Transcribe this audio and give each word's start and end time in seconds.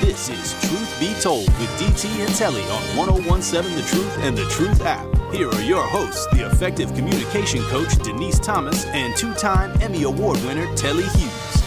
This 0.00 0.28
is 0.28 0.52
Truth 0.68 1.00
Be 1.00 1.14
Told 1.20 1.46
with 1.58 1.70
DT 1.78 2.24
and 2.24 2.34
Telly 2.34 2.62
on 2.64 2.96
1017 2.96 3.76
The 3.76 3.82
Truth 3.82 4.18
and 4.18 4.36
the 4.36 4.44
Truth 4.46 4.82
app. 4.82 5.06
Here 5.32 5.48
are 5.48 5.62
your 5.62 5.82
hosts, 5.82 6.26
the 6.32 6.46
effective 6.46 6.94
communication 6.94 7.62
coach 7.64 7.96
Denise 8.02 8.38
Thomas 8.38 8.84
and 8.86 9.16
two 9.16 9.32
time 9.34 9.76
Emmy 9.80 10.02
Award 10.04 10.38
winner 10.44 10.72
Telly 10.76 11.04
Hughes. 11.04 11.62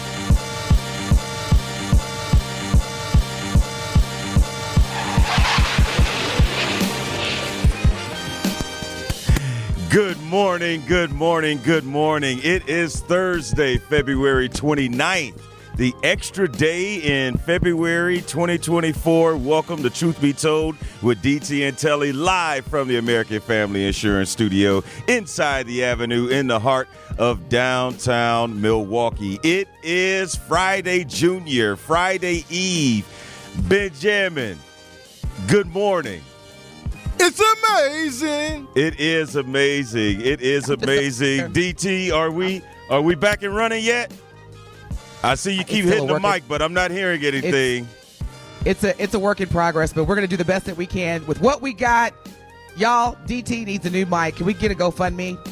Good 9.90 10.20
morning, 10.22 10.84
good 10.86 11.10
morning, 11.10 11.60
good 11.64 11.84
morning. 11.84 12.38
It 12.44 12.68
is 12.68 13.00
Thursday, 13.00 13.76
February 13.76 14.48
29th, 14.48 15.40
the 15.80 15.94
extra 16.02 16.46
day 16.46 16.96
in 16.96 17.38
February 17.38 18.20
2024. 18.20 19.38
Welcome 19.38 19.82
to 19.82 19.88
Truth 19.88 20.20
Be 20.20 20.34
Told 20.34 20.76
with 21.00 21.22
DT 21.22 21.66
and 21.66 21.78
Telly 21.78 22.12
live 22.12 22.66
from 22.66 22.86
the 22.86 22.98
American 22.98 23.40
Family 23.40 23.86
Insurance 23.86 24.28
Studio 24.28 24.84
inside 25.08 25.66
the 25.66 25.82
Avenue 25.82 26.26
in 26.26 26.48
the 26.48 26.60
heart 26.60 26.86
of 27.16 27.48
downtown 27.48 28.60
Milwaukee. 28.60 29.40
It 29.42 29.68
is 29.82 30.36
Friday 30.36 31.04
Junior, 31.04 31.76
Friday 31.76 32.44
Eve. 32.50 33.06
Benjamin, 33.66 34.58
good 35.48 35.68
morning. 35.68 36.20
It's 37.18 37.40
amazing. 37.40 38.68
It 38.74 39.00
is 39.00 39.34
amazing. 39.34 40.20
It 40.20 40.42
is 40.42 40.68
amazing. 40.68 41.54
DT, 41.54 42.12
are 42.12 42.30
we 42.30 42.60
are 42.90 43.00
we 43.00 43.14
back 43.14 43.42
and 43.42 43.56
running 43.56 43.82
yet? 43.82 44.12
I 45.22 45.34
see 45.34 45.52
you 45.52 45.64
keep 45.64 45.84
hitting 45.84 46.06
the 46.06 46.18
mic, 46.20 46.44
but 46.48 46.62
I'm 46.62 46.72
not 46.72 46.90
hearing 46.90 47.22
anything. 47.24 47.88
It's 48.64 48.84
a 48.84 49.00
it's 49.02 49.14
a 49.14 49.18
work 49.18 49.40
in 49.40 49.48
progress, 49.48 49.92
but 49.92 50.04
we're 50.04 50.14
gonna 50.14 50.26
do 50.26 50.36
the 50.36 50.44
best 50.44 50.66
that 50.66 50.76
we 50.76 50.86
can 50.86 51.26
with 51.26 51.40
what 51.40 51.62
we 51.62 51.72
got. 51.72 52.12
Y'all, 52.76 53.16
DT 53.26 53.64
needs 53.66 53.86
a 53.86 53.90
new 53.90 54.06
mic. 54.06 54.36
Can 54.36 54.46
we 54.46 54.54
get 54.54 54.70
a 54.70 54.74
GoFundMe? 54.74 55.42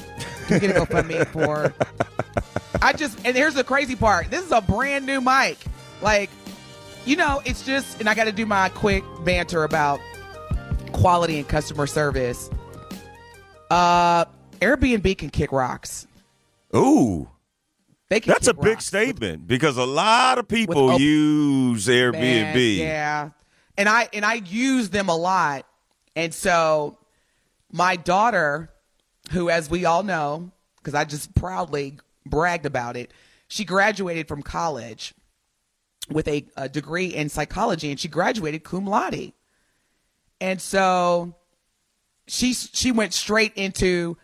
Can 0.47 0.55
we 0.55 0.61
get 0.61 0.77
a 0.77 0.81
GoFundMe 0.81 1.27
for? 1.33 1.75
I 2.81 2.93
just 2.93 3.19
and 3.27 3.37
here's 3.37 3.55
the 3.55 3.65
crazy 3.65 3.97
part. 3.97 4.31
This 4.31 4.45
is 4.45 4.53
a 4.53 4.61
brand 4.61 5.05
new 5.07 5.21
mic. 5.21 5.59
Like, 6.01 6.31
you 7.05 7.17
know, 7.17 7.43
it's 7.45 7.65
just 7.65 8.01
and 8.01 8.09
I 8.09 8.15
got 8.15 8.25
to 8.25 8.33
do 8.33 8.47
my 8.47 8.69
quick 8.71 9.05
banter 9.25 9.65
about 9.65 10.01
quality 10.93 11.39
and 11.39 11.49
customer 11.49 11.87
service. 11.87 12.51
Uh, 13.71 14.25
Airbnb 14.61 15.19
can 15.19 15.31
kick 15.31 15.53
rocks. 15.53 16.07
Ooh, 16.75 17.29
They 18.09 18.21
can. 18.21 18.33
that's 18.33 18.47
a 18.47 18.55
big 18.55 18.81
statement 18.81 19.47
because 19.47 19.77
a 19.77 19.85
lot 19.85 20.39
of 20.39 20.49
people 20.49 20.91
op- 20.91 21.01
use 21.01 21.87
Airbnb. 21.87 22.15
Man, 22.15 22.57
yeah. 22.57 23.31
And 23.77 23.89
I 23.89 24.09
and 24.13 24.25
I 24.25 24.35
use 24.35 24.91
them 24.91 25.09
a 25.09 25.17
lot. 25.17 25.67
And 26.17 26.33
so 26.33 26.99
my 27.71 27.97
daughter, 27.97 28.71
who 29.31 29.51
as 29.51 29.69
we 29.69 29.85
all 29.85 30.03
know, 30.03 30.51
because 30.79 30.95
I 30.95 31.05
just 31.05 31.35
proudly 31.35 31.99
bragged 32.25 32.67
about 32.67 32.97
it, 32.97 33.13
she 33.47 33.65
graduated 33.65 34.27
from 34.27 34.43
college 34.43 35.15
with 36.11 36.27
a, 36.29 36.47
a 36.57 36.69
degree 36.69 37.07
in 37.07 37.29
psychology 37.29 37.91
and 37.91 38.01
she 38.01 38.09
graduated 38.09 38.65
cum 38.65 38.87
laude. 38.87 39.33
And 40.41 40.61
so 40.61 41.35
she 42.27 42.55
she 42.55 42.91
went 42.91 43.13
straight 43.13 43.53
into 43.55 44.17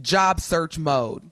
job 0.00 0.40
search 0.40 0.78
mode. 0.78 1.30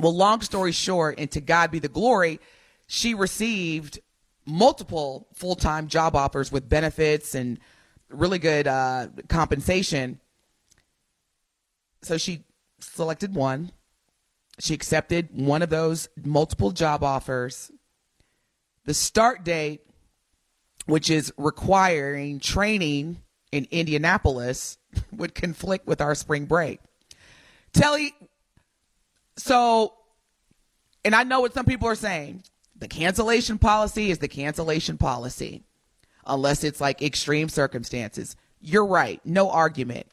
Well, 0.00 0.16
long 0.16 0.40
story 0.40 0.72
short, 0.72 1.18
and 1.18 1.30
to 1.32 1.40
God 1.40 1.70
be 1.70 1.78
the 1.78 1.88
glory, 1.88 2.40
she 2.86 3.14
received 3.14 4.00
multiple 4.46 5.28
full 5.34 5.54
time 5.54 5.88
job 5.88 6.16
offers 6.16 6.50
with 6.50 6.68
benefits 6.68 7.34
and 7.34 7.58
really 8.08 8.38
good 8.38 8.66
uh, 8.66 9.08
compensation. 9.28 10.20
So 12.02 12.16
she 12.16 12.44
selected 12.80 13.34
one. 13.34 13.72
She 14.58 14.72
accepted 14.72 15.28
one 15.32 15.62
of 15.62 15.68
those 15.68 16.08
multiple 16.22 16.70
job 16.70 17.04
offers. 17.04 17.70
The 18.86 18.94
start 18.94 19.44
date, 19.44 19.82
which 20.86 21.10
is 21.10 21.32
requiring 21.36 22.40
training 22.40 23.22
in 23.52 23.66
Indianapolis, 23.70 24.78
would 25.12 25.34
conflict 25.34 25.86
with 25.86 26.00
our 26.00 26.14
spring 26.14 26.46
break. 26.46 26.80
Telly, 27.72 28.14
so, 29.40 29.94
and 31.04 31.14
I 31.14 31.24
know 31.24 31.40
what 31.40 31.54
some 31.54 31.64
people 31.64 31.88
are 31.88 31.94
saying. 31.94 32.42
The 32.76 32.88
cancellation 32.88 33.58
policy 33.58 34.10
is 34.10 34.18
the 34.18 34.28
cancellation 34.28 34.98
policy, 34.98 35.64
unless 36.26 36.64
it's 36.64 36.80
like 36.80 37.02
extreme 37.02 37.48
circumstances. 37.48 38.36
You're 38.60 38.86
right. 38.86 39.20
No 39.24 39.50
argument. 39.50 40.06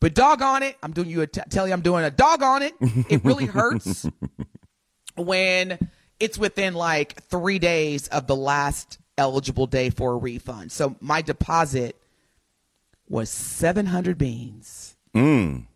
But 0.00 0.14
dog 0.14 0.42
on 0.42 0.62
it, 0.62 0.76
I'm 0.82 0.92
doing 0.92 1.08
you 1.08 1.22
a 1.22 1.26
t- 1.26 1.40
tell 1.50 1.66
you 1.66 1.72
I'm 1.72 1.80
doing 1.80 2.04
a 2.04 2.10
dog 2.10 2.42
on 2.42 2.62
it. 2.62 2.74
It 3.08 3.24
really 3.24 3.46
hurts 3.46 4.06
when 5.16 5.78
it's 6.20 6.38
within 6.38 6.74
like 6.74 7.22
three 7.24 7.58
days 7.58 8.08
of 8.08 8.26
the 8.26 8.36
last 8.36 8.98
eligible 9.16 9.66
day 9.66 9.90
for 9.90 10.12
a 10.12 10.16
refund. 10.16 10.72
So 10.72 10.96
my 11.00 11.22
deposit 11.22 11.96
was 13.08 13.30
700 13.30 14.18
beans 14.18 14.96
mm. 15.14 15.66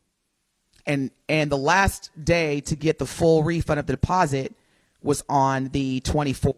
And 0.89 1.11
and 1.29 1.53
the 1.53 1.59
last 1.59 2.11
day 2.23 2.61
to 2.63 2.75
get 2.75 2.99
the 2.99 3.07
full 3.07 3.45
refund 3.45 3.79
of 3.79 3.87
the 3.87 3.93
deposit 3.93 4.55
was 5.03 5.23
on 5.29 5.69
the 5.69 6.01
24th 6.01 6.57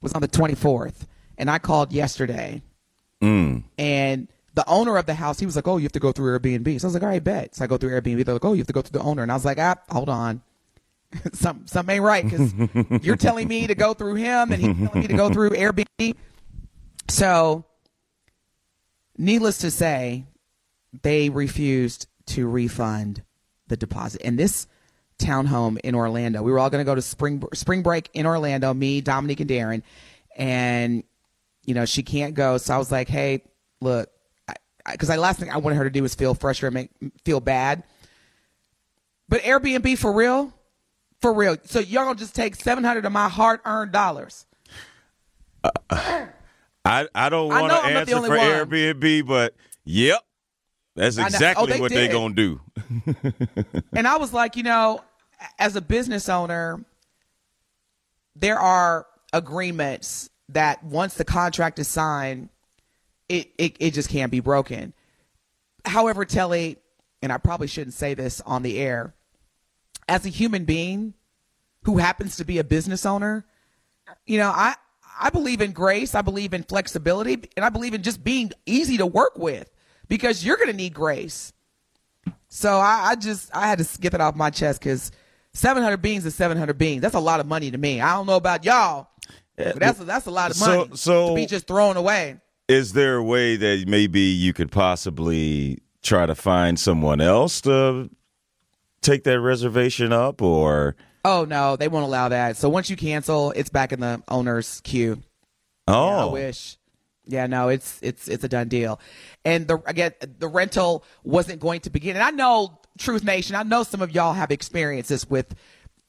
was 0.00 0.12
on 0.12 0.20
the 0.20 0.28
24th 0.28 1.06
and 1.38 1.50
i 1.50 1.58
called 1.58 1.92
yesterday. 1.92 2.62
And 3.78 4.28
the 4.54 4.68
owner 4.68 4.96
of 4.98 5.06
the 5.06 5.14
house 5.14 5.40
he 5.40 5.46
was 5.46 5.56
like 5.56 5.66
oh 5.66 5.78
you 5.78 5.84
have 5.84 5.92
to 5.92 6.00
go 6.00 6.12
through 6.12 6.38
airbnb. 6.38 6.80
So 6.80 6.86
i 6.86 6.88
was 6.88 6.94
like 6.94 7.02
all 7.02 7.08
right 7.08 7.24
bet. 7.24 7.56
So 7.56 7.64
i 7.64 7.66
go 7.66 7.78
through 7.78 7.90
airbnb. 7.90 8.24
They're 8.24 8.34
like 8.34 8.44
oh 8.44 8.52
you 8.52 8.58
have 8.58 8.66
to 8.68 8.72
go 8.72 8.82
through 8.82 9.00
the 9.00 9.04
owner. 9.04 9.22
And 9.22 9.32
i 9.32 9.34
was 9.34 9.44
like 9.44 9.58
ah 9.58 9.76
hold 9.90 10.08
on. 10.08 10.42
Some 11.32 11.66
something 11.66 11.96
ain't 11.96 12.04
right 12.04 12.24
because 12.24 12.52
you're 13.04 13.16
telling 13.16 13.48
me 13.48 13.66
to 13.66 13.74
go 13.74 13.94
through 13.94 14.14
him 14.16 14.52
and 14.52 14.62
he's 14.62 14.76
telling 14.76 15.00
me 15.00 15.08
to 15.08 15.16
go 15.16 15.30
through 15.30 15.50
airbnb. 15.50 16.16
So 17.08 17.64
needless 19.16 19.58
to 19.58 19.70
say 19.70 20.26
they 21.02 21.30
refused 21.30 22.06
to 22.34 22.48
refund 22.48 23.22
the 23.68 23.76
deposit. 23.76 24.22
And 24.24 24.38
this 24.38 24.66
townhome 25.18 25.78
in 25.80 25.94
Orlando, 25.94 26.42
we 26.42 26.52
were 26.52 26.58
all 26.58 26.70
going 26.70 26.84
to 26.84 26.88
go 26.88 26.94
to 26.94 27.02
spring 27.02 27.42
spring 27.54 27.82
break 27.82 28.10
in 28.12 28.26
Orlando. 28.26 28.74
Me, 28.74 29.00
Dominique, 29.00 29.40
and 29.40 29.50
Darren, 29.50 29.82
and 30.36 31.04
you 31.64 31.74
know 31.74 31.84
she 31.84 32.02
can't 32.02 32.34
go. 32.34 32.58
So 32.58 32.74
I 32.74 32.78
was 32.78 32.90
like, 32.90 33.08
hey, 33.08 33.42
look, 33.80 34.10
because 34.90 35.10
I, 35.10 35.16
last 35.16 35.38
thing 35.38 35.50
I 35.50 35.58
wanted 35.58 35.76
her 35.76 35.84
to 35.84 35.90
do 35.90 36.02
was 36.02 36.14
feel 36.14 36.34
frustrated, 36.34 36.74
make 36.74 36.90
feel 37.24 37.40
bad. 37.40 37.84
But 39.28 39.42
Airbnb 39.42 39.96
for 39.98 40.12
real, 40.12 40.52
for 41.20 41.32
real. 41.32 41.56
So 41.64 41.80
y'all 41.80 42.04
gonna 42.04 42.18
just 42.18 42.34
take 42.34 42.56
seven 42.56 42.84
hundred 42.84 43.06
of 43.06 43.12
my 43.12 43.28
hard 43.28 43.60
earned 43.64 43.92
dollars? 43.92 44.46
Uh, 45.64 46.26
I, 46.84 47.06
I 47.14 47.28
don't 47.28 47.48
want 47.48 47.72
to 47.72 47.78
answer 47.78 48.16
for 48.16 48.28
one. 48.28 48.38
Airbnb, 48.38 49.26
but 49.26 49.54
yep, 49.84 50.20
that's 50.94 51.18
oh, 51.18 51.24
exactly 51.24 51.62
Oh, 51.62 51.66
they 51.66 51.80
what 51.80 51.90
they're 51.90 52.12
gonna 52.12 52.34
do. 52.34 52.60
And 53.94 54.06
I 54.06 54.16
was 54.16 54.32
like, 54.32 54.56
you 54.56 54.62
know, 54.62 55.00
as 55.58 55.76
a 55.76 55.80
business 55.80 56.28
owner, 56.28 56.84
there 58.36 58.58
are 58.58 59.06
agreements 59.32 60.30
that 60.48 60.82
once 60.84 61.14
the 61.14 61.24
contract 61.24 61.78
is 61.78 61.88
signed, 61.88 62.48
it, 63.28 63.50
it, 63.58 63.76
it 63.80 63.94
just 63.94 64.08
can't 64.08 64.30
be 64.30 64.40
broken. 64.40 64.92
However, 65.84 66.24
Telly, 66.24 66.76
and 67.22 67.32
I 67.32 67.38
probably 67.38 67.66
shouldn't 67.66 67.94
say 67.94 68.14
this 68.14 68.40
on 68.42 68.62
the 68.62 68.78
air, 68.78 69.14
as 70.08 70.26
a 70.26 70.28
human 70.28 70.64
being 70.64 71.14
who 71.84 71.98
happens 71.98 72.36
to 72.36 72.44
be 72.44 72.58
a 72.58 72.64
business 72.64 73.06
owner, 73.06 73.44
you 74.26 74.38
know, 74.38 74.50
I 74.50 74.74
I 75.20 75.30
believe 75.30 75.60
in 75.60 75.72
grace, 75.72 76.14
I 76.14 76.22
believe 76.22 76.54
in 76.54 76.62
flexibility, 76.62 77.42
and 77.56 77.64
I 77.64 77.68
believe 77.68 77.94
in 77.94 78.02
just 78.02 78.24
being 78.24 78.50
easy 78.66 78.96
to 78.96 79.06
work 79.06 79.38
with 79.38 79.70
because 80.08 80.44
you're 80.44 80.56
going 80.56 80.70
to 80.70 80.76
need 80.76 80.94
grace. 80.94 81.52
So 82.48 82.76
I, 82.76 83.10
I, 83.10 83.14
just 83.16 83.50
I 83.54 83.66
had 83.66 83.78
to 83.78 84.00
get 84.00 84.12
that 84.12 84.20
off 84.20 84.36
my 84.36 84.50
chest 84.50 84.80
because 84.80 85.10
700 85.54 85.96
beans 85.98 86.26
is 86.26 86.34
700 86.34 86.76
beans. 86.76 87.02
That's 87.02 87.14
a 87.14 87.20
lot 87.20 87.40
of 87.40 87.46
money 87.46 87.70
to 87.70 87.78
me. 87.78 88.00
I 88.00 88.14
don't 88.14 88.26
know 88.26 88.36
about 88.36 88.64
y'all, 88.64 89.08
eh, 89.58 89.72
but 89.72 89.80
that's 89.80 90.00
a, 90.00 90.04
that's 90.04 90.26
a 90.26 90.30
lot 90.30 90.50
of 90.50 90.60
money 90.60 90.88
so, 90.90 90.94
so 90.94 91.28
to 91.28 91.34
be 91.34 91.46
just 91.46 91.66
thrown 91.66 91.96
away. 91.96 92.36
Is 92.68 92.92
there 92.92 93.16
a 93.16 93.22
way 93.22 93.56
that 93.56 93.84
maybe 93.88 94.20
you 94.20 94.52
could 94.52 94.70
possibly 94.70 95.78
try 96.02 96.26
to 96.26 96.34
find 96.34 96.78
someone 96.78 97.20
else 97.20 97.60
to 97.62 98.10
take 99.02 99.24
that 99.24 99.40
reservation 99.40 100.12
up, 100.12 100.40
or? 100.40 100.96
Oh 101.24 101.44
no, 101.44 101.76
they 101.76 101.88
won't 101.88 102.04
allow 102.04 102.28
that. 102.28 102.56
So 102.56 102.68
once 102.68 102.88
you 102.88 102.96
cancel, 102.96 103.52
it's 103.52 103.70
back 103.70 103.92
in 103.92 104.00
the 104.00 104.22
owner's 104.28 104.80
queue. 104.82 105.22
Oh, 105.88 106.08
yeah, 106.08 106.16
I 106.16 106.22
oh. 106.22 106.32
wish. 106.32 106.78
Yeah, 107.26 107.46
no, 107.46 107.68
it's 107.68 107.98
it's 108.02 108.28
it's 108.28 108.42
a 108.42 108.48
done 108.48 108.68
deal. 108.68 109.00
And 109.44 109.68
the 109.68 109.80
again, 109.86 110.12
the 110.38 110.48
rental 110.48 111.04
wasn't 111.22 111.60
going 111.60 111.80
to 111.82 111.90
begin. 111.90 112.16
And 112.16 112.22
I 112.24 112.30
know 112.30 112.80
Truth 112.98 113.24
Nation, 113.24 113.54
I 113.54 113.62
know 113.62 113.84
some 113.84 114.02
of 114.02 114.10
y'all 114.12 114.32
have 114.32 114.50
experiences 114.50 115.28
with. 115.28 115.54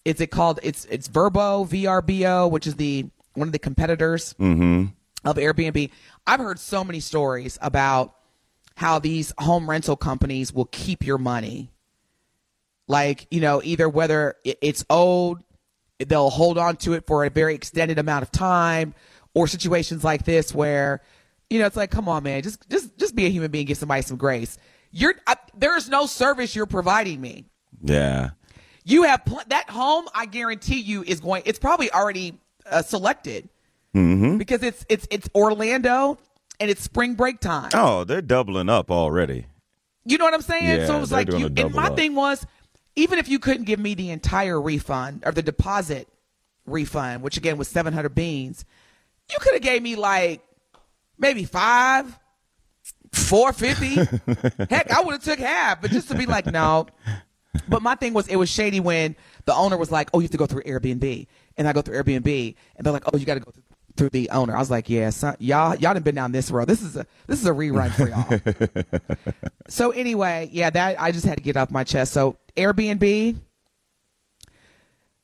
Is 0.05 0.19
it 0.19 0.31
called? 0.31 0.59
It's 0.63 0.85
it's 0.85 1.07
Verbo, 1.07 1.65
VRBO, 1.65 2.49
which 2.49 2.67
is 2.67 2.75
the 2.75 3.05
one 3.35 3.47
of 3.47 3.51
the 3.51 3.59
competitors 3.59 4.33
mm-hmm. 4.39 4.85
of 5.23 5.37
Airbnb. 5.37 5.91
I've 6.27 6.39
heard 6.39 6.59
so 6.59 6.83
many 6.83 6.99
stories 6.99 7.57
about 7.61 8.15
how 8.75 8.99
these 8.99 9.33
home 9.37 9.69
rental 9.69 9.95
companies 9.95 10.51
will 10.51 10.65
keep 10.65 11.05
your 11.05 11.19
money. 11.19 11.69
Like 12.87 13.27
you 13.29 13.39
know, 13.39 13.61
either 13.63 13.87
whether 13.87 14.35
it's 14.43 14.83
owed, 14.89 15.43
they'll 15.99 16.31
hold 16.31 16.57
on 16.57 16.75
to 16.77 16.93
it 16.93 17.05
for 17.05 17.23
a 17.23 17.29
very 17.29 17.53
extended 17.53 17.99
amount 17.99 18.23
of 18.23 18.31
time 18.31 18.95
or 19.33 19.47
situations 19.47 20.03
like 20.03 20.25
this 20.25 20.53
where 20.53 21.01
you 21.49 21.59
know 21.59 21.65
it's 21.65 21.75
like 21.75 21.91
come 21.91 22.07
on 22.07 22.23
man 22.23 22.41
just 22.41 22.67
just 22.69 22.97
just 22.97 23.15
be 23.15 23.25
a 23.25 23.29
human 23.29 23.51
being 23.51 23.65
give 23.65 23.77
somebody 23.77 24.01
some 24.01 24.17
grace. 24.17 24.57
You're 24.91 25.15
I, 25.25 25.35
there's 25.55 25.89
no 25.89 26.05
service 26.05 26.55
you're 26.55 26.65
providing 26.65 27.19
me. 27.19 27.45
Yeah. 27.81 28.31
You 28.85 29.03
have 29.03 29.23
pl- 29.25 29.41
that 29.47 29.69
home 29.69 30.05
i 30.13 30.25
guarantee 30.25 30.79
you 30.79 31.03
is 31.03 31.19
going 31.19 31.43
it's 31.45 31.59
probably 31.59 31.91
already 31.91 32.39
uh, 32.69 32.81
selected. 32.81 33.49
Mm-hmm. 33.95 34.37
because 34.39 34.63
it's 34.63 34.83
it's 34.89 35.07
it's 35.11 35.29
orlando 35.35 36.17
and 36.59 36.71
it's 36.71 36.81
spring 36.81 37.13
break 37.13 37.39
time. 37.39 37.69
Oh 37.75 38.03
they're 38.03 38.21
doubling 38.23 38.69
up 38.69 38.89
already. 38.89 39.45
You 40.05 40.17
know 40.17 40.25
what 40.25 40.33
i'm 40.33 40.41
saying? 40.41 40.79
Yeah, 40.79 40.87
so 40.87 40.97
it 40.97 40.99
was 40.99 41.11
like 41.11 41.31
you 41.31 41.45
and 41.55 41.73
my 41.73 41.87
up. 41.87 41.95
thing 41.95 42.15
was 42.15 42.45
even 42.95 43.19
if 43.19 43.27
you 43.29 43.37
couldn't 43.39 43.63
give 43.65 43.79
me 43.79 43.93
the 43.93 44.09
entire 44.09 44.59
refund 44.59 45.23
or 45.25 45.31
the 45.31 45.43
deposit 45.43 46.07
refund 46.65 47.21
which 47.21 47.37
again 47.37 47.57
was 47.57 47.67
700 47.67 48.15
beans 48.15 48.65
you 49.33 49.39
could 49.39 49.53
have 49.53 49.61
gave 49.61 49.81
me 49.81 49.95
like 49.95 50.41
maybe 51.17 51.45
five, 51.45 52.17
four 53.11 53.51
fifty. 53.53 53.95
Heck, 54.69 54.91
I 54.91 55.01
would 55.01 55.13
have 55.13 55.23
took 55.23 55.39
half, 55.39 55.81
but 55.81 55.91
just 55.91 56.07
to 56.09 56.15
be 56.15 56.25
like, 56.25 56.45
no. 56.45 56.87
But 57.67 57.81
my 57.81 57.95
thing 57.95 58.13
was, 58.13 58.27
it 58.27 58.35
was 58.35 58.49
shady 58.49 58.79
when 58.79 59.15
the 59.45 59.53
owner 59.53 59.77
was 59.77 59.91
like, 59.91 60.09
"Oh, 60.13 60.19
you 60.19 60.23
have 60.23 60.31
to 60.31 60.37
go 60.37 60.45
through 60.45 60.63
Airbnb," 60.63 61.27
and 61.57 61.67
I 61.67 61.73
go 61.73 61.81
through 61.81 62.01
Airbnb, 62.01 62.55
and 62.75 62.85
they're 62.85 62.93
like, 62.93 63.03
"Oh, 63.11 63.17
you 63.17 63.25
got 63.25 63.35
to 63.35 63.39
go 63.41 63.51
through 63.95 64.09
the 64.09 64.29
owner." 64.31 64.55
I 64.55 64.59
was 64.59 64.71
like, 64.71 64.89
"Yeah, 64.89 65.11
son, 65.11 65.35
y'all, 65.39 65.75
y'all 65.75 65.93
done 65.93 66.03
been 66.03 66.15
down 66.15 66.31
this 66.31 66.49
road. 66.49 66.67
This 66.67 66.81
is 66.81 66.97
a 66.97 67.05
this 67.27 67.39
is 67.39 67.45
a 67.45 67.51
rerun 67.51 67.91
for 67.91 68.09
y'all." 68.09 69.33
so 69.67 69.91
anyway, 69.91 70.49
yeah, 70.51 70.69
that 70.71 70.99
I 70.99 71.11
just 71.11 71.25
had 71.25 71.37
to 71.37 71.43
get 71.43 71.55
off 71.55 71.69
my 71.69 71.83
chest. 71.83 72.11
So 72.11 72.37
Airbnb, 72.57 73.35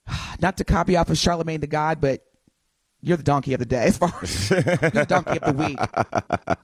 not 0.39 0.57
to 0.57 0.63
copy 0.63 0.97
off 0.97 1.09
of 1.09 1.17
Charlemagne 1.17 1.61
the 1.61 1.67
God, 1.67 1.99
but 1.99 2.23
you're 3.01 3.17
the 3.17 3.23
donkey 3.23 3.53
of 3.53 3.59
the 3.59 3.65
day 3.65 3.85
as 3.85 3.97
far 3.97 4.13
as 4.21 4.49
you're 4.51 4.61
the 4.61 5.05
donkey 5.07 5.39
of 5.39 5.55
the 5.55 5.63
week. 5.63 5.79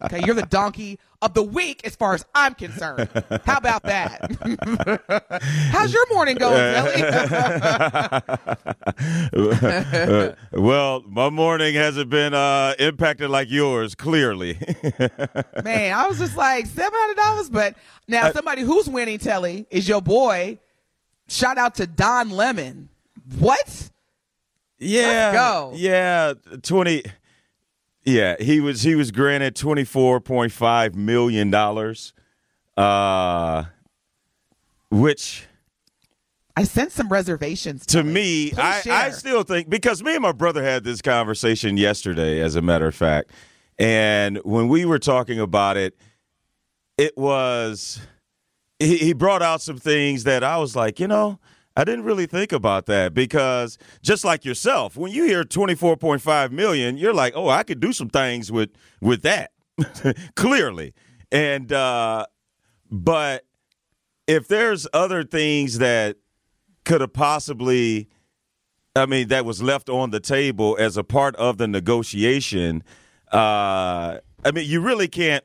Okay, 0.04 0.26
you're 0.26 0.36
the 0.36 0.44
donkey 0.44 1.00
of 1.22 1.34
the 1.34 1.44
week 1.44 1.82
as 1.86 1.96
far 1.96 2.14
as 2.14 2.26
I'm 2.36 2.54
concerned. 2.56 3.10
How 3.46 3.58
about 3.58 3.84
that? 3.84 5.42
How's 5.72 5.94
your 5.94 6.14
morning 6.14 6.36
going, 6.36 6.58
Billy? 9.32 10.36
well, 10.62 11.04
my 11.08 11.30
morning 11.30 11.74
hasn't 11.76 12.10
been 12.10 12.34
uh, 12.34 12.74
impacted 12.80 13.30
like 13.30 13.50
yours, 13.50 13.96
clearly. 13.96 14.58
Man, 15.64 15.94
I 15.94 16.08
was 16.08 16.18
just 16.20 16.36
like 16.36 16.66
seven 16.66 17.00
hundred 17.00 17.16
dollars, 17.16 17.50
but 17.50 17.76
now 18.08 18.32
somebody 18.32 18.62
who's 18.62 18.90
winning, 18.90 19.20
Telly, 19.20 19.68
is 19.70 19.88
your 19.88 20.02
boy. 20.02 20.60
Shout 21.28 21.58
out 21.58 21.76
to 21.76 21.88
Don 21.88 22.30
Lemon. 22.30 22.90
What? 23.40 23.90
Yeah. 24.80 25.34
go. 25.34 25.72
Yeah, 25.76 26.34
20 26.62 27.04
Yeah, 28.04 28.36
he 28.40 28.60
was 28.60 28.82
he 28.82 28.96
was 28.96 29.12
granted 29.12 29.56
24.5 29.56 30.96
million 30.96 31.50
dollars 31.50 32.14
uh 32.78 33.64
which 34.90 35.48
I 36.58 36.64
sent 36.64 36.92
some 36.94 37.10
reservations. 37.10 37.86
To 37.88 38.02
me, 38.04 38.54
I, 38.58 38.82
I 38.90 39.10
still 39.10 39.44
think 39.44 39.70
because 39.70 40.02
me 40.02 40.14
and 40.14 40.22
my 40.22 40.32
brother 40.32 40.64
had 40.64 40.86
this 40.86 41.02
conversation 41.02 41.76
yesterday, 41.76 42.40
as 42.40 42.56
a 42.56 42.62
matter 42.62 42.88
of 42.88 42.96
fact. 42.96 43.32
And 43.78 44.38
when 44.46 44.70
we 44.70 44.86
were 44.86 45.00
talking 45.00 45.38
about 45.38 45.76
it, 45.76 45.98
it 46.98 47.18
was 47.18 48.00
he, 48.80 48.98
he 48.98 49.14
brought 49.14 49.42
out 49.42 49.62
some 49.62 49.78
things 49.78 50.24
that 50.24 50.46
I 50.46 50.58
was 50.58 50.78
like, 50.78 51.00
you 51.00 51.10
know, 51.10 51.40
I 51.76 51.84
didn't 51.84 52.06
really 52.06 52.26
think 52.26 52.52
about 52.52 52.86
that 52.86 53.14
because 53.14 53.78
just 54.02 54.24
like 54.24 54.46
yourself, 54.46 54.96
when 54.96 55.12
you 55.12 55.26
hear 55.26 55.44
24.5 55.44 56.52
million, 56.52 56.98
you're 56.98 57.14
like, 57.14 57.34
"Oh, 57.36 57.50
I 57.50 57.64
could 57.64 57.80
do 57.80 57.92
some 57.92 58.10
things 58.10 58.52
with 58.52 58.70
with 59.02 59.24
that." 59.24 59.52
Clearly. 60.36 60.94
And 61.32 61.72
uh 61.74 62.26
but 62.90 63.46
if 64.28 64.48
there's 64.48 64.88
other 64.94 65.24
things 65.24 65.80
that 65.80 66.18
could 66.86 67.02
have 67.02 67.14
possibly 67.14 68.08
I 68.96 69.06
mean 69.06 69.28
that 69.28 69.44
was 69.44 69.62
left 69.62 69.90
on 69.90 70.12
the 70.12 70.22
table 70.22 70.78
as 70.80 70.96
a 70.96 71.04
part 71.04 71.36
of 71.36 71.58
the 71.58 71.68
negotiation, 71.68 72.84
uh 73.34 74.20
I 74.46 74.52
mean 74.54 74.70
you 74.70 74.80
really 74.82 75.08
can't 75.10 75.44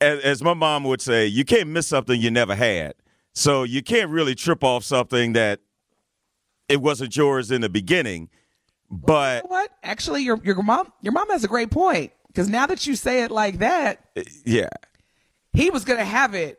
as 0.00 0.42
my 0.42 0.54
mom 0.54 0.84
would 0.84 1.00
say, 1.00 1.26
you 1.26 1.44
can't 1.44 1.68
miss 1.68 1.86
something 1.86 2.20
you 2.20 2.30
never 2.30 2.54
had. 2.54 2.94
So 3.38 3.62
you 3.62 3.84
can't 3.84 4.10
really 4.10 4.34
trip 4.34 4.64
off 4.64 4.82
something 4.82 5.34
that 5.34 5.60
it 6.68 6.80
wasn't 6.82 7.16
yours 7.16 7.52
in 7.52 7.60
the 7.60 7.68
beginning. 7.68 8.30
But 8.90 9.44
you 9.44 9.48
know 9.48 9.54
what? 9.54 9.70
Actually, 9.84 10.24
your 10.24 10.40
your 10.42 10.60
mom 10.60 10.92
your 11.02 11.12
mom 11.12 11.30
has 11.30 11.44
a 11.44 11.48
great 11.48 11.70
point 11.70 12.10
because 12.26 12.48
now 12.48 12.66
that 12.66 12.84
you 12.88 12.96
say 12.96 13.22
it 13.22 13.30
like 13.30 13.58
that, 13.58 14.00
uh, 14.16 14.22
yeah, 14.44 14.70
he 15.52 15.70
was 15.70 15.84
gonna 15.84 16.04
have 16.04 16.34
it 16.34 16.58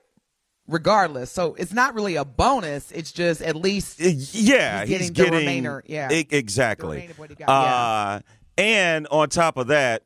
regardless. 0.67 1.31
So 1.31 1.53
it's 1.55 1.74
not 1.74 1.95
really 1.95 2.15
a 2.15 2.24
bonus. 2.24 2.91
It's 2.93 3.12
just 3.12 3.41
at 3.41 3.57
least 3.57 4.00
uh, 4.00 4.05
yeah, 4.05 4.12
he's 4.12 4.31
getting, 4.31 5.00
he's 5.00 5.09
getting 5.09 5.31
the 5.33 5.38
remainder. 5.39 5.83
Yeah, 5.86 6.09
exactly. 6.12 7.09
Got, 7.38 7.50
uh, 7.50 8.21
yeah. 8.57 8.63
And 8.63 9.07
on 9.07 9.27
top 9.27 9.57
of 9.57 9.67
that, 9.67 10.03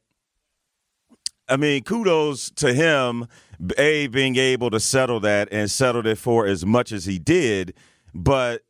I 1.53 1.55
mean, 1.55 1.83
kudos 1.83 2.49
to 2.55 2.73
him 2.73 3.27
a 3.77 4.07
being 4.07 4.37
able 4.37 4.71
to 4.71 4.79
settle 4.79 5.19
that 5.19 5.49
and 5.51 5.69
settled 5.69 6.07
it 6.07 6.17
for 6.17 6.47
as 6.47 6.65
much 6.65 6.91
as 6.91 7.05
he 7.05 7.19
did. 7.19 7.75
But 8.11 8.63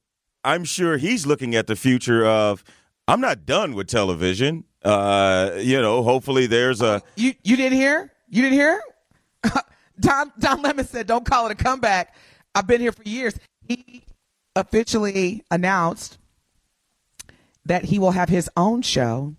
I'm 0.43 0.65
sure 0.65 0.97
he's 0.97 1.25
looking 1.25 1.55
at 1.55 1.67
the 1.67 1.77
future 1.77 2.25
of 2.25 2.61
I'm 3.07 3.21
not 3.21 3.45
done 3.45 3.73
with 3.73 3.87
television. 3.87 4.65
Uh, 4.83 5.51
you 5.59 5.81
know, 5.81 6.03
hopefully 6.03 6.45
there's 6.45 6.81
a 6.81 7.01
you 7.15 7.33
you 7.41 7.55
didn't 7.55 7.77
hear 7.77 8.11
you 8.27 8.41
didn't 8.41 8.57
hear. 8.57 8.81
Don 10.01 10.33
Don 10.37 10.61
Lemon 10.61 10.83
said, 10.83 11.07
"Don't 11.07 11.25
call 11.25 11.45
it 11.45 11.53
a 11.53 11.55
comeback." 11.55 12.13
I've 12.53 12.67
been 12.67 12.81
here 12.81 12.91
for 12.91 13.03
years. 13.03 13.39
He 13.65 14.03
officially 14.57 15.45
announced 15.49 16.17
that 17.63 17.85
he 17.85 17.97
will 17.97 18.11
have 18.11 18.27
his 18.27 18.49
own 18.57 18.81
show 18.81 19.35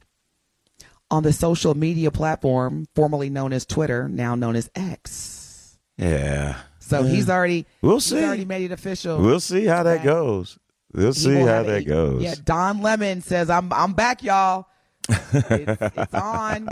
on 1.10 1.22
the 1.22 1.32
social 1.32 1.74
media 1.74 2.10
platform 2.10 2.86
formerly 2.94 3.30
known 3.30 3.52
as 3.52 3.64
Twitter, 3.66 4.08
now 4.08 4.34
known 4.34 4.56
as 4.56 4.70
X. 4.74 5.78
Yeah. 5.96 6.56
So 6.78 7.00
yeah. 7.00 7.10
he's 7.10 7.30
already 7.30 7.66
we'll 7.82 8.00
see. 8.00 8.22
already 8.22 8.44
made 8.44 8.62
it 8.62 8.72
official. 8.72 9.18
We'll 9.18 9.40
see 9.40 9.64
how 9.64 9.82
that 9.84 10.04
goes. 10.04 10.58
We'll 10.92 11.12
see 11.12 11.34
how 11.34 11.62
that 11.64 11.86
goes. 11.86 12.22
Yeah, 12.22 12.34
Don 12.44 12.82
Lemon 12.82 13.20
says 13.20 13.50
I'm 13.50 13.72
I'm 13.72 13.94
back, 13.94 14.22
y'all. 14.22 14.66
it's, 15.08 15.22
it's 15.96 16.14
on. 16.14 16.68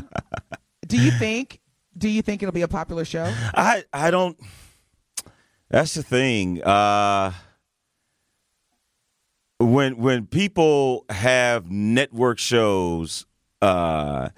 Do 0.86 1.00
you 1.00 1.10
think? 1.12 1.60
Do 1.96 2.08
you 2.08 2.22
think 2.22 2.42
it'll 2.42 2.52
be 2.52 2.62
a 2.62 2.68
popular 2.68 3.04
show? 3.04 3.32
I 3.54 3.84
I 3.92 4.10
don't. 4.10 4.38
That's 5.70 5.94
the 5.94 6.02
thing. 6.02 6.62
Uh, 6.62 7.32
when 9.58 9.96
when 9.96 10.26
people 10.26 11.04
have 11.08 11.70
network 11.70 12.38
shows, 12.38 13.26
uh, 13.62 14.28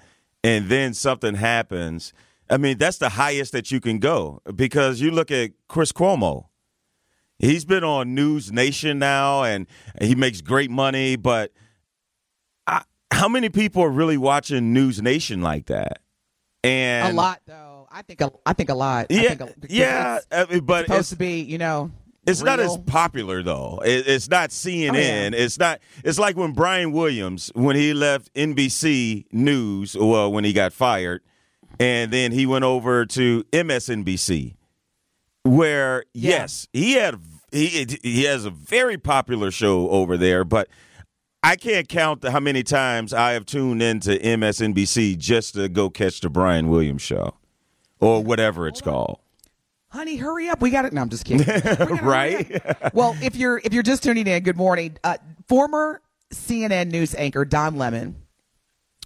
and 0.43 0.69
then 0.69 0.93
something 0.93 1.35
happens 1.35 2.13
I 2.49 2.57
mean, 2.57 2.77
that's 2.77 2.97
the 2.97 3.09
highest 3.09 3.51
that 3.53 3.71
you 3.71 3.79
can 3.79 3.99
go 3.99 4.41
because 4.55 5.01
you 5.01 5.11
look 5.11 5.31
at 5.31 5.51
Chris 5.67 5.91
Cuomo. 5.91 6.47
He's 7.39 7.65
been 7.65 7.83
on 7.83 8.15
News 8.15 8.51
Nation 8.51 8.99
now, 8.99 9.43
and 9.43 9.67
he 9.99 10.15
makes 10.15 10.41
great 10.41 10.69
money. 10.69 11.15
But 11.15 11.51
I, 12.65 12.83
how 13.11 13.27
many 13.27 13.49
people 13.49 13.83
are 13.83 13.89
really 13.89 14.17
watching 14.17 14.73
News 14.73 15.01
Nation 15.01 15.41
like 15.41 15.65
that? 15.65 15.99
And 16.63 17.13
a 17.13 17.15
lot, 17.15 17.41
though. 17.45 17.87
I 17.91 18.01
think 18.03 18.21
a, 18.21 18.31
I 18.45 18.53
think 18.53 18.69
a 18.69 18.75
lot. 18.75 19.07
Yeah, 19.09 19.21
I 19.21 19.35
think 19.35 19.41
a, 19.41 19.53
yeah. 19.69 20.17
It's, 20.17 20.27
I 20.31 20.45
mean, 20.53 20.65
but 20.65 20.81
it's 20.81 20.87
supposed 20.87 20.99
it's, 20.99 21.09
to 21.09 21.15
be, 21.17 21.41
you 21.41 21.57
know. 21.57 21.91
It's 22.27 22.41
not 22.41 22.59
as 22.59 22.77
popular 22.85 23.43
though. 23.43 23.81
It, 23.85 24.07
it's 24.07 24.29
not 24.29 24.49
CNN. 24.49 24.89
Oh, 24.91 24.97
yeah. 25.37 25.43
It's 25.43 25.59
not. 25.59 25.79
It's 26.03 26.19
like 26.19 26.35
when 26.35 26.53
Brian 26.53 26.91
Williams, 26.91 27.51
when 27.55 27.75
he 27.75 27.93
left 27.93 28.33
NBC 28.33 29.25
News, 29.31 29.95
well, 29.97 30.31
when 30.31 30.43
he 30.43 30.53
got 30.53 30.73
fired, 30.73 31.21
and 31.79 32.11
then 32.11 32.31
he 32.31 32.45
went 32.45 32.63
over 32.65 33.05
to 33.05 33.43
MSNBC, 33.51 34.55
where 35.43 36.03
Yeah. 36.13 36.29
yes, 36.39 36.67
he 36.73 36.93
had 36.93 37.19
he 37.51 37.85
he 38.03 38.23
has 38.23 38.45
a 38.45 38.49
very 38.49 38.97
popular 38.97 39.51
show 39.51 39.89
over 39.89 40.17
there, 40.17 40.43
but. 40.43 40.67
I 41.47 41.55
can't 41.57 41.87
count 41.87 42.27
how 42.27 42.39
many 42.39 42.63
times 42.63 43.13
I 43.13 43.33
have 43.33 43.45
tuned 43.45 43.83
into 43.83 44.17
MSNBC 44.17 45.15
just 45.19 45.53
to 45.53 45.69
go 45.69 45.91
catch 45.91 46.21
the 46.21 46.27
Brian 46.31 46.69
Williams 46.69 47.03
show 47.03 47.35
or 47.99 48.23
whatever 48.23 48.67
it's 48.67 48.81
called. 48.81 49.19
Honey, 49.95 50.17
hurry 50.17 50.49
up. 50.49 50.61
We 50.61 50.71
got 50.71 50.83
it. 50.83 50.91
No, 50.91 51.01
I'm 51.01 51.09
just 51.09 51.23
kidding. 51.23 51.47
We 51.47 51.61
gotta 51.61 51.85
hurry 51.85 52.05
Right? 52.05 52.93
well, 52.93 53.15
if 53.21 53.37
you're 53.37 53.61
if 53.63 53.73
you're 53.73 53.81
just 53.81 54.03
tuning 54.03 54.27
in, 54.27 54.43
good 54.43 54.57
morning. 54.57 54.97
Uh, 55.05 55.15
former 55.47 56.01
CNN 56.33 56.91
news 56.91 57.15
anchor 57.15 57.45
Don 57.45 57.77
Lemon, 57.77 58.17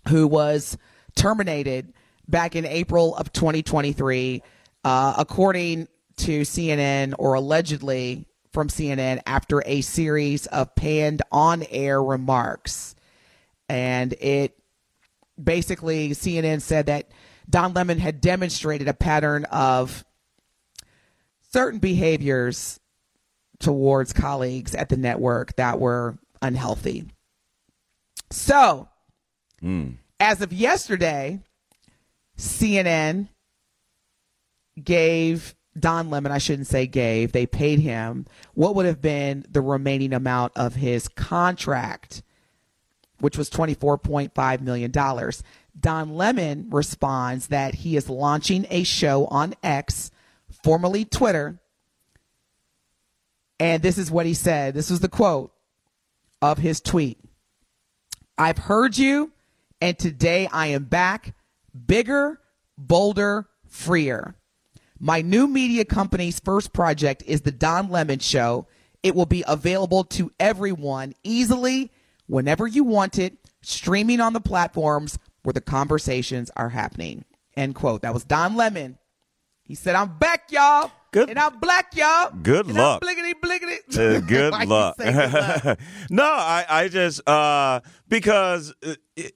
who 0.08 0.28
was 0.28 0.80
terminated 1.16 1.94
back 2.28 2.56
in 2.56 2.66
April 2.66 3.16
of 3.16 3.32
2023, 3.32 4.42
uh, 4.84 5.14
according 5.16 5.88
to 6.18 6.42
CNN 6.42 7.14
or 7.20 7.36
allegedly 7.36 8.26
from 8.52 8.68
CNN 8.68 9.22
after 9.28 9.62
a 9.68 9.82
series 9.82 10.48
of 10.48 10.74
panned 10.74 11.22
on 11.32 11.64
air 11.70 12.02
remarks. 12.02 12.96
And 13.70 14.14
it 14.14 14.58
basically, 15.42 16.10
CNN 16.12 16.62
said 16.62 16.88
that 16.88 17.12
Don 17.48 17.74
Lemon 17.76 18.00
had 18.00 18.22
demonstrated 18.22 18.88
a 18.88 18.94
pattern 18.96 19.46
of 19.46 20.04
certain 21.52 21.80
behaviors 21.80 22.80
towards 23.60 24.14
colleagues 24.14 24.74
at 24.76 24.90
the 24.90 24.98
network 24.98 25.56
that 25.56 25.80
were 25.80 26.18
unhealthy. 26.42 27.06
So, 28.32 28.88
hmm. 29.60 29.92
as 30.20 30.42
of 30.42 30.54
yesterday, 30.54 31.40
CNN 32.38 33.28
gave 34.82 35.56
Don 35.78 36.10
Lemon, 36.10 36.32
I 36.32 36.38
shouldn't 36.38 36.68
say 36.68 36.88
gave, 36.88 37.32
they 37.32 37.46
paid 37.46 37.80
him 37.80 38.26
what 38.54 38.76
would 38.76 38.86
have 38.86 39.02
been 39.02 39.46
the 39.50 39.62
remaining 39.62 40.14
amount 40.14 40.54
of 40.56 40.76
his 40.76 41.08
contract, 41.08 42.22
which 43.20 43.38
was 43.38 43.50
$24.5 43.50 44.62
million. 44.62 44.92
Don 45.80 46.16
Lemon 46.16 46.68
responds 46.70 47.48
that 47.48 47.76
he 47.76 47.96
is 47.96 48.10
launching 48.10 48.66
a 48.70 48.84
show 48.84 49.26
on 49.28 49.54
X, 49.64 50.12
formerly 50.64 51.06
Twitter. 51.06 51.60
And 53.60 53.84
this 53.84 53.98
is 53.98 54.10
what 54.10 54.26
he 54.26 54.34
said. 54.34 54.74
This 54.74 54.90
was 54.90 55.00
the 55.00 55.10
quote 55.10 55.52
of 56.42 56.58
his 56.58 56.80
tweet. 56.80 57.20
I've 58.38 58.58
heard 58.58 58.98
you, 58.98 59.32
and 59.82 60.00
today 60.00 60.48
I 60.52 60.68
am 60.68 60.86
back, 60.86 61.36
bigger, 61.86 62.40
bolder, 62.78 63.48
freer. 63.68 64.36
My 64.98 65.22
new 65.22 65.48
media 65.48 65.86
company's 65.86 66.40
first 66.40 66.74
project 66.74 67.24
is 67.26 67.42
The 67.42 67.52
Don 67.52 67.90
Lemon 67.90 68.20
Show. 68.20 68.68
It 69.04 69.16
will 69.16 69.26
be 69.26 69.44
available 69.48 70.04
to 70.06 70.32
everyone 70.40 71.14
easily 71.24 71.92
whenever 72.28 72.68
you 72.68 72.84
want 72.84 73.18
it, 73.18 73.38
streaming 73.62 74.22
on 74.22 74.34
the 74.34 74.42
platforms 74.42 75.18
where 75.44 75.54
the 75.54 75.62
conversations 75.62 76.52
are 76.56 76.70
happening. 76.70 77.26
End 77.56 77.76
quote. 77.76 78.04
That 78.04 78.14
was 78.14 78.24
Don 78.24 78.56
Lemon. 78.56 78.98
He 79.70 79.76
said, 79.76 79.94
I'm 79.94 80.18
back, 80.18 80.52
y'all. 80.52 80.90
Good- 81.12 81.30
And 81.30 81.38
I'm 81.38 81.60
black, 81.60 81.96
y'all. 81.96 82.32
Good 82.42 82.66
and 82.66 82.76
luck. 82.76 83.04
I'm 83.04 83.08
bliggity, 83.08 83.34
bliggity. 83.40 84.18
Uh, 84.18 84.20
good 84.22 84.52
luck. 84.68 84.98
good 84.98 85.16
luck? 85.16 85.80
no, 86.10 86.24
I, 86.24 86.66
I 86.68 86.88
just 86.88 87.28
uh, 87.30 87.80
because 88.08 88.74
uh, 88.84 88.96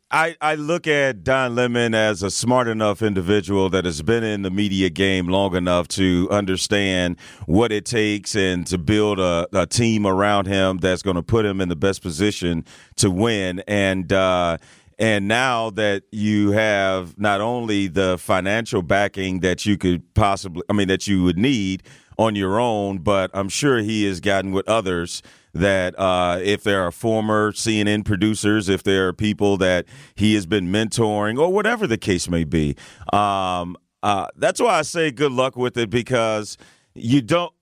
I 0.10 0.36
I 0.42 0.56
look 0.56 0.88
at 0.88 1.24
Don 1.24 1.54
Lemon 1.54 1.94
as 1.94 2.24
a 2.24 2.32
smart 2.32 2.68
enough 2.68 3.04
individual 3.04 3.70
that 3.70 3.86
has 3.86 4.02
been 4.02 4.24
in 4.24 4.42
the 4.42 4.50
media 4.52 4.90
game 4.90 5.28
long 5.28 5.56
enough 5.56 5.88
to 5.90 6.28
understand 6.32 7.20
what 7.46 7.72
it 7.72 7.86
takes 7.86 8.36
and 8.36 8.66
to 8.68 8.80
build 8.80 9.20
a, 9.20 9.48
a 9.54 9.68
team 9.68 10.08
around 10.08 10.48
him 10.48 10.78
that's 10.80 11.04
going 11.04 11.16
to 11.16 11.24
put 11.24 11.46
him 11.46 11.62
in 11.62 11.70
the 11.70 11.76
best 11.76 12.02
position 12.02 12.66
to 12.96 13.12
win. 13.12 13.64
And 13.68 14.12
uh, 14.12 14.58
and 15.00 15.28
now 15.28 15.70
that 15.72 16.04
you 16.12 16.52
have 16.52 17.18
not 17.20 17.42
only 17.42 17.88
the 17.88 18.18
financial 18.18 18.82
backing 18.82 19.40
that 19.40 19.66
you 19.66 19.78
could 19.78 20.14
possibly, 20.14 20.64
I 20.70 20.74
mean, 20.74 20.88
that 20.88 21.08
you 21.08 21.24
would 21.24 21.38
need 21.38 21.84
on 22.18 22.36
your 22.36 22.60
own, 22.60 23.00
but 23.00 23.32
I'm 23.34 23.50
sure 23.50 23.80
he 23.80 24.06
has 24.06 24.20
gotten 24.20 24.52
with 24.52 24.68
others 24.68 25.22
that 25.54 25.98
uh, 26.00 26.40
if 26.42 26.64
there 26.64 26.82
are 26.82 26.92
former 26.92 27.52
CNN 27.52 28.06
producers, 28.06 28.70
if 28.70 28.84
there 28.84 29.08
are 29.08 29.14
people 29.14 29.58
that 29.58 29.86
he 30.16 30.34
has 30.36 30.46
been 30.46 30.72
mentoring, 30.72 31.40
or 31.40 31.52
whatever 31.52 31.86
the 31.88 31.98
case 31.98 32.30
may 32.30 32.44
be. 32.44 32.76
Um, 33.12 33.78
uh, 34.02 34.28
that's 34.36 34.60
why 34.60 34.80
I 34.80 34.82
say 34.82 35.12
good 35.12 35.32
luck 35.32 35.56
with 35.56 35.78
it 35.78 35.90
because 35.90 36.58
you 36.94 37.22
don't 37.22 37.54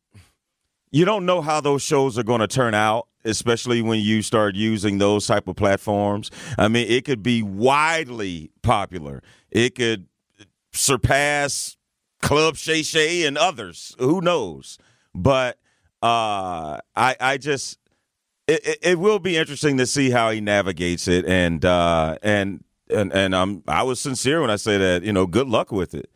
you 0.92 1.06
don't 1.06 1.26
know 1.26 1.42
how 1.42 1.62
those 1.62 1.82
shows 1.82 2.18
are 2.18 2.24
going 2.24 2.42
to 2.42 2.48
turn 2.48 2.74
out 2.74 3.08
especially 3.24 3.82
when 3.82 4.00
you 4.00 4.22
start 4.22 4.56
using 4.56 4.98
those 4.98 5.28
type 5.28 5.48
of 5.48 5.56
platforms. 5.56 6.32
I 6.58 6.68
mean 6.68 6.88
it 6.90 7.06
could 7.06 7.22
be 7.22 7.44
widely 7.44 8.52
popular. 8.62 9.22
It 9.52 9.76
could 9.76 10.08
surpass 10.74 11.78
club 12.22 12.56
shay 12.56 12.84
shay 12.84 13.26
and 13.26 13.38
others. 13.38 13.96
Who 14.00 14.22
knows? 14.22 14.78
But 15.14 15.58
uh 16.02 16.80
i 16.96 17.16
i 17.20 17.38
just 17.38 17.78
it, 18.48 18.80
it, 18.82 19.00
will 19.00 19.20
be 19.20 19.38
interesting 19.38 19.78
to 19.78 19.86
see 19.86 20.10
how 20.10 20.32
he 20.32 20.42
navigates 20.42 21.08
it. 21.08 21.26
And 21.26 21.64
uh 21.64 22.18
and 22.24 22.64
and 22.90 23.14
and 23.14 23.36
i'm 23.36 23.64
i 23.68 23.84
was 23.84 24.00
sincere 24.00 24.42
when 24.42 24.50
i 24.50 24.56
say 24.56 24.78
that 24.80 25.04
you 25.04 25.14
know 25.14 25.28
good 25.28 25.48
luck 25.48 25.72
with 25.72 25.94
it. 25.94 26.10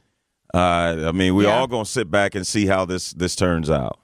Uh 0.54 1.06
i 1.08 1.12
mean 1.12 1.36
we 1.36 1.44
Yeah. 1.44 1.52
all 1.52 1.68
gonna 1.68 1.86
sit 1.86 2.10
back 2.10 2.34
and 2.34 2.48
see 2.48 2.66
how 2.66 2.86
this 2.86 3.12
this 3.14 3.36
turns 3.36 3.70
out 3.70 4.00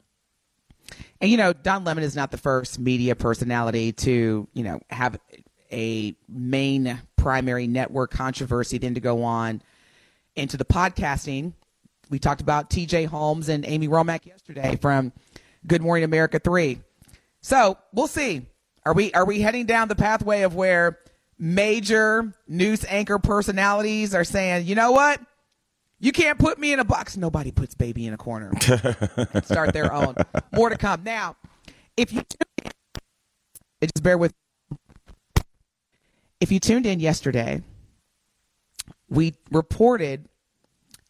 And 1.21 1.29
you 1.29 1.37
know, 1.37 1.53
Don 1.53 1.83
Lemon 1.83 2.03
is 2.03 2.15
not 2.15 2.31
the 2.31 2.37
first 2.37 2.79
media 2.79 3.15
personality 3.15 3.91
to, 3.93 4.47
you 4.53 4.63
know, 4.63 4.79
have 4.89 5.19
a 5.71 6.15
main 6.27 6.99
primary 7.15 7.67
network 7.67 8.11
controversy 8.11 8.79
then 8.79 8.95
to 8.95 8.99
go 8.99 9.23
on 9.23 9.61
into 10.35 10.57
the 10.57 10.65
podcasting. 10.65 11.53
We 12.09 12.17
talked 12.17 12.41
about 12.41 12.71
TJ 12.71 13.05
Holmes 13.05 13.49
and 13.49 13.65
Amy 13.65 13.87
Robach 13.87 14.25
yesterday 14.25 14.77
from 14.81 15.13
Good 15.65 15.83
Morning 15.83 16.03
America 16.03 16.39
3. 16.39 16.81
So, 17.41 17.77
we'll 17.93 18.07
see. 18.07 18.47
Are 18.83 18.93
we 18.93 19.13
are 19.13 19.25
we 19.25 19.41
heading 19.41 19.67
down 19.67 19.87
the 19.87 19.95
pathway 19.95 20.41
of 20.41 20.55
where 20.55 20.97
major 21.37 22.33
news 22.47 22.83
anchor 22.89 23.19
personalities 23.19 24.15
are 24.15 24.23
saying, 24.23 24.65
"You 24.65 24.73
know 24.73 24.91
what? 24.91 25.21
You 26.01 26.11
can't 26.11 26.39
put 26.39 26.57
me 26.57 26.73
in 26.73 26.79
a 26.79 26.83
box. 26.83 27.15
Nobody 27.15 27.51
puts 27.51 27.75
baby 27.75 28.07
in 28.07 28.13
a 28.13 28.17
corner. 28.17 28.51
Start 29.43 29.71
their 29.71 29.93
own. 29.93 30.15
More 30.51 30.69
to 30.69 30.75
come. 30.75 31.03
Now, 31.03 31.35
if 31.95 32.11
you 32.11 32.21
tuned 32.21 32.65
in, 32.65 32.71
just 33.83 34.03
bear 34.03 34.17
with. 34.17 34.33
If 36.39 36.51
you 36.51 36.59
tuned 36.59 36.87
in 36.87 36.99
yesterday, 36.99 37.61
we 39.09 39.35
reported 39.51 40.27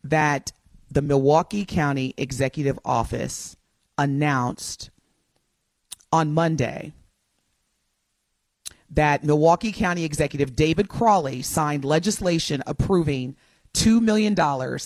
that 0.04 0.52
the 0.92 1.02
Milwaukee 1.02 1.64
County 1.64 2.14
Executive 2.18 2.78
Office 2.84 3.56
announced 3.98 4.90
on 6.12 6.34
Monday 6.34 6.92
that 8.90 9.24
Milwaukee 9.24 9.72
County 9.72 10.04
Executive 10.04 10.54
David 10.54 10.90
Crowley 10.90 11.42
signed 11.42 11.86
legislation 11.86 12.62
approving 12.68 13.38
$2 13.74 14.02
million 14.02 14.36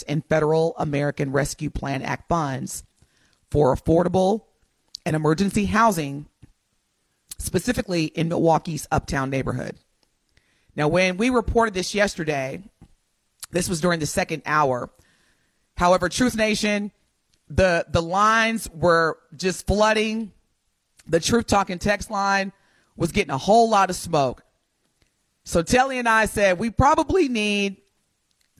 in 0.07 0.21
federal 0.21 0.75
American 0.77 1.31
Rescue 1.31 1.69
Plan 1.69 2.01
Act 2.01 2.27
funds 2.29 2.83
for 3.49 3.75
affordable 3.75 4.45
and 5.05 5.15
emergency 5.15 5.65
housing, 5.65 6.27
specifically 7.37 8.05
in 8.05 8.29
Milwaukee's 8.29 8.87
uptown 8.91 9.29
neighborhood. 9.29 9.77
Now, 10.75 10.87
when 10.87 11.17
we 11.17 11.29
reported 11.29 11.73
this 11.73 11.95
yesterday, 11.95 12.61
this 13.51 13.69
was 13.69 13.81
during 13.81 13.99
the 13.99 14.05
second 14.05 14.41
hour. 14.45 14.89
However, 15.77 16.09
Truth 16.09 16.35
Nation, 16.35 16.91
the 17.49 17.85
the 17.89 18.01
lines 18.01 18.69
were 18.73 19.17
just 19.35 19.67
flooding. 19.67 20.31
The 21.07 21.19
Truth 21.19 21.47
Talking 21.47 21.79
text 21.79 22.09
line 22.09 22.51
was 22.97 23.11
getting 23.11 23.31
a 23.31 23.37
whole 23.37 23.69
lot 23.69 23.89
of 23.89 23.95
smoke. 23.95 24.43
So 25.43 25.61
Telly 25.61 25.99
and 25.99 26.09
I 26.09 26.25
said 26.25 26.57
we 26.57 26.71
probably 26.71 27.29
need 27.29 27.77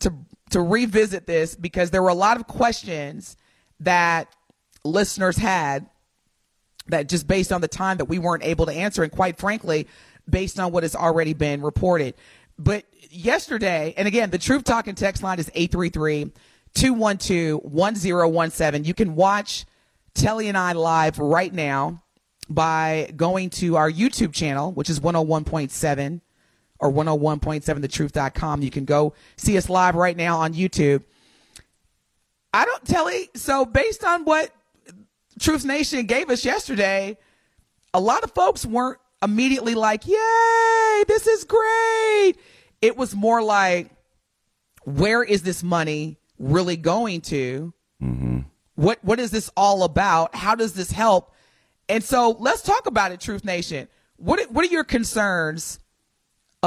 to 0.01 0.13
to 0.51 0.61
revisit 0.61 1.25
this 1.25 1.55
because 1.55 1.91
there 1.91 2.01
were 2.01 2.09
a 2.09 2.13
lot 2.13 2.37
of 2.37 2.47
questions 2.47 3.35
that 3.79 4.27
listeners 4.83 5.37
had 5.37 5.89
that 6.87 7.09
just 7.09 7.27
based 7.27 7.51
on 7.51 7.61
the 7.61 7.67
time 7.67 7.97
that 7.97 8.05
we 8.05 8.19
weren't 8.19 8.43
able 8.43 8.65
to 8.67 8.71
answer 8.71 9.03
and 9.03 9.11
quite 9.11 9.37
frankly 9.37 9.87
based 10.29 10.59
on 10.59 10.71
what 10.71 10.83
has 10.83 10.95
already 10.95 11.33
been 11.33 11.61
reported. 11.61 12.13
But 12.57 12.85
yesterday 13.15 13.93
and 13.97 14.07
again 14.07 14.29
the 14.29 14.37
truth 14.37 14.63
talking 14.63 14.95
text 14.95 15.23
line 15.23 15.39
is 15.39 15.49
833 15.53 16.31
212 16.73 17.63
1017 17.63 18.83
you 18.83 18.93
can 18.93 19.15
watch 19.15 19.65
telly 20.13 20.47
and 20.49 20.57
i 20.57 20.73
live 20.73 21.17
right 21.19 21.53
now 21.53 22.03
by 22.49 23.11
going 23.15 23.49
to 23.49 23.77
our 23.77 23.89
youtube 23.89 24.33
channel 24.33 24.71
which 24.71 24.89
is 24.89 24.99
101.7 24.99 26.21
or 26.79 26.91
101.7thetruth.com 26.91 28.61
you 28.61 28.71
can 28.71 28.85
go 28.85 29.13
see 29.37 29.57
us 29.57 29.69
live 29.69 29.95
right 29.95 30.17
now 30.17 30.37
on 30.39 30.53
youtube 30.53 31.03
i 32.53 32.65
don't 32.65 32.85
telly 32.85 33.29
so 33.35 33.65
based 33.65 34.03
on 34.03 34.25
what 34.25 34.51
Truth 35.39 35.65
Nation 35.65 36.05
gave 36.05 36.29
us 36.29 36.45
yesterday, 36.45 37.17
a 37.93 37.99
lot 37.99 38.23
of 38.23 38.31
folks 38.31 38.65
weren't 38.65 38.99
immediately 39.21 39.75
like, 39.75 40.07
Yay, 40.07 41.03
this 41.07 41.27
is 41.27 41.43
great. 41.43 42.35
It 42.81 42.95
was 42.95 43.15
more 43.15 43.41
like, 43.41 43.89
Where 44.83 45.23
is 45.23 45.43
this 45.43 45.63
money 45.63 46.17
really 46.39 46.77
going 46.77 47.21
to? 47.21 47.73
Mm-hmm. 48.01 48.39
What 48.75 49.03
What 49.03 49.19
is 49.19 49.31
this 49.31 49.49
all 49.57 49.83
about? 49.83 50.35
How 50.35 50.55
does 50.55 50.73
this 50.73 50.91
help? 50.91 51.33
And 51.89 52.03
so 52.03 52.35
let's 52.39 52.61
talk 52.61 52.87
about 52.87 53.11
it, 53.11 53.19
Truth 53.19 53.43
Nation. 53.43 53.87
What 54.17 54.49
What 54.51 54.63
are 54.63 54.71
your 54.71 54.85
concerns 54.85 55.79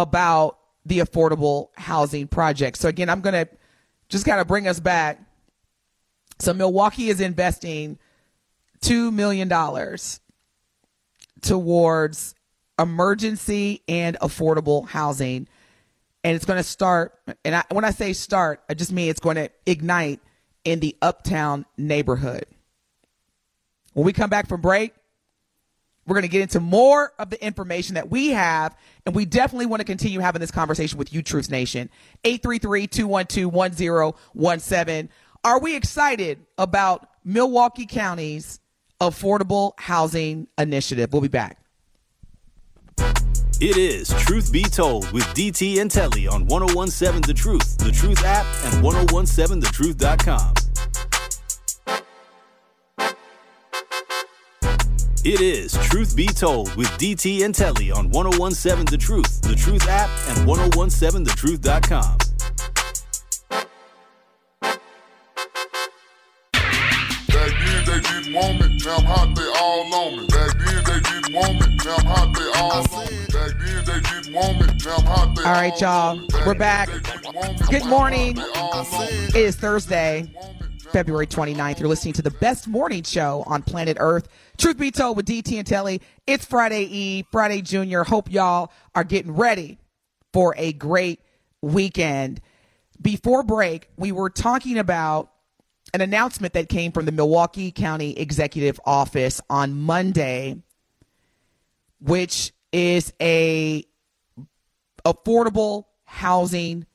about 0.03 0.59
the 0.87 1.01
affordable 1.01 1.69
housing 1.77 2.29
project? 2.29 2.79
So 2.79 2.89
again, 2.89 3.11
I'm 3.11 3.21
going 3.21 3.47
to 3.47 3.49
just 4.09 4.25
kind 4.25 4.41
of 4.41 4.47
bring 4.47 4.69
us 4.69 4.81
back. 4.81 5.21
So 6.39 6.55
Milwaukee 6.55 7.09
is 7.09 7.21
investing 7.21 7.99
$2 8.81 9.13
million 9.13 9.49
towards 11.43 12.35
emergency 12.79 13.83
and 13.89 14.17
affordable 14.21 14.87
housing. 14.87 15.49
And 16.25 16.37
it's 16.37 16.45
going 16.45 16.59
to 16.59 16.65
start, 16.65 17.15
and 17.45 17.57
I, 17.57 17.65
when 17.71 17.85
I 17.85 17.91
say 17.91 18.13
start, 18.13 18.63
I 18.69 18.75
just 18.75 18.93
mean 18.93 19.09
it's 19.09 19.21
going 19.21 19.37
to 19.37 19.51
ignite 19.67 20.21
in 20.65 20.81
the 20.81 20.97
uptown 21.03 21.65
neighborhood. 21.77 22.45
When 23.95 24.05
we 24.05 24.13
come 24.13 24.31
back 24.31 24.49
from 24.49 24.61
break, 24.61 24.93
we're 26.09 26.15
going 26.15 26.23
to 26.23 26.29
get 26.29 26.43
into 26.43 26.61
more 26.61 27.13
of 27.19 27.31
the 27.31 27.45
information 27.45 27.95
that 27.95 28.11
we 28.11 28.31
have, 28.31 28.77
and 29.07 29.15
we 29.15 29.25
definitely 29.25 29.67
want 29.67 29.81
to 29.81 29.85
continue 29.85 30.21
having 30.21 30.41
this 30.41 30.51
conversation 30.51 30.99
with 30.99 31.13
you, 31.13 31.23
Truth 31.23 31.51
Nation. 31.51 31.91
833 32.25 32.87
212 32.87 33.55
1017. 34.33 35.09
Are 35.45 35.61
we 35.61 35.77
excited 35.77 36.41
about 36.57 37.09
Milwaukee 37.25 37.87
County's 37.87 38.59
Affordable 39.01 39.73
Housing 39.79 40.49
Initiative. 40.57 41.13
We'll 41.13 41.23
be 41.23 41.29
back. 41.29 41.59
It 43.61 43.77
is 43.77 44.09
Truth 44.25 44.53
Be 44.53 44.63
Told 44.63 45.11
with 45.11 45.25
DT 45.35 45.81
and 45.81 45.91
Telly 45.91 46.29
on 46.29 46.47
1017 46.47 47.23
The 47.23 47.35
Truth, 47.35 47.79
The 47.79 47.91
Truth 47.91 48.25
app, 48.25 48.47
and 48.65 48.85
1017thetruth.com. 48.85 50.68
It 55.29 55.43
is 55.43 55.75
Truth 55.75 56.17
Be 56.17 56.27
Told 56.27 56.75
with 56.75 56.89
DT 56.93 57.45
and 57.45 57.55
Telly 57.55 57.91
on 57.91 58.09
1017 58.09 58.87
The 58.87 58.97
Truth, 58.97 59.43
The 59.43 59.55
Truth 59.55 59.87
app, 59.87 60.09
and 60.29 60.49
1017thetruth.com. 60.49 62.19
didn't 68.01 68.33
want 68.33 68.61
me, 68.61 68.79
now 68.83 68.97
I'm 68.97 69.05
hot, 69.05 69.37
they 69.37 69.53
all 69.61 69.95
on 69.95 70.17
me. 70.17 70.27
Back 70.29 70.57
then 70.57 70.85
they 70.85 71.01
didn't 71.01 71.35
want 71.35 71.61
me, 71.61 71.77
now 71.85 71.97
I'm 71.97 72.07
hot, 72.07 72.35
they 72.35 72.49
all 72.59 72.73
on 72.73 73.07
me. 73.07 73.27
Back 73.31 73.53
then 73.59 73.85
they 73.85 74.01
didn't 74.01 74.35
want 74.35 74.61
me, 74.61 74.67
now 74.83 74.97
I'm 74.97 75.05
hot, 75.05 75.37
they 75.37 75.43
all 75.43 75.53
right, 75.53 75.79
y'all. 75.79 76.21
We're 76.47 76.55
back. 76.55 76.89
Good 77.69 77.85
morning. 77.85 78.39
It 78.39 79.37
is 79.37 79.57
Thursday, 79.57 80.33
February 80.91 81.27
29th. 81.27 81.81
You're 81.81 81.89
listening 81.89 82.15
to 82.15 82.23
the 82.23 82.31
best 82.31 82.67
morning 82.67 83.03
show 83.03 83.45
on 83.47 83.63
planet 83.63 83.97
Earth. 84.01 84.29
Truth 84.57 84.79
be 84.79 84.91
told 84.91 85.17
with 85.17 85.27
DT 85.27 85.59
and 85.59 85.67
Telly, 85.67 86.01
it's 86.27 86.45
Friday 86.45 86.85
Eve, 86.85 87.27
Friday 87.31 87.63
Junior. 87.63 88.05
Hope 88.05 88.31
y'all 88.31 88.73
are 88.95 89.05
getting 89.05 89.35
ready 89.35 89.79
for 90.33 90.55
a 90.57 90.73
great 90.73 91.21
weekend. 91.63 92.41
Before 93.01 93.43
break, 93.43 93.89
we 93.97 94.13
were 94.13 94.31
talking 94.31 94.79
about 94.79 95.31
an 95.95 96.01
announcement 96.01 96.55
that 96.55 96.69
came 96.69 96.93
from 96.93 97.05
the 97.05 97.13
Milwaukee 97.13 97.71
County 97.71 98.19
Executive 98.19 98.81
Office 98.85 99.41
on 99.49 99.75
Monday, 99.75 100.63
which 102.01 102.53
is 102.73 103.13
a 103.21 103.85
affordable 105.05 105.85
housing 106.05 106.87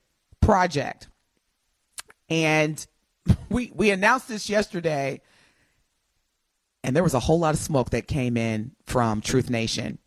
project. 0.41 1.08
And 2.29 2.86
we 3.49 3.71
we 3.73 3.91
announced 3.91 4.27
this 4.27 4.49
yesterday 4.49 5.21
and 6.83 6.95
there 6.95 7.03
was 7.03 7.13
a 7.13 7.19
whole 7.19 7.39
lot 7.39 7.53
of 7.53 7.59
smoke 7.59 7.91
that 7.91 8.07
came 8.07 8.36
in 8.36 8.71
from 8.86 9.21
Truth 9.21 9.49
Nation. 9.49 9.99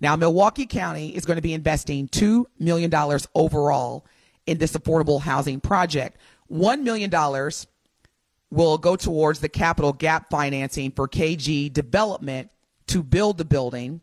Now 0.00 0.16
Milwaukee 0.16 0.66
County 0.66 1.14
is 1.14 1.24
going 1.24 1.36
to 1.36 1.42
be 1.42 1.54
investing 1.54 2.08
2 2.08 2.46
million 2.58 2.90
dollars 2.90 3.28
overall 3.34 4.06
in 4.46 4.58
this 4.58 4.72
affordable 4.72 5.20
housing 5.20 5.60
project. 5.60 6.18
1 6.48 6.84
million 6.84 7.10
dollars 7.10 7.66
will 8.50 8.78
go 8.78 8.96
towards 8.96 9.40
the 9.40 9.48
capital 9.48 9.92
gap 9.92 10.30
financing 10.30 10.90
for 10.92 11.08
KG 11.08 11.72
development 11.72 12.50
to 12.86 13.02
build 13.02 13.38
the 13.38 13.44
building. 13.44 14.00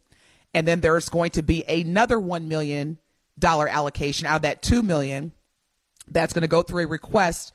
And 0.53 0.67
then 0.67 0.81
there's 0.81 1.09
going 1.09 1.31
to 1.31 1.41
be 1.41 1.63
another 1.63 2.17
$1 2.17 2.45
million 2.45 2.99
allocation 3.41 4.27
out 4.27 4.37
of 4.37 4.41
that 4.43 4.61
2 4.61 4.83
million 4.83 5.31
that's 6.07 6.33
going 6.33 6.41
to 6.41 6.47
go 6.47 6.61
through 6.61 6.83
a 6.83 6.87
request 6.87 7.53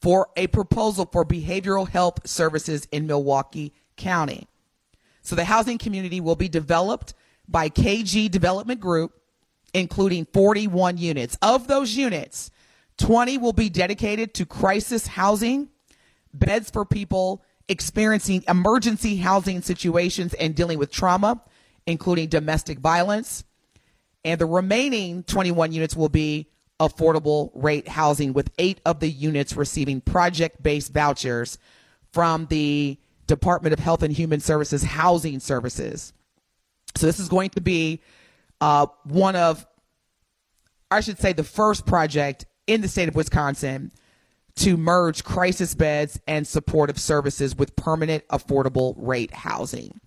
for 0.00 0.28
a 0.36 0.46
proposal 0.48 1.08
for 1.10 1.24
behavioral 1.24 1.88
health 1.88 2.26
services 2.28 2.86
in 2.92 3.06
Milwaukee 3.06 3.72
County. 3.96 4.46
So 5.22 5.34
the 5.34 5.44
housing 5.44 5.78
community 5.78 6.20
will 6.20 6.36
be 6.36 6.48
developed 6.48 7.14
by 7.48 7.68
KG 7.68 8.30
Development 8.30 8.80
Group, 8.80 9.12
including 9.74 10.26
41 10.32 10.98
units. 10.98 11.36
Of 11.42 11.66
those 11.66 11.96
units, 11.96 12.50
20 12.98 13.38
will 13.38 13.52
be 13.52 13.68
dedicated 13.68 14.34
to 14.34 14.46
crisis 14.46 15.06
housing 15.06 15.68
beds 16.32 16.70
for 16.70 16.84
people 16.84 17.42
experiencing 17.68 18.44
emergency 18.48 19.16
housing 19.16 19.62
situations 19.62 20.34
and 20.34 20.54
dealing 20.54 20.78
with 20.78 20.90
trauma, 20.90 21.42
including 21.86 22.28
domestic 22.28 22.78
violence. 22.78 23.44
And 24.24 24.40
the 24.40 24.46
remaining 24.46 25.22
21 25.24 25.72
units 25.72 25.96
will 25.96 26.08
be 26.08 26.48
affordable 26.78 27.50
rate 27.54 27.88
housing, 27.88 28.32
with 28.32 28.50
eight 28.58 28.80
of 28.84 29.00
the 29.00 29.08
units 29.08 29.56
receiving 29.56 30.00
project 30.00 30.62
based 30.62 30.92
vouchers 30.92 31.58
from 32.12 32.46
the 32.46 32.98
Department 33.26 33.72
of 33.72 33.78
Health 33.78 34.02
and 34.02 34.12
Human 34.12 34.40
Services 34.40 34.82
Housing 34.82 35.40
Services. 35.40 36.12
So 36.94 37.06
this 37.06 37.18
is 37.18 37.28
going 37.28 37.50
to 37.50 37.60
be 37.60 38.00
uh, 38.60 38.86
one 39.04 39.36
of, 39.36 39.66
I 40.90 41.00
should 41.00 41.18
say, 41.18 41.32
the 41.32 41.44
first 41.44 41.86
project 41.86 42.46
in 42.66 42.80
the 42.80 42.88
state 42.88 43.08
of 43.08 43.14
Wisconsin 43.14 43.92
to 44.56 44.76
merge 44.76 45.22
crisis 45.24 45.74
beds 45.74 46.18
and 46.26 46.46
supportive 46.46 46.98
services 46.98 47.54
with 47.54 47.76
permanent 47.76 48.26
affordable 48.28 48.94
rate 48.96 49.32
housing. 49.34 50.00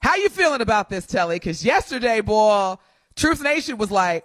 How 0.00 0.16
you 0.16 0.28
feeling 0.28 0.60
about 0.60 0.88
this, 0.88 1.06
Telly? 1.06 1.36
Because 1.36 1.64
yesterday, 1.64 2.20
boy, 2.20 2.76
Truth 3.16 3.42
Nation 3.42 3.78
was 3.78 3.90
like, 3.90 4.24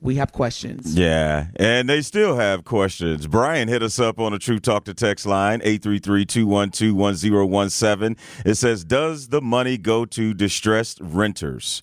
we 0.00 0.14
have 0.16 0.32
questions. 0.32 0.96
Yeah, 0.96 1.46
and 1.56 1.88
they 1.88 2.02
still 2.02 2.36
have 2.36 2.64
questions. 2.64 3.26
Brian 3.26 3.68
hit 3.68 3.82
us 3.82 3.98
up 3.98 4.18
on 4.18 4.32
a 4.32 4.38
True 4.38 4.58
Talk 4.58 4.84
to 4.84 4.94
text 4.94 5.26
line, 5.26 5.60
833-212-1017. 5.60 8.16
It 8.44 8.54
says, 8.54 8.84
does 8.84 9.28
the 9.28 9.42
money 9.42 9.78
go 9.78 10.04
to 10.06 10.34
distressed 10.34 10.98
renters? 11.00 11.82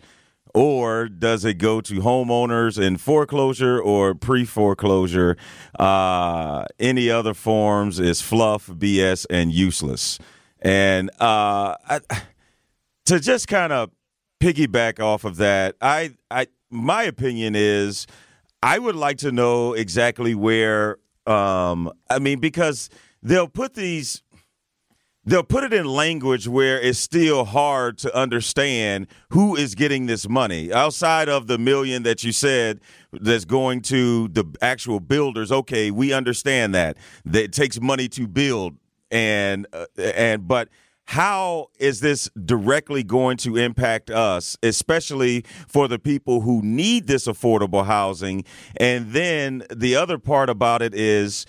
or 0.57 1.07
does 1.07 1.45
it 1.45 1.55
go 1.55 1.81
to 1.81 1.95
homeowners 1.95 2.81
in 2.81 2.97
foreclosure 2.97 3.79
or 3.79 4.15
pre-foreclosure? 4.15 5.37
Uh, 5.77 6.65
any 6.79 7.11
other 7.11 7.35
forms 7.35 7.99
is 7.99 8.23
fluff, 8.23 8.65
BS, 8.65 9.27
and 9.29 9.51
useless. 9.51 10.17
And 10.59 11.11
uh, 11.19 11.75
I, 11.87 11.99
to 13.05 13.19
just 13.19 13.47
kind 13.47 13.71
of 13.71 13.91
piggyback 14.39 14.99
off 14.99 15.25
of 15.25 15.37
that, 15.37 15.75
I, 15.79 16.15
I, 16.31 16.47
my 16.69 17.03
opinion 17.03 17.55
is, 17.55 18.07
I 18.61 18.79
would 18.79 18.95
like 18.95 19.17
to 19.19 19.31
know 19.31 19.73
exactly 19.73 20.35
where. 20.35 20.97
Um, 21.25 21.91
I 22.09 22.19
mean, 22.19 22.39
because 22.39 22.89
they'll 23.21 23.49
put 23.49 23.73
these 23.73 24.23
they'll 25.27 25.43
put 25.43 25.65
it 25.65 25.73
in 25.73 25.85
language 25.85 26.47
where 26.47 26.79
it's 26.79 26.97
still 26.97 27.43
hard 27.43 27.97
to 27.97 28.15
understand 28.15 29.07
who 29.31 29.57
is 29.57 29.75
getting 29.75 30.05
this 30.05 30.27
money 30.27 30.71
outside 30.71 31.27
of 31.27 31.47
the 31.47 31.57
million 31.57 32.03
that 32.03 32.23
you 32.23 32.31
said 32.31 32.79
that's 33.11 33.43
going 33.43 33.81
to 33.81 34.29
the 34.29 34.45
actual 34.61 35.01
builders 35.01 35.51
okay 35.51 35.91
we 35.91 36.13
understand 36.13 36.73
that 36.73 36.95
that 37.25 37.43
it 37.43 37.51
takes 37.51 37.79
money 37.81 38.07
to 38.07 38.25
build 38.25 38.75
and 39.11 39.67
uh, 39.73 39.85
and 39.97 40.47
but 40.47 40.69
how 41.07 41.69
is 41.79 42.01
this 42.01 42.29
directly 42.45 43.01
going 43.01 43.37
to 43.37 43.55
impact 43.55 44.09
us, 44.09 44.57
especially 44.61 45.45
for 45.67 45.87
the 45.87 45.97
people 45.97 46.41
who 46.41 46.61
need 46.61 47.07
this 47.07 47.27
affordable 47.27 47.85
housing? 47.85 48.43
And 48.75 49.13
then 49.13 49.63
the 49.73 49.95
other 49.95 50.17
part 50.17 50.49
about 50.49 50.81
it 50.81 50.93
is 50.93 51.45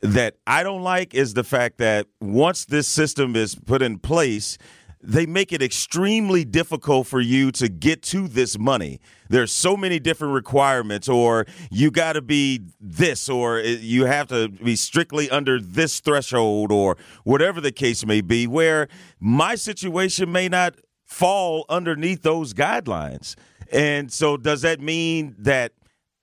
that 0.00 0.36
I 0.46 0.62
don't 0.62 0.82
like 0.82 1.14
is 1.14 1.34
the 1.34 1.44
fact 1.44 1.76
that 1.76 2.06
once 2.20 2.64
this 2.64 2.88
system 2.88 3.36
is 3.36 3.54
put 3.54 3.82
in 3.82 3.98
place, 3.98 4.56
they 5.02 5.26
make 5.26 5.52
it 5.52 5.62
extremely 5.62 6.44
difficult 6.44 7.06
for 7.06 7.20
you 7.20 7.50
to 7.52 7.68
get 7.68 8.02
to 8.02 8.28
this 8.28 8.58
money. 8.58 9.00
There's 9.28 9.50
so 9.50 9.76
many 9.76 9.98
different 9.98 10.34
requirements, 10.34 11.08
or 11.08 11.46
you 11.70 11.90
got 11.90 12.12
to 12.12 12.22
be 12.22 12.60
this, 12.80 13.28
or 13.28 13.58
you 13.60 14.04
have 14.04 14.28
to 14.28 14.48
be 14.48 14.76
strictly 14.76 15.28
under 15.30 15.60
this 15.60 16.00
threshold, 16.00 16.70
or 16.70 16.96
whatever 17.24 17.60
the 17.60 17.72
case 17.72 18.06
may 18.06 18.20
be, 18.20 18.46
where 18.46 18.88
my 19.18 19.56
situation 19.56 20.30
may 20.30 20.48
not 20.48 20.76
fall 21.04 21.64
underneath 21.68 22.22
those 22.22 22.54
guidelines. 22.54 23.34
And 23.72 24.12
so, 24.12 24.36
does 24.36 24.62
that 24.62 24.80
mean 24.80 25.34
that 25.38 25.72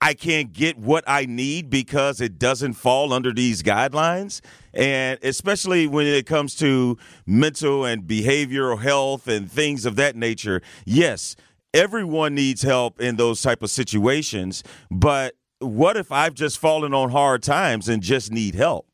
I 0.02 0.14
can't 0.14 0.54
get 0.54 0.78
what 0.78 1.04
I 1.08 1.26
need 1.26 1.70
because 1.70 2.22
it 2.22 2.40
doesn't 2.40 2.74
fall 2.74 3.12
under 3.12 3.34
these 3.34 3.62
guidelines. 3.62 4.40
And 4.74 5.20
especially 5.22 5.88
when 5.88 6.08
it 6.08 6.26
comes 6.26 6.56
to 6.56 6.98
mental 7.26 7.84
and 7.84 8.04
behavioral 8.04 8.80
health 8.80 9.28
and 9.28 9.52
things 9.52 9.86
of 9.86 9.98
that 9.98 10.16
nature, 10.16 10.62
yes, 10.86 11.36
everyone 11.74 12.34
needs 12.34 12.62
help 12.62 13.02
in 13.02 13.18
those 13.18 13.42
type 13.42 13.62
of 13.62 13.70
situations. 13.70 14.64
But 14.90 15.36
what 15.60 15.98
if 15.98 16.12
I've 16.12 16.34
just 16.34 16.60
fallen 16.60 16.94
on 16.94 17.10
hard 17.10 17.44
times 17.44 17.90
and 17.90 18.02
just 18.02 18.32
need 18.32 18.56
help? 18.56 18.88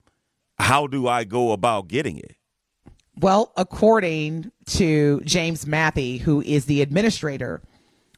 How 0.58 0.88
do 0.88 1.08
I 1.08 1.24
go 1.24 1.52
about 1.52 1.88
getting 1.88 2.18
it? 2.18 2.36
Well, 3.18 3.54
according 3.56 4.52
to 4.68 5.22
James 5.22 5.65
Mathy, 5.65 6.20
who 6.20 6.41
is 6.41 6.65
the 6.65 6.82
administrator 6.82 7.62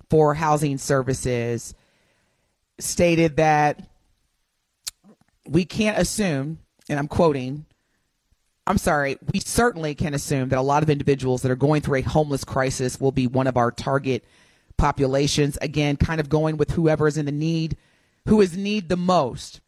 for 0.10 0.34
housing 0.36 0.78
services, 0.78 1.76
stated 2.80 3.38
that 3.38 3.88
we 5.48 5.66
can't 5.66 5.98
assume, 5.98 6.60
and 6.90 7.00
I'm 7.00 7.08
quoting, 7.08 7.66
I'm 8.66 8.78
sorry, 8.78 9.18
we 9.34 9.40
certainly 9.40 9.96
can 9.96 10.14
assume 10.14 10.50
that 10.50 10.60
a 10.60 10.62
lot 10.62 10.84
of 10.84 10.90
individuals 10.90 11.42
that 11.42 11.52
are 11.52 11.56
going 11.56 11.82
through 11.82 12.00
a 12.00 12.02
homeless 12.02 12.44
crisis 12.44 13.00
will 13.00 13.14
be 13.14 13.26
one 13.26 13.48
of 13.48 13.56
our 13.56 13.72
target 13.72 14.26
populations. 14.78 15.58
Again, 15.62 15.96
kind 15.96 16.20
of 16.20 16.28
going 16.30 16.58
with 16.58 16.72
whoever 16.72 17.08
is 17.08 17.18
in 17.18 17.26
the 17.26 17.32
need, 17.32 17.78
who 18.28 18.42
is 18.42 18.58
need 18.58 18.90
the 18.90 18.98
most 18.98 19.62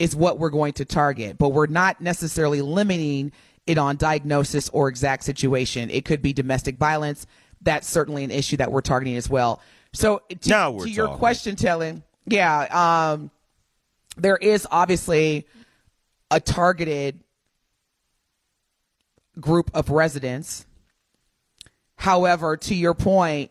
is 0.00 0.16
what 0.16 0.40
we're 0.40 0.50
going 0.50 0.72
to 0.74 0.84
target. 0.84 1.38
But 1.38 1.50
we're 1.50 1.66
not 1.66 2.00
necessarily 2.00 2.60
limiting 2.60 3.30
it 3.66 3.78
on 3.78 3.96
diagnosis 3.96 4.68
or 4.70 4.88
exact 4.88 5.22
situation. 5.22 5.88
It 5.90 6.04
could 6.04 6.20
be 6.20 6.32
domestic 6.32 6.76
violence. 6.76 7.26
That's 7.62 7.88
certainly 7.88 8.24
an 8.24 8.32
issue 8.32 8.56
that 8.56 8.72
we're 8.72 8.80
targeting 8.80 9.16
as 9.16 9.30
well. 9.30 9.62
So 9.92 10.22
to, 10.28 10.36
to 10.80 10.90
your 10.90 11.08
question, 11.08 11.54
telling 11.54 12.02
yeah, 12.26 13.12
um, 13.12 13.30
there 14.16 14.36
is 14.36 14.66
obviously 14.70 15.46
a 16.30 16.40
targeted 16.40 17.20
group 19.40 19.70
of 19.74 19.90
residents. 19.90 20.66
However, 21.96 22.56
to 22.56 22.74
your 22.74 22.94
point, 22.94 23.50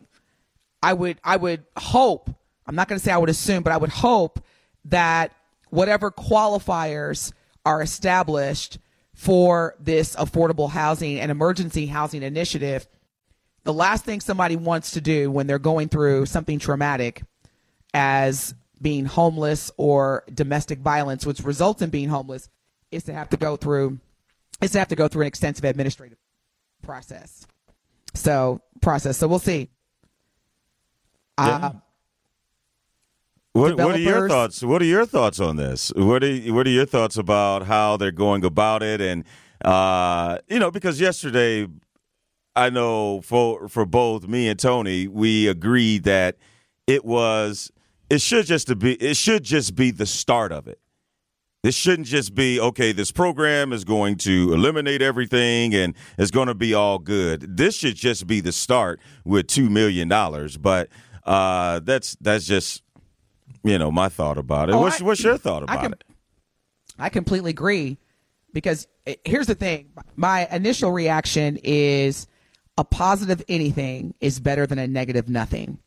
I 0.82 0.94
would 0.94 1.18
I 1.24 1.38
would 1.38 1.66
hope, 1.78 2.30
I'm 2.68 2.76
not 2.76 2.88
going 2.88 3.00
to 3.00 3.04
say 3.04 3.12
I 3.12 3.18
would 3.18 3.30
assume, 3.30 3.64
but 3.64 3.74
I 3.74 3.78
would 3.78 3.90
hope 3.90 4.44
that 4.86 5.34
whatever 5.70 6.12
qualifiers 6.12 7.32
are 7.66 7.82
established 7.82 8.80
for 9.14 9.76
this 9.80 10.16
affordable 10.16 10.70
housing 10.70 11.20
and 11.20 11.32
emergency 11.32 11.86
housing 11.86 12.24
initiative, 12.24 12.88
the 13.64 13.74
last 13.74 14.04
thing 14.04 14.20
somebody 14.20 14.56
wants 14.56 14.92
to 14.92 15.02
do 15.02 15.32
when 15.32 15.48
they're 15.48 15.60
going 15.60 15.88
through 15.88 16.26
something 16.26 16.60
traumatic 16.60 17.24
as 17.94 18.54
being 18.84 19.06
homeless 19.06 19.72
or 19.78 20.24
domestic 20.32 20.80
violence, 20.80 21.26
which 21.26 21.40
results 21.40 21.82
in 21.82 21.90
being 21.90 22.10
homeless, 22.10 22.50
is 22.92 23.04
to 23.04 23.14
have 23.14 23.30
to 23.30 23.38
go 23.38 23.56
through 23.56 24.00
is 24.62 24.72
to 24.72 24.80
have 24.80 24.90
to 24.90 24.96
go 24.96 25.08
through 25.08 25.22
an 25.22 25.28
extensive 25.28 25.66
administrative 25.66 26.18
process. 26.84 27.48
So 28.14 28.62
process. 28.82 29.18
So 29.18 29.28
we'll 29.28 29.40
see. 29.40 29.70
Yeah. 31.40 31.46
Uh, 31.46 31.72
what, 33.54 33.78
what, 33.78 33.96
are 33.96 34.00
your 34.00 34.28
thoughts? 34.28 34.64
What 34.64 34.82
are 34.82 34.86
your 34.86 35.06
thoughts 35.06 35.40
on 35.40 35.58
this? 35.58 35.92
What 35.96 36.24
are 36.24 36.38
what 36.54 36.66
are 36.66 36.72
your 36.72 36.86
thoughts 36.86 37.18
about 37.18 37.68
how 37.68 37.98
they're 37.98 38.12
going 38.12 38.44
about 38.44 38.82
it? 38.82 39.00
And 39.00 39.24
uh, 39.64 40.40
you 40.48 40.60
know, 40.60 40.72
because 40.72 41.00
yesterday, 41.00 41.68
I 42.56 42.70
know 42.72 43.22
for 43.22 43.68
for 43.68 43.86
both 43.86 44.28
me 44.28 44.48
and 44.48 44.60
Tony, 44.60 45.08
we 45.08 45.48
agreed 45.48 46.04
that 46.04 46.38
it 46.88 47.06
was 47.06 47.72
it 48.14 48.22
should 48.22 48.46
just 48.46 48.78
be 48.78 48.94
it 48.94 49.18
should 49.18 49.44
just 49.44 49.76
be 49.76 49.90
the 49.90 50.06
start 50.06 50.52
of 50.52 50.68
it. 50.68 50.80
This 51.64 51.76
shouldn't 51.76 52.08
just 52.08 52.36
be 52.36 52.60
okay. 52.60 52.92
This 52.92 53.12
program 53.12 53.74
is 53.74 53.84
going 53.84 54.18
to 54.18 54.54
eliminate 54.54 55.02
everything 55.02 55.74
and 55.74 55.96
it's 56.18 56.30
going 56.30 56.48
to 56.48 56.54
be 56.54 56.74
all 56.74 57.00
good. 57.00 57.58
This 57.58 57.76
should 57.76 57.96
just 57.96 58.28
be 58.28 58.40
the 58.40 58.52
start 58.52 59.00
with 59.26 59.48
two 59.48 59.70
million 59.70 60.10
dollars. 60.10 60.58
But 60.58 60.90
uh, 61.24 61.80
that's 61.80 62.16
that's 62.22 62.46
just 62.46 62.84
you 63.64 63.80
know 63.80 63.92
my 63.92 64.10
thought 64.10 64.38
about 64.38 64.70
it. 64.70 64.76
Oh, 64.76 64.82
what's, 64.82 65.02
I, 65.02 65.06
what's 65.06 65.24
your 65.24 65.38
thought 65.38 65.64
about 65.64 65.80
I 65.80 65.86
it? 65.88 66.04
I 67.00 67.10
completely 67.10 67.50
agree 67.50 67.98
because 68.54 68.88
eh, 69.08 69.16
here's 69.26 69.48
the 69.48 69.56
thing. 69.56 69.90
My 70.16 70.48
initial 70.52 70.92
reaction 70.92 71.58
is 71.64 72.28
a 72.78 72.84
positive 72.84 73.44
anything 73.50 74.14
is 74.20 74.40
better 74.40 74.68
than 74.68 74.78
a 74.78 74.88
negative 74.88 75.30
nothing. 75.30 75.80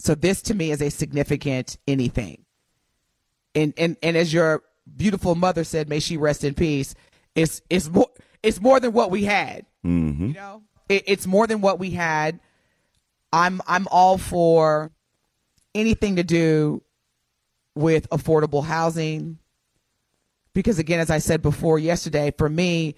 So 0.00 0.14
this 0.14 0.40
to 0.42 0.54
me 0.54 0.70
is 0.70 0.80
a 0.80 0.88
significant 0.88 1.76
anything. 1.86 2.46
And 3.54 3.74
and 3.76 3.98
and 4.02 4.16
as 4.16 4.32
your 4.32 4.62
beautiful 4.96 5.34
mother 5.34 5.62
said, 5.62 5.90
may 5.90 6.00
she 6.00 6.16
rest 6.16 6.42
in 6.42 6.54
peace. 6.54 6.94
It's 7.34 7.60
it's 7.68 7.90
more 7.90 8.08
it's 8.42 8.62
more 8.62 8.80
than 8.80 8.92
what 8.92 9.10
we 9.10 9.24
had. 9.24 9.66
Mm-hmm. 9.84 10.28
You 10.28 10.32
know, 10.32 10.62
it, 10.88 11.04
it's 11.06 11.26
more 11.26 11.46
than 11.46 11.60
what 11.60 11.78
we 11.78 11.90
had. 11.90 12.40
I'm 13.30 13.60
I'm 13.66 13.86
all 13.90 14.16
for 14.16 14.90
anything 15.74 16.16
to 16.16 16.24
do 16.24 16.82
with 17.74 18.08
affordable 18.08 18.64
housing 18.64 19.38
because 20.52 20.80
again 20.80 20.98
as 20.98 21.08
i 21.08 21.18
said 21.18 21.40
before 21.40 21.78
yesterday 21.78 22.32
for 22.36 22.48
me 22.48 22.96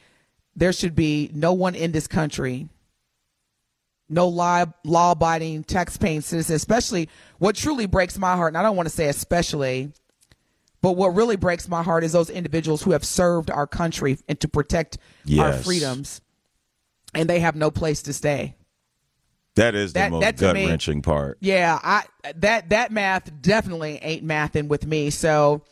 there 0.56 0.72
should 0.72 0.94
be 0.94 1.30
no 1.34 1.52
one 1.52 1.74
in 1.74 1.92
this 1.92 2.06
country 2.06 2.70
no 4.12 4.29
law 4.29 5.12
abiding 5.12 5.64
tax 5.64 5.96
paying 5.96 6.20
citizen, 6.20 6.55
especially 6.55 7.09
what 7.38 7.57
truly 7.57 7.87
breaks 7.87 8.18
my 8.18 8.37
heart, 8.37 8.51
and 8.51 8.59
I 8.59 8.62
don't 8.62 8.77
want 8.77 8.88
to 8.88 8.94
say 8.94 9.09
especially, 9.09 9.92
but 10.81 10.92
what 10.92 11.14
really 11.14 11.37
breaks 11.37 11.68
my 11.68 11.83
heart 11.83 12.05
is 12.05 12.12
those 12.12 12.31
individuals 12.31 12.83
who 12.83 12.92
have 12.92 13.05
served 13.05 13.51
our 13.51 13.66
country 13.66 14.18
and 14.29 14.38
to 14.40 14.48
protect 14.48 14.98
yes. 15.25 15.40
our 15.40 15.62
freedoms 15.62 16.20
and 17.14 17.29
they 17.29 17.40
have 17.40 17.57
no 17.57 17.70
place 17.70 18.03
to 18.03 18.12
stay. 18.12 18.55
That 19.55 19.75
is 19.75 19.92
the 19.92 20.01
that, 20.01 20.11
most 20.11 20.37
gut 20.38 20.57
wrenching 20.57 21.03
part. 21.03 21.37
Yeah, 21.40 21.79
I 21.83 22.05
that 22.37 22.70
that 22.70 22.90
math 22.90 23.31
definitely 23.42 23.98
ain't 24.03 24.25
mathing 24.25 24.68
with 24.68 24.87
me. 24.87 25.11
So 25.11 25.62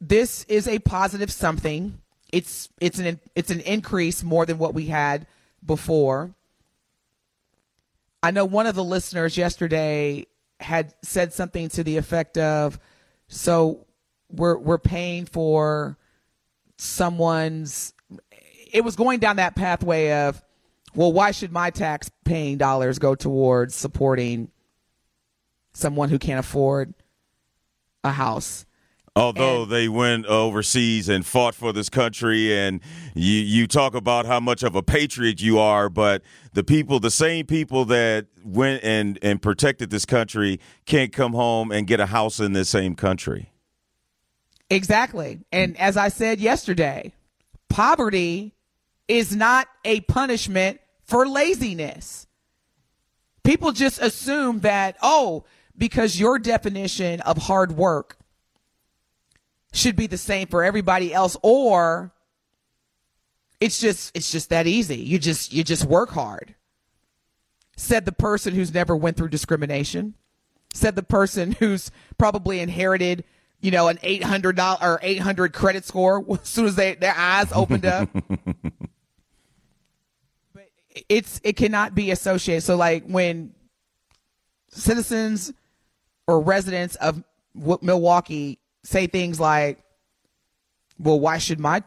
this 0.00 0.44
is 0.44 0.68
a 0.68 0.78
positive 0.78 1.32
something. 1.32 2.00
It's 2.32 2.68
it's 2.80 3.00
an 3.00 3.18
it's 3.34 3.50
an 3.50 3.60
increase 3.60 4.22
more 4.22 4.46
than 4.46 4.58
what 4.58 4.72
we 4.72 4.86
had 4.86 5.26
before. 5.66 6.32
I 8.22 8.30
know 8.30 8.44
one 8.44 8.66
of 8.66 8.74
the 8.74 8.84
listeners 8.84 9.36
yesterday 9.36 10.26
had 10.60 10.94
said 11.02 11.32
something 11.32 11.68
to 11.70 11.82
the 11.82 11.96
effect 11.96 12.36
of, 12.36 12.78
"So 13.28 13.86
we're 14.30 14.58
we're 14.58 14.78
paying 14.78 15.26
for 15.26 15.96
someone's." 16.76 17.94
It 18.72 18.84
was 18.84 18.94
going 18.96 19.20
down 19.20 19.36
that 19.36 19.56
pathway 19.56 20.12
of, 20.12 20.42
"Well, 20.94 21.12
why 21.12 21.30
should 21.30 21.52
my 21.52 21.70
tax 21.70 22.10
paying 22.24 22.58
dollars 22.58 22.98
go 22.98 23.14
towards 23.14 23.74
supporting 23.74 24.50
someone 25.72 26.10
who 26.10 26.18
can't 26.18 26.40
afford 26.40 26.94
a 28.04 28.12
house?" 28.12 28.66
Although 29.16 29.64
and, 29.64 29.72
they 29.72 29.88
went 29.88 30.26
overseas 30.26 31.08
and 31.08 31.26
fought 31.26 31.54
for 31.54 31.72
this 31.72 31.88
country, 31.88 32.56
and 32.56 32.80
you, 33.14 33.40
you 33.40 33.66
talk 33.66 33.94
about 33.94 34.24
how 34.24 34.38
much 34.38 34.62
of 34.62 34.76
a 34.76 34.82
patriot 34.82 35.42
you 35.42 35.58
are, 35.58 35.88
but 35.88 36.22
the 36.52 36.62
people, 36.62 37.00
the 37.00 37.10
same 37.10 37.46
people 37.46 37.84
that 37.86 38.26
went 38.44 38.84
and, 38.84 39.18
and 39.20 39.42
protected 39.42 39.90
this 39.90 40.06
country, 40.06 40.60
can't 40.86 41.12
come 41.12 41.32
home 41.32 41.72
and 41.72 41.88
get 41.88 41.98
a 41.98 42.06
house 42.06 42.38
in 42.38 42.52
this 42.52 42.68
same 42.68 42.94
country. 42.94 43.50
Exactly. 44.70 45.40
And 45.50 45.76
as 45.78 45.96
I 45.96 46.08
said 46.08 46.38
yesterday, 46.38 47.12
poverty 47.68 48.54
is 49.08 49.34
not 49.34 49.66
a 49.84 50.02
punishment 50.02 50.80
for 51.02 51.26
laziness. 51.26 52.28
People 53.42 53.72
just 53.72 54.00
assume 54.00 54.60
that, 54.60 54.96
oh, 55.02 55.44
because 55.76 56.20
your 56.20 56.38
definition 56.38 57.20
of 57.22 57.36
hard 57.38 57.72
work 57.72 58.16
should 59.72 59.96
be 59.96 60.06
the 60.06 60.18
same 60.18 60.48
for 60.48 60.64
everybody 60.64 61.12
else 61.14 61.36
or 61.42 62.12
it's 63.60 63.78
just 63.78 64.16
it's 64.16 64.32
just 64.32 64.48
that 64.48 64.66
easy. 64.66 64.96
You 64.96 65.18
just 65.18 65.52
you 65.52 65.62
just 65.62 65.84
work 65.84 66.10
hard. 66.10 66.54
Said 67.76 68.06
the 68.06 68.12
person 68.12 68.54
who's 68.54 68.72
never 68.74 68.96
went 68.96 69.16
through 69.16 69.28
discrimination. 69.28 70.14
Said 70.72 70.96
the 70.96 71.02
person 71.02 71.52
who's 71.58 71.90
probably 72.18 72.60
inherited, 72.60 73.24
you 73.60 73.70
know, 73.70 73.88
an 73.88 73.98
eight 74.02 74.24
hundred 74.24 74.56
dollar 74.56 74.78
or 74.82 74.98
eight 75.02 75.18
hundred 75.18 75.52
credit 75.52 75.84
score 75.84 76.24
as 76.40 76.48
soon 76.48 76.66
as 76.66 76.76
they 76.76 76.94
their 76.94 77.14
eyes 77.14 77.52
opened 77.52 77.84
up. 77.84 78.08
but 80.54 80.68
it's 81.08 81.40
it 81.44 81.56
cannot 81.56 81.94
be 81.94 82.10
associated. 82.10 82.62
So 82.62 82.76
like 82.76 83.04
when 83.04 83.54
citizens 84.70 85.52
or 86.26 86.40
residents 86.40 86.96
of 86.96 87.22
Milwaukee 87.54 88.58
say 88.82 89.06
things 89.06 89.38
like, 89.38 89.78
"Well, 90.98 91.20
why 91.20 91.38
should 91.38 91.60
my 91.60 91.82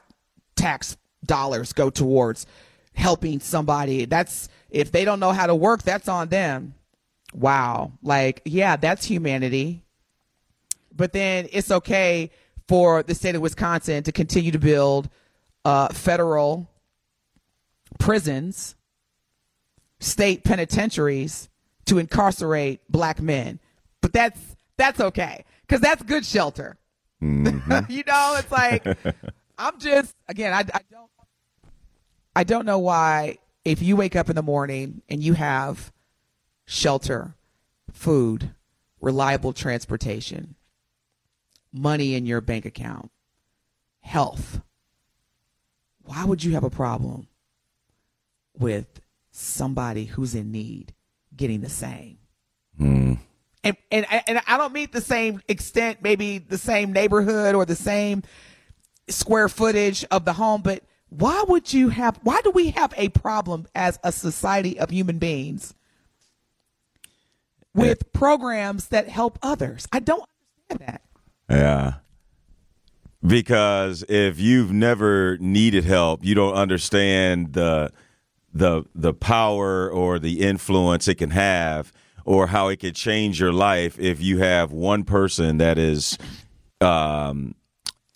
tax 0.55 0.97
dollars 1.25 1.73
go 1.73 1.89
towards 1.89 2.45
helping 2.93 3.39
somebody. 3.39 4.05
That's 4.05 4.49
if 4.69 4.91
they 4.91 5.05
don't 5.05 5.19
know 5.19 5.31
how 5.31 5.47
to 5.47 5.55
work, 5.55 5.83
that's 5.83 6.07
on 6.07 6.29
them. 6.29 6.75
Wow. 7.33 7.93
Like, 8.01 8.41
yeah, 8.45 8.75
that's 8.75 9.05
humanity. 9.05 9.83
But 10.95 11.13
then 11.13 11.47
it's 11.51 11.71
okay 11.71 12.29
for 12.67 13.03
the 13.03 13.15
state 13.15 13.35
of 13.35 13.41
Wisconsin 13.41 14.03
to 14.03 14.11
continue 14.11 14.51
to 14.51 14.59
build 14.59 15.09
uh, 15.65 15.87
federal 15.89 16.69
prisons, 17.99 18.75
state 19.99 20.43
penitentiaries 20.43 21.49
to 21.85 21.97
incarcerate 21.97 22.81
black 22.89 23.21
men. 23.21 23.59
But 24.01 24.13
that's 24.13 24.39
that's 24.77 24.99
okay 24.99 25.45
because 25.61 25.81
that's 25.81 26.03
good 26.03 26.25
shelter. 26.25 26.77
Mm-hmm. 27.23 27.85
you 27.91 28.03
know, 28.05 28.35
it's 28.37 28.51
like 28.51 28.85
I'm 29.57 29.79
just 29.79 30.15
again, 30.27 30.53
I, 30.53 30.59
I 30.59 30.81
don't 30.91 31.09
I 32.35 32.43
don't 32.43 32.65
know 32.65 32.79
why 32.79 33.37
if 33.63 33.81
you 33.81 33.95
wake 33.95 34.15
up 34.15 34.29
in 34.29 34.35
the 34.35 34.43
morning 34.43 35.01
and 35.07 35.23
you 35.23 35.33
have 35.33 35.91
shelter, 36.65 37.35
food, 37.91 38.51
reliable 38.99 39.53
transportation, 39.53 40.55
money 41.71 42.15
in 42.15 42.25
your 42.25 42.41
bank 42.41 42.65
account, 42.65 43.11
health, 44.01 44.61
why 46.03 46.25
would 46.25 46.43
you 46.43 46.51
have 46.51 46.63
a 46.63 46.69
problem 46.69 47.27
with 48.57 49.01
somebody 49.31 50.05
who's 50.05 50.35
in 50.35 50.51
need 50.51 50.93
getting 51.35 51.61
the 51.61 51.69
same? 51.69 52.17
Mm. 52.79 53.19
And, 53.63 53.77
and 53.91 54.05
and 54.09 54.41
I 54.45 54.57
don't 54.57 54.73
mean 54.73 54.89
the 54.91 54.99
same 54.99 55.41
extent, 55.47 55.99
maybe 56.01 56.37
the 56.37 56.57
same 56.57 56.91
neighborhood 56.91 57.55
or 57.55 57.65
the 57.65 57.75
same 57.75 58.23
square 59.07 59.49
footage 59.49 60.05
of 60.11 60.25
the 60.25 60.33
home, 60.33 60.61
but 60.61 60.83
why 61.09 61.43
would 61.47 61.71
you 61.73 61.89
have 61.89 62.19
why 62.23 62.41
do 62.43 62.51
we 62.51 62.71
have 62.71 62.93
a 62.97 63.09
problem 63.09 63.67
as 63.75 63.99
a 64.03 64.11
society 64.11 64.79
of 64.79 64.89
human 64.89 65.19
beings 65.19 65.73
with 67.73 68.11
programs 68.13 68.87
that 68.87 69.09
help 69.09 69.37
others? 69.41 69.87
I 69.91 69.99
don't 69.99 70.27
understand 70.69 70.89
that. 70.89 71.01
Yeah. 71.49 71.93
Because 73.25 74.03
if 74.09 74.39
you've 74.39 74.71
never 74.71 75.37
needed 75.37 75.85
help 75.85 76.25
you 76.25 76.35
don't 76.35 76.55
understand 76.55 77.53
the 77.53 77.91
the 78.53 78.83
the 78.95 79.13
power 79.13 79.89
or 79.89 80.19
the 80.19 80.41
influence 80.41 81.07
it 81.07 81.15
can 81.15 81.31
have 81.31 81.93
or 82.25 82.47
how 82.47 82.67
it 82.67 82.77
could 82.77 82.95
change 82.95 83.39
your 83.39 83.53
life 83.53 83.99
if 83.99 84.21
you 84.21 84.39
have 84.39 84.71
one 84.71 85.03
person 85.03 85.57
that 85.57 85.77
is 85.77 86.17
um 86.81 87.55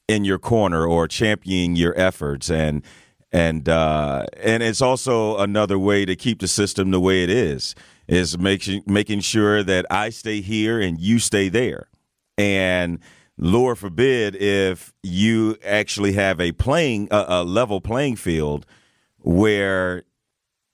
in 0.07 0.23
your 0.23 0.39
corner 0.39 0.85
or 0.85 1.07
championing 1.07 1.75
your 1.75 1.97
efforts. 1.99 2.49
And 2.49 2.83
and 3.31 3.67
uh, 3.67 4.25
and 4.41 4.63
it's 4.63 4.81
also 4.81 5.37
another 5.37 5.77
way 5.77 6.05
to 6.05 6.15
keep 6.15 6.39
the 6.39 6.47
system 6.47 6.91
the 6.91 6.99
way 6.99 7.23
it 7.23 7.29
is 7.29 7.75
is 8.07 8.37
making 8.37 8.83
making 8.85 9.19
sure 9.19 9.63
that 9.63 9.85
I 9.89 10.09
stay 10.09 10.41
here 10.41 10.79
and 10.79 10.99
you 10.99 11.19
stay 11.19 11.49
there. 11.49 11.89
And 12.37 12.99
Lord 13.37 13.79
forbid 13.79 14.35
if 14.35 14.93
you 15.03 15.57
actually 15.63 16.13
have 16.13 16.39
a 16.39 16.53
playing 16.53 17.09
a, 17.11 17.25
a 17.27 17.43
level 17.43 17.81
playing 17.81 18.15
field 18.15 18.65
where 19.19 20.03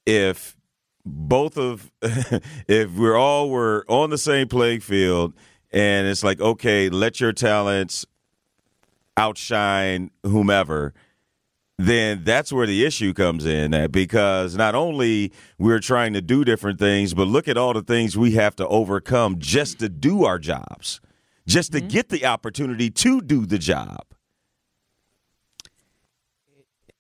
if 0.06 0.56
both 1.06 1.58
of 1.58 1.92
if 2.68 2.92
we're 2.92 3.18
all 3.18 3.50
were 3.50 3.86
on 3.88 4.10
the 4.10 4.18
same 4.18 4.48
playing 4.48 4.80
field 4.80 5.34
and 5.72 6.08
it's 6.08 6.24
like 6.24 6.40
okay 6.40 6.90
let 6.90 7.20
your 7.20 7.34
talents 7.34 8.06
outshine 9.18 10.12
whomever, 10.24 10.94
then 11.78 12.24
that's 12.24 12.54
where 12.54 12.68
the 12.68 12.86
issue 12.86 13.14
comes 13.14 13.46
in 13.46 13.90
because 13.92 14.56
not 14.56 14.76
only 14.76 15.32
we're 15.58 15.80
trying 15.80 16.14
to 16.14 16.22
do 16.22 16.44
different 16.44 16.80
things, 16.80 17.14
but 17.14 17.28
look 17.28 17.48
at 17.48 17.58
all 17.58 17.74
the 17.74 17.82
things 17.82 18.18
we 18.18 18.32
have 18.32 18.56
to 18.56 18.68
overcome 18.68 19.40
just 19.40 19.80
to 19.80 19.90
do 19.90 20.24
our 20.24 20.40
jobs, 20.40 21.02
just 21.48 21.72
to 21.72 21.80
mm-hmm. 21.80 21.88
get 21.88 22.10
the 22.10 22.26
opportunity 22.26 22.90
to 22.90 23.22
do 23.22 23.46
the 23.46 23.58
job. 23.58 24.06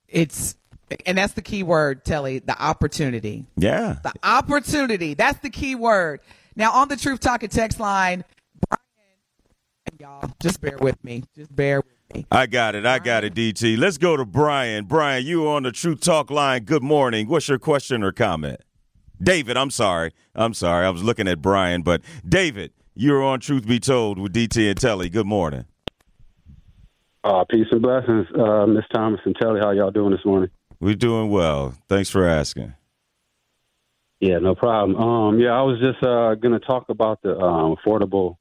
It's 0.07 0.55
and 1.05 1.17
that's 1.17 1.33
the 1.33 1.41
key 1.41 1.63
word, 1.63 2.05
Telly, 2.05 2.39
the 2.39 2.61
opportunity. 2.61 3.45
Yeah. 3.55 3.97
The 4.03 4.13
opportunity. 4.23 5.13
That's 5.13 5.39
the 5.39 5.49
key 5.49 5.75
word. 5.75 6.21
Now 6.55 6.73
on 6.73 6.87
the 6.87 6.97
Truth 6.97 7.21
Talking 7.21 7.49
text 7.49 7.79
line, 7.79 8.23
Brian, 8.69 9.99
y'all, 9.99 10.31
just 10.39 10.61
bear 10.61 10.77
with 10.77 11.03
me. 11.03 11.23
Just 11.35 11.55
bear 11.55 11.77
with 11.77 12.15
me. 12.15 12.25
I 12.31 12.45
got 12.45 12.75
it. 12.75 12.85
I 12.85 12.99
got 12.99 13.23
it, 13.23 13.33
DT. 13.33 13.77
Let's 13.77 13.97
go 13.97 14.15
to 14.15 14.25
Brian. 14.25 14.85
Brian, 14.85 15.25
you 15.25 15.47
are 15.47 15.55
on 15.55 15.63
the 15.63 15.71
Truth 15.71 16.01
Talk 16.01 16.29
line. 16.29 16.63
Good 16.63 16.83
morning. 16.83 17.27
What's 17.27 17.47
your 17.47 17.59
question 17.59 18.03
or 18.03 18.11
comment? 18.11 18.61
David, 19.21 19.57
I'm 19.57 19.71
sorry. 19.71 20.11
I'm 20.35 20.53
sorry. 20.53 20.85
I 20.85 20.89
was 20.89 21.03
looking 21.03 21.27
at 21.27 21.41
Brian, 21.41 21.81
but 21.81 22.01
David, 22.27 22.71
you're 22.93 23.23
on 23.23 23.39
Truth 23.39 23.67
Be 23.67 23.79
Told 23.79 24.19
with 24.19 24.33
DT 24.33 24.69
and 24.69 24.79
Telly. 24.79 25.09
Good 25.09 25.25
morning. 25.25 25.65
Uh, 27.23 27.45
peace 27.49 27.67
and 27.71 27.81
blessings, 27.81 28.27
uh, 28.37 28.65
Miss 28.65 28.83
Thomas 28.93 29.21
and 29.23 29.35
Telly. 29.41 29.61
How 29.61 29.71
y'all 29.71 29.91
doing 29.91 30.11
this 30.11 30.25
morning? 30.25 30.49
We're 30.83 30.95
doing 30.95 31.29
well. 31.29 31.75
Thanks 31.87 32.09
for 32.09 32.27
asking. 32.27 32.73
Yeah, 34.19 34.39
no 34.39 34.53
problem. 34.53 34.97
Um, 34.97 35.39
yeah, 35.39 35.51
I 35.51 35.61
was 35.61 35.79
just 35.79 36.03
uh, 36.03 36.35
going 36.35 36.51
to 36.51 36.59
talk 36.59 36.89
about 36.89 37.21
the 37.21 37.37
um, 37.37 37.77
affordable 37.77 38.35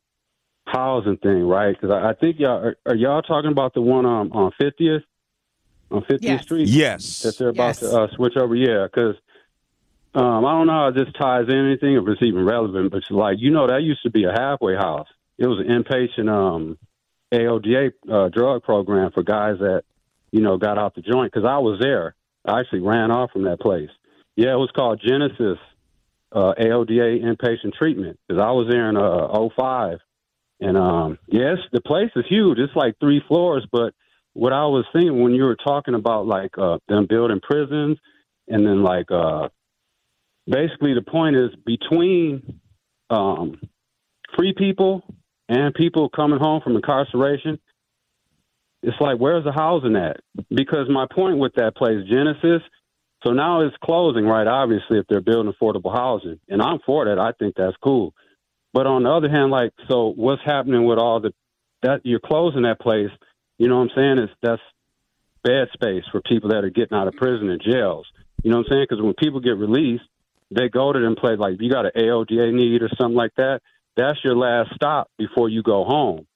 housing 0.67 1.19
thing, 1.19 1.47
right? 1.47 1.73
Because 1.73 1.95
I, 1.95 2.11
I, 2.11 2.15
think 2.15 2.41
y'all 2.41 2.65
are, 2.65 2.77
are, 2.85 2.97
y'all 2.97 3.23
talking 3.23 3.53
about 3.53 3.75
the 3.75 3.81
one 3.81 4.07
on 4.07 4.33
on 4.33 4.51
Fiftieth 4.61 5.03
on 5.93 6.03
Fiftieth 6.03 6.23
yes. 6.23 6.43
Street. 6.43 6.69
Yes, 6.69 7.23
that 7.23 7.39
they're 7.39 7.51
about 7.51 7.81
yes. 7.81 7.81
to 7.81 8.01
uh, 8.01 8.07
switch 8.17 8.37
over. 8.37 8.57
Yeah, 8.57 8.87
because 8.87 9.15
um, 10.17 10.45
I 10.45 10.53
don't 10.53 10.67
know 10.67 10.73
how 10.73 10.91
this 10.91 11.13
ties 11.17 11.45
in 11.49 11.55
anything 11.55 11.95
if 11.95 12.03
it's 12.09 12.23
even 12.23 12.45
relevant, 12.45 12.91
but 12.91 12.99
it's 12.99 13.11
like 13.11 13.37
you 13.39 13.53
know 13.53 13.69
that 13.69 13.83
used 13.83 14.03
to 14.03 14.11
be 14.11 14.25
a 14.25 14.33
halfway 14.33 14.75
house. 14.75 15.09
It 15.39 15.47
was 15.47 15.61
an 15.61 15.67
inpatient 15.67 16.29
um, 16.29 16.77
AODA 17.33 17.93
uh, 18.11 18.29
drug 18.31 18.65
program 18.65 19.13
for 19.13 19.23
guys 19.23 19.59
that 19.61 19.85
you 20.33 20.41
know 20.41 20.59
got 20.59 20.77
out 20.77 20.97
the 20.97 21.03
joint. 21.03 21.33
Because 21.33 21.47
I 21.49 21.59
was 21.59 21.79
there, 21.81 22.17
I 22.45 22.61
actually 22.61 22.81
ran 22.81 23.11
off 23.11 23.31
from 23.33 23.45
that 23.45 23.61
place. 23.61 23.91
Yeah, 24.37 24.53
it 24.53 24.59
was 24.59 24.71
called 24.75 25.03
Genesis 25.05 25.59
uh, 26.33 26.55
AODA 26.59 27.23
inpatient 27.23 27.75
treatment. 27.75 28.19
Because 28.27 28.43
I 28.43 28.51
was 28.53 28.67
there 28.71 28.89
in 28.89 28.97
uh, 28.97 29.49
05 29.57 29.99
and 30.63 30.77
um, 30.77 31.19
yes, 31.27 31.59
the 31.73 31.81
place 31.81 32.11
is 32.15 32.25
huge. 32.29 32.59
It's 32.59 32.75
like 32.77 32.95
three 33.01 33.21
floors. 33.27 33.67
But 33.73 33.95
what 34.33 34.53
I 34.53 34.65
was 34.67 34.85
thinking 34.93 35.21
when 35.21 35.35
you 35.35 35.43
were 35.43 35.57
talking 35.57 35.95
about 35.95 36.27
like 36.27 36.57
uh, 36.57 36.79
them 36.89 37.07
building 37.09 37.41
prisons, 37.43 37.99
and 38.47 38.65
then 38.65 38.85
like 38.85 39.11
uh, 39.11 39.49
basically 40.47 40.95
the 40.95 41.03
point 41.03 41.35
is 41.35 41.51
between 41.67 42.61
um, 43.11 43.61
free 44.37 44.55
people 44.57 45.03
and 45.49 45.75
people 45.75 46.09
coming 46.09 46.39
home 46.39 46.61
from 46.63 46.77
incarceration. 46.77 47.59
It's 48.83 49.01
like 49.01 49.19
where's 49.19 49.45
the 49.45 49.53
housing 49.53 49.97
at? 49.97 50.21
Because 50.51 50.89
my 50.89 51.07
point 51.11 51.39
with 51.39 51.55
that 51.55 51.77
place, 51.77 52.05
Genesis, 52.09 52.63
so 53.25 53.33
now 53.33 53.61
it's 53.61 53.77
closing, 53.85 54.25
right? 54.25 54.47
Obviously, 54.47 54.99
if 54.99 55.07
they're 55.09 55.21
building 55.21 55.53
affordable 55.53 55.95
housing, 55.95 56.41
and 56.49 56.61
I'm 56.61 56.81
for 56.85 57.05
that. 57.05 57.19
I 57.19 57.33
think 57.33 57.55
that's 57.57 57.77
cool. 57.83 58.15
But 58.73 58.87
on 58.87 59.05
the 59.05 59.11
other 59.11 59.29
hand, 59.29 59.51
like, 59.51 59.73
so 59.89 60.13
what's 60.17 60.43
happening 60.45 60.85
with 60.85 60.99
all 60.99 61.21
the 61.21 61.33
that 61.83 62.01
you're 62.05 62.21
closing 62.21 62.63
that 62.63 62.81
place? 62.81 63.11
You 63.59 63.69
know 63.69 63.79
what 63.79 63.91
I'm 63.91 63.97
saying? 63.97 64.19
Is 64.19 64.31
that's 64.43 64.63
bad 65.45 65.69
space 65.73 66.05
for 66.11 66.21
people 66.21 66.51
that 66.51 66.65
are 66.65 66.71
getting 66.71 66.97
out 66.97 67.09
of 67.09 67.15
prison 67.15 67.51
and 67.51 67.61
jails. 67.61 68.07
You 68.43 68.51
know 68.51 68.59
what 68.59 68.67
I'm 68.67 68.71
saying? 68.71 68.87
Because 68.89 69.03
when 69.03 69.15
people 69.15 69.41
get 69.41 69.57
released, 69.57 70.05
they 70.51 70.69
go 70.69 70.93
to 70.93 70.99
them 70.99 71.17
place 71.17 71.39
like 71.39 71.61
you 71.61 71.71
got 71.71 71.87
an 71.87 71.93
AODA 71.97 72.53
need 72.53 72.83
or 72.83 72.91
something 72.99 73.17
like 73.17 73.35
that. 73.37 73.61
That's 73.97 74.19
your 74.25 74.37
last 74.37 74.75
stop 74.75 75.11
before 75.19 75.49
you 75.49 75.63
go 75.63 75.85
home. 75.85 76.27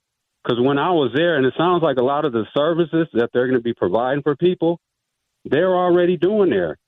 Because 0.46 0.62
when 0.62 0.78
I 0.78 0.90
was 0.90 1.10
there, 1.14 1.36
and 1.36 1.44
it 1.44 1.54
sounds 1.58 1.82
like 1.82 1.96
a 1.96 2.02
lot 2.04 2.24
of 2.24 2.32
the 2.32 2.44
services 2.56 3.08
that 3.14 3.30
they're 3.32 3.46
going 3.48 3.58
to 3.58 3.62
be 3.64 3.74
providing 3.74 4.22
for 4.22 4.36
people, 4.36 4.78
they're 5.44 5.74
already 5.74 6.16
doing 6.16 6.50
there. 6.50 6.78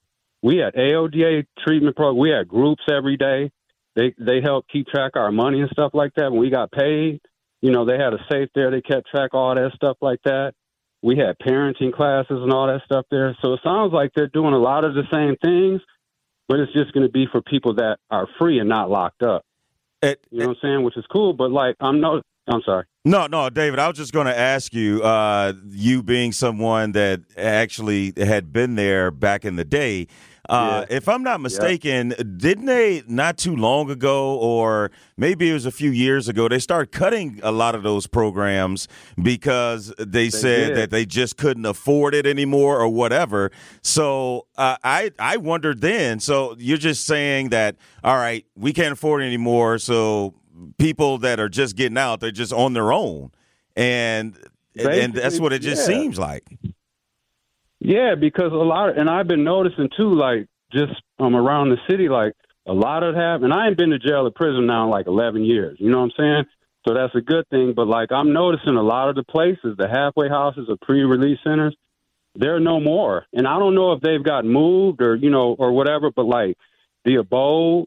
We 0.43 0.59
had 0.59 0.75
AODA 0.75 1.45
treatment 1.67 1.97
program. 1.97 2.19
We 2.19 2.31
had 2.31 2.47
groups 2.47 2.83
every 2.89 3.17
day. 3.17 3.51
They 3.97 4.15
they 4.17 4.41
helped 4.41 4.71
keep 4.71 4.87
track 4.87 5.13
of 5.17 5.23
our 5.23 5.33
money 5.33 5.61
and 5.61 5.69
stuff 5.71 5.91
like 5.93 6.15
that. 6.15 6.31
When 6.31 6.41
we 6.41 6.51
got 6.51 6.71
paid, 6.71 7.21
you 7.61 7.73
know, 7.73 7.85
they 7.85 7.99
had 7.99 8.13
a 8.15 8.19
safe 8.31 8.49
there. 8.55 8.71
They 8.71 8.81
kept 8.81 9.09
track 9.09 9.31
of 9.33 9.41
all 9.41 9.55
that 9.57 9.73
stuff 9.75 9.97
like 10.01 10.21
that. 10.25 10.53
We 11.03 11.17
had 11.17 11.37
parenting 11.45 11.93
classes 11.93 12.39
and 12.41 12.53
all 12.53 12.69
that 12.69 12.83
stuff 12.85 13.07
there. 13.11 13.37
So 13.43 13.55
it 13.55 13.61
sounds 13.65 13.93
like 13.93 14.13
they're 14.15 14.29
doing 14.29 14.55
a 14.55 14.59
lot 14.59 14.85
of 14.85 14.95
the 14.95 15.03
same 15.13 15.35
things, 15.43 15.81
but 16.49 16.61
it's 16.61 16.73
just 16.73 16.93
going 16.93 17.07
to 17.07 17.13
be 17.13 17.27
for 17.31 17.43
people 17.43 17.75
that 17.75 17.99
are 18.11 18.29
free 18.39 18.61
and 18.61 18.69
not 18.69 18.89
locked 18.91 19.23
up. 19.25 19.45
It- 20.01 20.21
You 20.31 20.41
know 20.41 20.49
what 20.49 20.59
I'm 20.59 20.61
saying? 20.63 20.83
Which 20.85 20.97
is 20.97 21.05
cool, 21.13 21.33
but 21.33 21.51
like 21.51 21.75
I'm 21.81 22.01
no, 22.01 22.23
I'm 22.49 22.63
sorry. 22.63 22.85
No, 23.05 23.27
no, 23.27 23.51
David. 23.51 23.79
I 23.79 23.89
was 23.89 23.97
just 23.97 24.13
going 24.13 24.27
to 24.27 24.37
ask 24.37 24.73
you. 24.75 25.03
Uh, 25.03 25.53
you 25.69 26.03
being 26.03 26.33
someone 26.33 26.93
that 26.93 27.21
actually 27.37 28.13
had 28.17 28.53
been 28.53 28.75
there 28.75 29.11
back 29.11 29.45
in 29.45 29.57
the 29.57 29.65
day, 29.65 30.09
uh, 30.49 30.87
if 30.89 31.09
I'm 31.09 31.23
not 31.23 31.43
mistaken, 31.43 32.15
didn't 32.39 32.65
they 32.65 33.03
not 33.07 33.37
too 33.37 33.55
long 33.55 33.91
ago, 33.91 34.37
or 34.39 34.91
maybe 35.19 35.51
it 35.51 35.53
was 35.53 35.67
a 35.67 35.71
few 35.71 35.91
years 35.91 36.27
ago, 36.27 36.49
they 36.49 36.59
started 36.59 36.91
cutting 36.91 37.39
a 37.43 37.53
lot 37.53 37.75
of 37.75 37.83
those 37.83 38.07
programs 38.07 38.89
because 39.23 39.93
they, 39.99 40.31
said 40.31 40.69
did. 40.69 40.77
that 40.77 40.91
they 40.91 41.05
just 41.05 41.37
couldn't 41.37 41.67
afford 41.67 42.15
it 42.15 42.27
anymore 42.27 42.81
or 42.81 42.89
whatever. 42.89 43.51
So 43.83 44.47
uh, 44.57 44.77
I 44.83 45.11
I 45.19 45.37
wondered 45.37 45.83
then. 45.83 46.19
So 46.21 46.57
you're 46.59 46.79
just 46.79 47.05
saying 47.05 47.51
that 47.51 47.77
all 48.03 48.17
right, 48.17 48.47
we 48.57 48.73
can't 48.73 48.93
afford 48.93 49.23
it 49.23 49.27
anymore. 49.27 49.79
So 49.79 50.35
people 50.79 51.19
that 51.19 51.41
are 51.41 51.49
just 51.49 51.77
getting 51.77 51.99
out, 51.99 52.21
they're 52.21 52.31
just 52.31 52.53
on 52.53 52.73
their 52.73 52.93
own, 52.93 53.31
and 53.77 54.37
and 54.77 55.15
that's 55.15 55.41
what 55.41 55.53
it 55.53 55.61
just 55.61 55.89
yeah. 55.89 55.99
seems 55.99 56.19
like. 56.19 56.45
Yeah, 57.81 58.15
because 58.17 58.53
a 58.53 58.57
lot, 58.57 58.91
of, 58.91 58.97
and 58.97 59.09
I've 59.09 59.29
been 59.29 59.45
noticing 59.45 59.89
too, 59.97 60.15
like 60.15 60.47
just 60.73 60.93
um 61.19 61.37
around 61.37 61.71
the 61.71 61.79
city, 61.89 62.09
like 62.09 62.33
a 62.67 62.73
lot 62.73 63.03
of 63.03 63.15
have, 63.15 63.43
and 63.43 63.53
I 63.53 63.69
ain't 63.69 63.77
been 63.77 63.91
to 63.91 63.99
jail 63.99 64.27
or 64.27 64.31
prison 64.31 64.67
now 64.67 64.85
in 64.85 64.91
like 64.91 65.07
eleven 65.07 65.45
years. 65.45 65.79
You 65.81 65.91
know 65.91 66.01
what 66.01 66.05
I'm 66.05 66.13
saying? 66.17 66.45
So 66.87 66.95
that's 66.95 67.15
a 67.15 67.21
good 67.21 67.49
thing. 67.49 67.75
But 67.75 67.87
like 67.87 68.13
I'm 68.13 68.33
noticing 68.33 68.77
a 68.77 68.83
lot 68.83 69.09
of 69.09 69.15
the 69.15 69.25
places, 69.25 69.77
the 69.77 69.89
halfway 69.89 70.29
houses 70.29 70.67
or 70.69 70.77
pre-release 70.83 71.39
centers, 71.45 71.77
they're 72.35 72.61
no 72.61 72.81
more. 72.81 73.27
And 73.33 73.47
I 73.47 73.59
don't 73.59 73.75
know 73.75 73.93
if 73.93 74.01
they've 74.01 74.23
got 74.23 74.45
moved 74.45 75.01
or 75.01 75.15
you 75.15 75.31
know 75.31 75.55
or 75.59 75.73
whatever. 75.73 76.11
But 76.11 76.27
like 76.27 76.57
the 77.05 77.17
abode, 77.17 77.87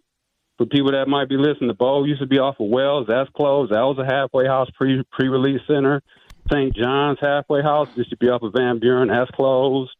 for 0.61 0.67
people 0.67 0.91
that 0.91 1.07
might 1.07 1.27
be 1.27 1.37
listening, 1.37 1.69
the 1.69 1.73
abode 1.73 2.07
used 2.07 2.21
to 2.21 2.27
be 2.27 2.37
off 2.37 2.59
of 2.59 2.69
Wells. 2.69 3.07
That's 3.07 3.29
closed. 3.31 3.71
That 3.71 3.81
was 3.81 3.97
a 3.97 4.05
halfway 4.05 4.45
house 4.45 4.69
pre 4.75 5.03
pre-release 5.11 5.61
center. 5.67 6.03
St. 6.51 6.75
John's 6.75 7.17
halfway 7.19 7.63
house 7.63 7.87
used 7.95 8.11
to 8.11 8.17
be 8.17 8.29
off 8.29 8.43
of 8.43 8.53
Van 8.55 8.77
Buren. 8.77 9.07
That's 9.07 9.31
closed. 9.31 9.95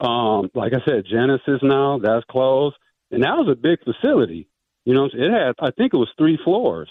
Um, 0.00 0.50
like 0.52 0.72
I 0.74 0.84
said, 0.84 1.04
Genesis 1.08 1.60
now 1.62 2.00
that's 2.02 2.24
closed, 2.28 2.74
and 3.12 3.22
that 3.22 3.36
was 3.36 3.48
a 3.48 3.54
big 3.54 3.78
facility. 3.84 4.48
You 4.84 4.94
know, 4.94 5.04
it 5.04 5.30
had 5.30 5.54
I 5.60 5.70
think 5.70 5.94
it 5.94 5.98
was 5.98 6.10
three 6.18 6.40
floors. 6.42 6.90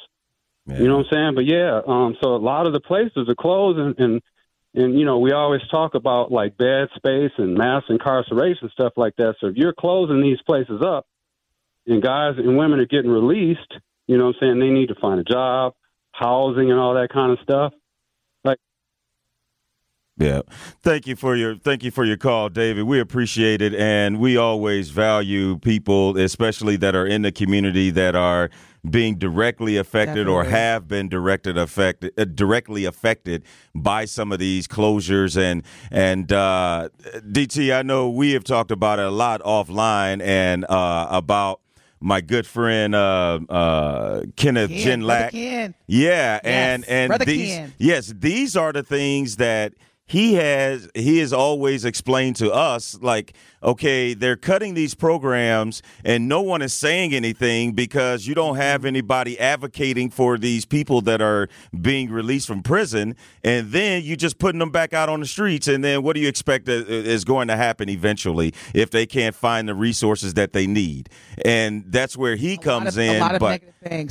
You 0.65 0.87
know 0.87 0.99
what 0.99 1.07
I'm 1.07 1.11
saying? 1.11 1.35
But 1.35 1.45
yeah, 1.45 1.81
um, 1.85 2.15
so 2.23 2.35
a 2.35 2.37
lot 2.37 2.67
of 2.67 2.71
the 2.71 2.79
places 2.79 3.27
are 3.27 3.35
closed, 3.35 3.79
and, 3.79 3.99
and 3.99 4.21
and 4.75 4.97
you 4.97 5.03
know 5.03 5.19
we 5.19 5.33
always 5.33 5.61
talk 5.69 5.93
about 5.93 6.31
like 6.31 6.55
bed 6.55 6.87
space 6.95 7.31
and 7.37 7.55
mass 7.55 7.83
incarceration 7.89 8.69
stuff 8.71 8.93
like 8.95 9.17
that. 9.17 9.35
So 9.41 9.47
if 9.47 9.57
you're 9.57 9.73
closing 9.73 10.21
these 10.21 10.41
places 10.43 10.81
up, 10.81 11.05
and 11.87 12.01
guys 12.01 12.35
and 12.37 12.57
women 12.57 12.79
are 12.79 12.85
getting 12.85 13.11
released, 13.11 13.73
you 14.07 14.17
know 14.17 14.27
what 14.27 14.35
I'm 14.41 14.47
saying? 14.47 14.59
They 14.59 14.69
need 14.69 14.87
to 14.87 14.95
find 14.95 15.19
a 15.19 15.23
job, 15.23 15.73
housing, 16.11 16.71
and 16.71 16.79
all 16.79 16.93
that 16.95 17.09
kind 17.11 17.31
of 17.31 17.39
stuff. 17.43 17.73
Yeah. 20.17 20.41
Thank 20.83 21.07
you 21.07 21.15
for 21.15 21.35
your 21.35 21.55
thank 21.55 21.83
you 21.83 21.89
for 21.89 22.05
your 22.05 22.17
call, 22.17 22.49
David. 22.49 22.83
We 22.83 22.99
appreciate 22.99 23.63
it 23.63 23.73
and 23.73 24.19
we 24.19 24.37
always 24.37 24.91
value 24.91 25.57
people, 25.57 26.17
especially 26.17 26.75
that 26.77 26.95
are 26.95 27.05
in 27.05 27.23
the 27.23 27.31
community 27.31 27.89
that 27.89 28.15
are 28.15 28.51
being 28.87 29.15
directly 29.17 29.75
affected 29.77 30.27
or 30.27 30.43
have 30.43 30.87
been 30.87 31.09
directed 31.09 31.57
affected 31.57 32.11
uh, 32.17 32.25
directly 32.25 32.85
affected 32.85 33.43
by 33.73 34.05
some 34.05 34.31
of 34.31 34.37
these 34.39 34.67
closures 34.67 35.35
and 35.35 35.63
and 35.89 36.31
uh 36.33 36.89
DT 37.31 37.73
I 37.73 37.81
know 37.81 38.09
we 38.09 38.33
have 38.33 38.43
talked 38.43 38.71
about 38.71 38.99
it 38.99 39.05
a 39.05 39.09
lot 39.11 39.41
offline 39.41 40.21
and 40.21 40.65
uh 40.65 41.07
about 41.09 41.61
my 42.03 42.21
good 42.21 42.45
friend 42.45 42.93
uh 42.93 43.39
uh 43.49 44.23
Kenneth 44.35 44.69
Ken, 44.69 45.01
Ken. 45.31 45.75
Yeah, 45.87 46.39
and 46.43 46.85
and 46.87 47.09
Brother 47.09 47.25
these 47.25 47.49
Ken. 47.55 47.73
yes, 47.77 48.13
these 48.15 48.55
are 48.57 48.73
the 48.73 48.83
things 48.83 49.37
that 49.37 49.73
he 50.05 50.33
has 50.33 50.89
he 50.93 51.19
has 51.19 51.31
always 51.31 51.85
explained 51.85 52.35
to 52.35 52.51
us 52.51 52.97
like 53.01 53.33
okay 53.61 54.13
they're 54.13 54.35
cutting 54.35 54.73
these 54.73 54.93
programs 54.93 55.81
and 56.03 56.27
no 56.27 56.41
one 56.41 56.61
is 56.61 56.73
saying 56.73 57.13
anything 57.13 57.71
because 57.71 58.27
you 58.27 58.35
don't 58.35 58.57
have 58.57 58.81
mm-hmm. 58.81 58.87
anybody 58.87 59.39
advocating 59.39 60.09
for 60.09 60.37
these 60.37 60.65
people 60.65 61.01
that 61.01 61.21
are 61.21 61.47
being 61.79 62.09
released 62.11 62.47
from 62.47 62.61
prison. 62.61 63.15
And 63.43 63.71
then 63.71 64.03
you 64.03 64.15
just 64.15 64.37
putting 64.37 64.59
them 64.59 64.71
back 64.71 64.93
out 64.93 65.09
on 65.09 65.19
the 65.19 65.25
streets. 65.25 65.67
And 65.67 65.83
then 65.83 66.03
what 66.03 66.15
do 66.15 66.21
you 66.21 66.27
expect 66.27 66.67
uh, 66.67 66.71
is 66.71 67.23
going 67.23 67.47
to 67.47 67.55
happen 67.55 67.89
eventually 67.89 68.53
if 68.73 68.89
they 68.91 69.05
can't 69.05 69.35
find 69.35 69.67
the 69.67 69.75
resources 69.75 70.33
that 70.35 70.53
they 70.53 70.67
need? 70.67 71.09
And 71.45 71.85
that's 71.87 72.17
where 72.17 72.35
he 72.35 72.53
A 72.53 72.57
comes 72.57 72.97
of- 72.97 73.03
in 73.03 73.15
A 73.15 73.19
lot 73.19 73.35
of 73.35 73.39
but 73.39 73.61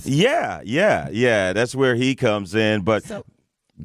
yeah 0.05 0.61
yeah 0.65 1.09
yeah 1.11 1.53
that's 1.53 1.75
where 1.75 1.95
he 1.95 2.15
comes 2.15 2.55
in. 2.55 2.83
But 2.83 3.05
So- 3.05 3.25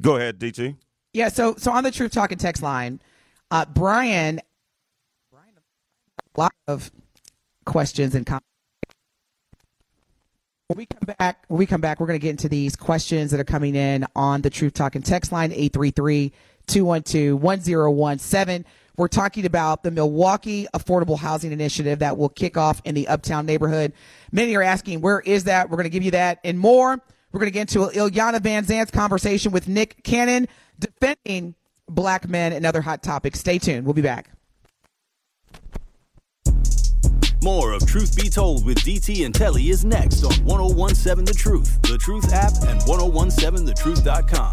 go 0.00 0.16
ahead 0.16 0.38
DT 0.38 0.76
Yeah, 1.18 1.28
so 1.30 1.56
so 1.58 1.72
on 1.72 1.82
the 1.82 1.90
Truth 1.90 2.12
Talking 2.12 2.38
text 2.38 2.62
line, 2.62 3.00
uh, 3.50 3.64
Brian, 3.74 4.40
Brian, 5.32 5.52
a 6.36 6.40
lot 6.40 6.52
of 6.68 6.92
questions 7.66 8.14
and 8.14 8.24
comments. 8.24 8.46
When 10.68 10.76
we 10.76 10.86
come 10.86 11.12
back, 11.18 11.44
when 11.48 11.58
we 11.58 11.66
come 11.66 11.80
back, 11.80 11.98
we're 11.98 12.06
going 12.06 12.20
to 12.20 12.22
get 12.22 12.30
into 12.30 12.48
these 12.48 12.76
questions 12.76 13.32
that 13.32 13.40
are 13.40 13.44
coming 13.44 13.74
in 13.74 14.06
on 14.14 14.42
the 14.42 14.50
Truth 14.50 14.74
Talking 14.74 15.02
text 15.02 15.32
line 15.32 15.50
833-212-1017. 16.68 18.64
We're 18.96 19.08
talking 19.08 19.44
about 19.44 19.82
the 19.82 19.90
Milwaukee 19.90 20.68
Affordable 20.72 21.18
Housing 21.18 21.50
Initiative 21.50 21.98
that 21.98 22.16
will 22.16 22.28
kick 22.28 22.56
off 22.56 22.80
in 22.84 22.94
the 22.94 23.08
Uptown 23.08 23.44
neighborhood. 23.44 23.92
Many 24.30 24.54
are 24.54 24.62
asking, 24.62 25.00
where 25.00 25.18
is 25.18 25.42
that? 25.44 25.68
We're 25.68 25.78
going 25.78 25.82
to 25.82 25.90
give 25.90 26.04
you 26.04 26.12
that 26.12 26.38
and 26.44 26.60
more. 26.60 27.02
We're 27.32 27.40
going 27.40 27.48
to 27.48 27.54
get 27.54 27.74
into 27.74 27.80
Iyanla 27.90 28.40
Van 28.40 28.62
Zant's 28.62 28.92
conversation 28.92 29.50
with 29.50 29.66
Nick 29.66 30.04
Cannon 30.04 30.46
defending 30.78 31.54
black 31.88 32.28
men 32.28 32.52
and 32.52 32.66
other 32.66 32.80
hot 32.80 33.02
topics. 33.02 33.40
Stay 33.40 33.58
tuned. 33.58 33.84
We'll 33.84 33.94
be 33.94 34.02
back. 34.02 34.30
More 37.42 37.72
of 37.72 37.86
Truth 37.86 38.16
Be 38.16 38.28
Told 38.28 38.66
with 38.66 38.78
DT 38.78 39.24
and 39.24 39.32
Telly 39.32 39.70
is 39.70 39.84
next 39.84 40.24
on 40.24 40.44
1017 40.44 41.24
The 41.24 41.32
Truth, 41.32 41.80
The 41.82 41.96
Truth 41.96 42.32
app, 42.32 42.52
and 42.66 42.80
1017thetruth.com. 42.80 44.52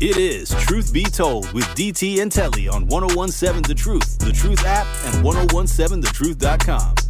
It 0.00 0.16
is 0.16 0.50
Truth 0.66 0.92
Be 0.92 1.04
Told 1.04 1.52
with 1.52 1.64
DT 1.76 2.22
and 2.22 2.32
Telly 2.32 2.66
on 2.66 2.88
1017 2.88 3.62
The 3.62 3.74
Truth, 3.74 4.18
The 4.18 4.32
Truth 4.32 4.64
app, 4.64 4.86
and 5.04 5.24
1017thetruth.com. 5.24 7.01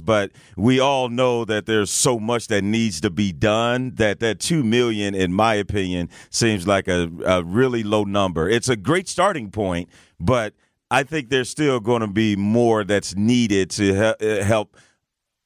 But 0.03 0.32
we 0.55 0.80
all 0.80 1.10
know 1.10 1.43
that 1.45 1.66
there's 1.66 1.91
so 1.91 2.20
much 2.20 2.47
that 2.47 2.64
needs 2.64 3.01
to 3.01 3.10
be 3.10 3.32
done 3.32 3.95
that 3.95 4.20
that 4.22 4.39
2 4.39 4.64
million, 4.64 5.16
in 5.16 5.34
my 5.34 5.55
opinion, 5.55 6.10
seems 6.30 6.66
like 6.66 6.88
a, 6.88 7.10
a 7.26 7.43
really 7.43 7.84
low 7.84 8.03
number. 8.03 8.49
It's 8.49 8.70
a 8.70 8.78
great 8.78 9.08
starting 9.08 9.51
point, 9.51 9.89
but 10.20 10.53
I 10.89 11.03
think 11.03 11.30
there's 11.30 11.49
still 11.49 11.80
going 11.80 12.01
to 12.01 12.08
be 12.08 12.36
more 12.36 12.84
that's 12.84 13.16
needed 13.16 13.70
to 13.72 14.16
uh, 14.22 14.43
help 14.43 14.78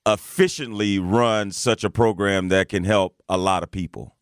efficiently 0.05 0.99
run 0.99 1.51
such 1.51 1.83
a 1.83 1.89
program 1.89 2.49
that 2.49 2.69
can 2.69 2.83
help 2.83 3.15
a 3.27 3.37
lot 3.37 3.63
of 3.63 3.71
people. 3.71 4.15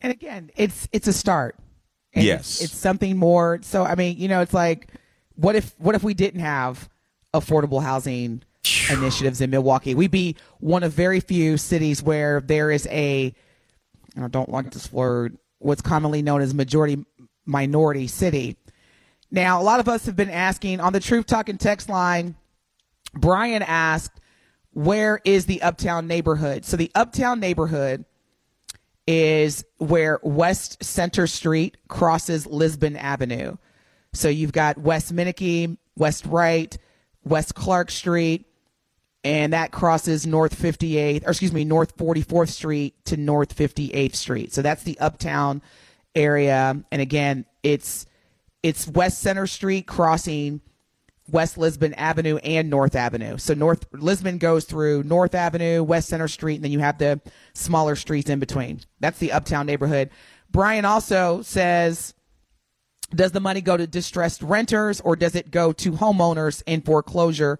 And 0.00 0.12
again, 0.12 0.50
it's 0.56 0.88
it's 0.92 1.08
a 1.08 1.12
start. 1.12 1.56
And 2.12 2.24
yes, 2.24 2.60
it's, 2.60 2.72
it's 2.72 2.76
something 2.76 3.16
more. 3.16 3.60
So 3.62 3.84
I 3.84 3.94
mean, 3.94 4.18
you 4.18 4.28
know, 4.28 4.40
it's 4.40 4.54
like, 4.54 4.88
what 5.34 5.56
if 5.56 5.74
what 5.78 5.94
if 5.94 6.02
we 6.02 6.14
didn't 6.14 6.40
have 6.40 6.88
affordable 7.34 7.82
housing 7.82 8.42
initiatives 8.90 9.40
in 9.40 9.50
Milwaukee? 9.50 9.94
We'd 9.94 10.10
be 10.10 10.36
one 10.58 10.82
of 10.82 10.92
very 10.92 11.20
few 11.20 11.56
cities 11.56 12.02
where 12.02 12.40
there 12.40 12.70
is 12.70 12.86
a 12.90 13.34
I 14.16 14.28
don't 14.28 14.48
like 14.48 14.70
this 14.72 14.92
word. 14.92 15.38
What's 15.58 15.82
commonly 15.82 16.22
known 16.22 16.40
as 16.40 16.54
majority 16.54 17.04
minority 17.46 18.06
city. 18.06 18.56
Now, 19.30 19.60
a 19.60 19.64
lot 19.64 19.80
of 19.80 19.88
us 19.88 20.06
have 20.06 20.16
been 20.16 20.30
asking 20.30 20.80
on 20.80 20.92
the 20.92 21.00
Truth 21.00 21.26
Talking 21.26 21.58
text 21.58 21.88
line. 21.88 22.34
Brian 23.14 23.62
asked, 23.62 24.18
"Where 24.72 25.20
is 25.24 25.46
the 25.46 25.62
Uptown 25.62 26.06
neighborhood?" 26.06 26.64
So 26.64 26.76
the 26.76 26.90
Uptown 26.94 27.38
neighborhood 27.38 28.04
is 29.06 29.64
where 29.78 30.20
West 30.22 30.82
Center 30.82 31.26
Street 31.26 31.76
crosses 31.88 32.46
Lisbon 32.46 32.96
Avenue. 32.96 33.56
So 34.12 34.28
you've 34.28 34.52
got 34.52 34.78
West 34.78 35.14
Meinecke, 35.14 35.76
West 35.96 36.26
Wright, 36.26 36.76
West 37.24 37.54
Clark 37.54 37.90
Street, 37.90 38.46
and 39.22 39.52
that 39.52 39.70
crosses 39.70 40.26
North 40.26 40.60
58th, 40.60 41.26
or 41.26 41.30
excuse 41.30 41.52
me, 41.52 41.64
North 41.64 41.96
44th 41.96 42.48
Street 42.48 43.04
to 43.06 43.16
North 43.16 43.56
58th 43.56 44.14
Street. 44.14 44.52
So 44.52 44.62
that's 44.62 44.82
the 44.82 44.98
uptown 44.98 45.62
area. 46.14 46.82
And 46.90 47.02
again, 47.02 47.44
it's 47.62 48.06
it's 48.62 48.86
West 48.88 49.20
Center 49.20 49.46
Street 49.46 49.86
crossing 49.86 50.60
West 51.30 51.58
Lisbon 51.58 51.94
Avenue 51.94 52.36
and 52.38 52.70
North 52.70 52.94
Avenue. 52.94 53.38
So 53.38 53.54
North 53.54 53.86
Lisbon 53.92 54.38
goes 54.38 54.64
through 54.64 55.02
North 55.04 55.34
Avenue, 55.34 55.82
West 55.82 56.08
Center 56.08 56.28
Street, 56.28 56.56
and 56.56 56.64
then 56.64 56.72
you 56.72 56.80
have 56.80 56.98
the 56.98 57.20
smaller 57.54 57.96
streets 57.96 58.30
in 58.30 58.38
between. 58.38 58.80
That's 59.00 59.18
the 59.18 59.32
uptown 59.32 59.66
neighborhood. 59.66 60.10
Brian 60.50 60.84
also 60.84 61.42
says, 61.42 62.14
does 63.14 63.32
the 63.32 63.40
money 63.40 63.60
go 63.60 63.76
to 63.76 63.86
distressed 63.86 64.42
renters 64.42 65.00
or 65.00 65.16
does 65.16 65.34
it 65.34 65.50
go 65.50 65.72
to 65.72 65.92
homeowners 65.92 66.62
in 66.66 66.82
foreclosure 66.82 67.58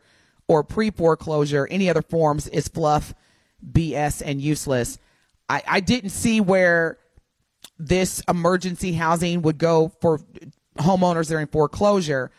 or 0.49 0.63
pre 0.63 0.91
foreclosure? 0.91 1.67
Any 1.71 1.91
other 1.91 2.03
forms 2.03 2.47
is 2.49 2.69
fluff, 2.69 3.15
BS, 3.69 4.23
and 4.25 4.41
useless. 4.41 4.99
I, 5.49 5.63
I 5.67 5.81
didn't 5.81 6.11
see 6.11 6.41
where 6.41 6.99
this 7.79 8.23
emergency 8.29 8.93
housing 8.93 9.43
would 9.43 9.59
go 9.59 9.93
for 10.01 10.21
homeowners 10.79 11.29
that 11.29 11.37
are 11.37 11.41
in 11.41 11.49
foreclosure 11.49 12.31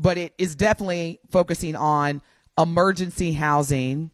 but 0.00 0.16
it 0.16 0.32
is 0.38 0.54
definitely 0.54 1.20
focusing 1.30 1.76
on 1.76 2.22
emergency 2.58 3.32
housing 3.32 4.10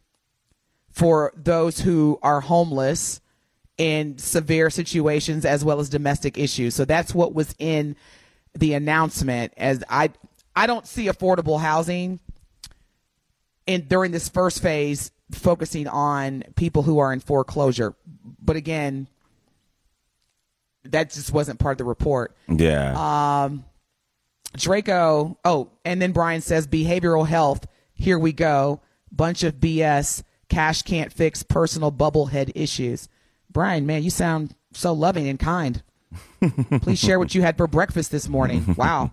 for 0.91 1.32
those 1.37 1.78
who 1.80 2.18
are 2.22 2.41
homeless 2.41 3.20
in 3.78 4.18
severe 4.18 4.68
situations 4.68 5.45
as 5.45 5.64
well 5.64 5.78
as 5.78 5.89
domestic 5.89 6.37
issues. 6.39 6.74
So 6.74 6.84
that's 6.84 7.14
what 7.14 7.34
was 7.34 7.55
in 7.59 7.95
the 8.55 8.74
announcement 8.74 9.53
as 9.57 9.84
I 9.89 10.11
I 10.57 10.66
don't 10.66 10.87
see 10.87 11.07
affordable 11.07 11.61
housing 11.61 12.18
in 13.66 13.82
during 13.82 14.11
this 14.11 14.28
first 14.28 14.62
phase 14.62 15.12
focusing 15.30 15.87
on 15.87 16.43
people 16.57 16.82
who 16.82 16.99
are 16.99 17.12
in 17.12 17.20
foreclosure. 17.20 17.95
But 18.43 18.57
again, 18.57 19.09
that 20.84 21.12
just 21.12 21.32
wasn't 21.32 21.61
part 21.61 21.74
of 21.74 21.78
the 21.78 21.84
report. 21.84 22.34
Yeah. 22.49 23.45
Um 23.45 23.64
Draco, 24.57 25.39
oh, 25.45 25.71
and 25.85 26.01
then 26.01 26.13
Brian 26.13 26.41
says 26.41 26.67
behavioral 26.67 27.27
health. 27.27 27.67
Here 27.95 28.19
we 28.19 28.33
go. 28.33 28.81
Bunch 29.11 29.43
of 29.43 29.55
BS. 29.55 30.23
Cash 30.49 30.83
can't 30.83 31.13
fix 31.13 31.43
personal 31.43 31.91
bubblehead 31.91 32.53
issues. 32.55 33.09
Brian, 33.51 33.87
man, 33.87 34.03
you 34.03 34.11
sound 34.11 34.55
so 34.73 34.93
loving 34.93 35.29
and 35.29 35.39
kind. 35.39 35.83
Please 36.83 36.99
share 36.99 37.19
what 37.19 37.35
you 37.35 37.43
had 37.43 37.57
for 37.57 37.67
breakfast 37.67 38.11
this 38.11 38.29
morning. 38.29 38.65
Wow. 38.77 39.13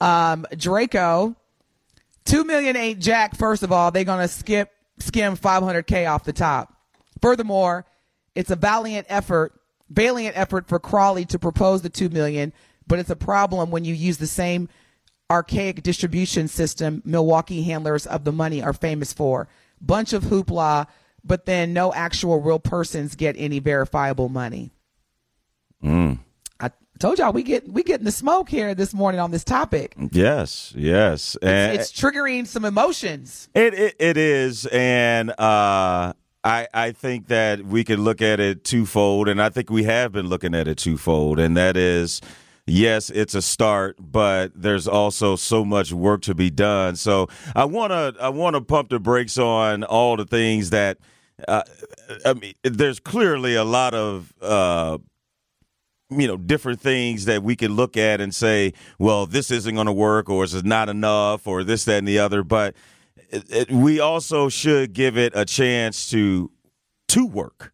Um, 0.00 0.44
Draco, 0.56 1.36
two 2.24 2.44
million 2.44 2.76
eight 2.76 2.98
Jack. 2.98 3.36
First 3.36 3.62
of 3.62 3.70
all, 3.70 3.92
they're 3.92 4.04
gonna 4.04 4.28
skip 4.28 4.70
skim 4.98 5.36
500k 5.36 6.10
off 6.10 6.24
the 6.24 6.32
top. 6.32 6.74
Furthermore, 7.22 7.86
it's 8.34 8.50
a 8.50 8.56
valiant 8.56 9.06
effort, 9.08 9.52
valiant 9.88 10.36
effort 10.36 10.68
for 10.68 10.80
Crowley 10.80 11.24
to 11.26 11.38
propose 11.38 11.82
the 11.82 11.88
two 11.88 12.08
million, 12.08 12.52
but 12.86 12.98
it's 12.98 13.10
a 13.10 13.16
problem 13.16 13.70
when 13.70 13.84
you 13.84 13.94
use 13.94 14.18
the 14.18 14.26
same 14.26 14.68
archaic 15.30 15.82
distribution 15.82 16.48
system 16.48 17.02
Milwaukee 17.04 17.62
handlers 17.62 18.06
of 18.06 18.24
the 18.24 18.32
money 18.32 18.62
are 18.62 18.72
famous 18.72 19.12
for. 19.12 19.48
Bunch 19.80 20.12
of 20.12 20.24
hoopla, 20.24 20.86
but 21.24 21.46
then 21.46 21.72
no 21.72 21.92
actual 21.92 22.40
real 22.40 22.58
persons 22.58 23.14
get 23.14 23.34
any 23.38 23.58
verifiable 23.58 24.28
money. 24.28 24.72
Mm. 25.82 26.18
I 26.60 26.70
told 26.98 27.18
y'all 27.18 27.32
we 27.32 27.42
get 27.42 27.68
we 27.68 27.82
getting 27.82 28.04
the 28.04 28.12
smoke 28.12 28.48
here 28.48 28.74
this 28.74 28.94
morning 28.94 29.20
on 29.20 29.30
this 29.30 29.44
topic. 29.44 29.94
Yes, 30.12 30.72
yes, 30.76 31.36
and 31.42 31.74
it's, 31.74 31.90
it's 31.90 32.00
triggering 32.00 32.46
some 32.46 32.64
emotions. 32.64 33.48
It 33.54 33.74
it, 33.74 33.96
it 33.98 34.16
is, 34.16 34.66
and 34.66 35.30
uh, 35.30 36.12
I 36.44 36.68
I 36.72 36.92
think 36.92 37.26
that 37.28 37.64
we 37.64 37.84
can 37.84 38.02
look 38.02 38.22
at 38.22 38.40
it 38.40 38.64
twofold, 38.64 39.28
and 39.28 39.42
I 39.42 39.48
think 39.48 39.70
we 39.70 39.84
have 39.84 40.12
been 40.12 40.28
looking 40.28 40.54
at 40.54 40.68
it 40.68 40.78
twofold, 40.78 41.38
and 41.38 41.56
that 41.56 41.76
is 41.76 42.20
yes, 42.66 43.10
it's 43.10 43.34
a 43.34 43.42
start, 43.42 43.96
but 43.98 44.52
there's 44.54 44.88
also 44.88 45.36
so 45.36 45.64
much 45.64 45.92
work 45.92 46.22
to 46.22 46.34
be 46.34 46.50
done. 46.50 46.96
So 46.96 47.28
I 47.54 47.64
want 47.64 47.92
to 47.92 48.14
I 48.20 48.28
want 48.28 48.54
to 48.56 48.60
pump 48.60 48.90
the 48.90 49.00
brakes 49.00 49.38
on 49.38 49.84
all 49.84 50.16
the 50.16 50.24
things 50.24 50.70
that 50.70 50.98
uh, 51.48 51.62
I 52.24 52.34
mean. 52.34 52.54
There's 52.62 53.00
clearly 53.00 53.54
a 53.54 53.64
lot 53.64 53.94
of. 53.94 54.32
Uh, 54.40 54.98
you 56.10 56.26
know 56.28 56.36
different 56.36 56.80
things 56.80 57.24
that 57.24 57.42
we 57.42 57.56
can 57.56 57.72
look 57.72 57.96
at 57.96 58.20
and 58.20 58.34
say 58.34 58.72
well 58.98 59.26
this 59.26 59.50
isn't 59.50 59.74
going 59.74 59.86
to 59.86 59.92
work 59.92 60.28
or 60.28 60.44
this 60.44 60.52
is 60.52 60.62
not 60.62 60.90
enough 60.90 61.46
or 61.46 61.64
this 61.64 61.86
that 61.86 61.98
and 61.98 62.06
the 62.06 62.18
other 62.18 62.44
but 62.44 62.76
it, 63.30 63.44
it, 63.50 63.70
we 63.70 63.98
also 64.00 64.50
should 64.50 64.92
give 64.92 65.16
it 65.16 65.32
a 65.34 65.46
chance 65.46 66.10
to 66.10 66.50
to 67.08 67.26
work 67.26 67.72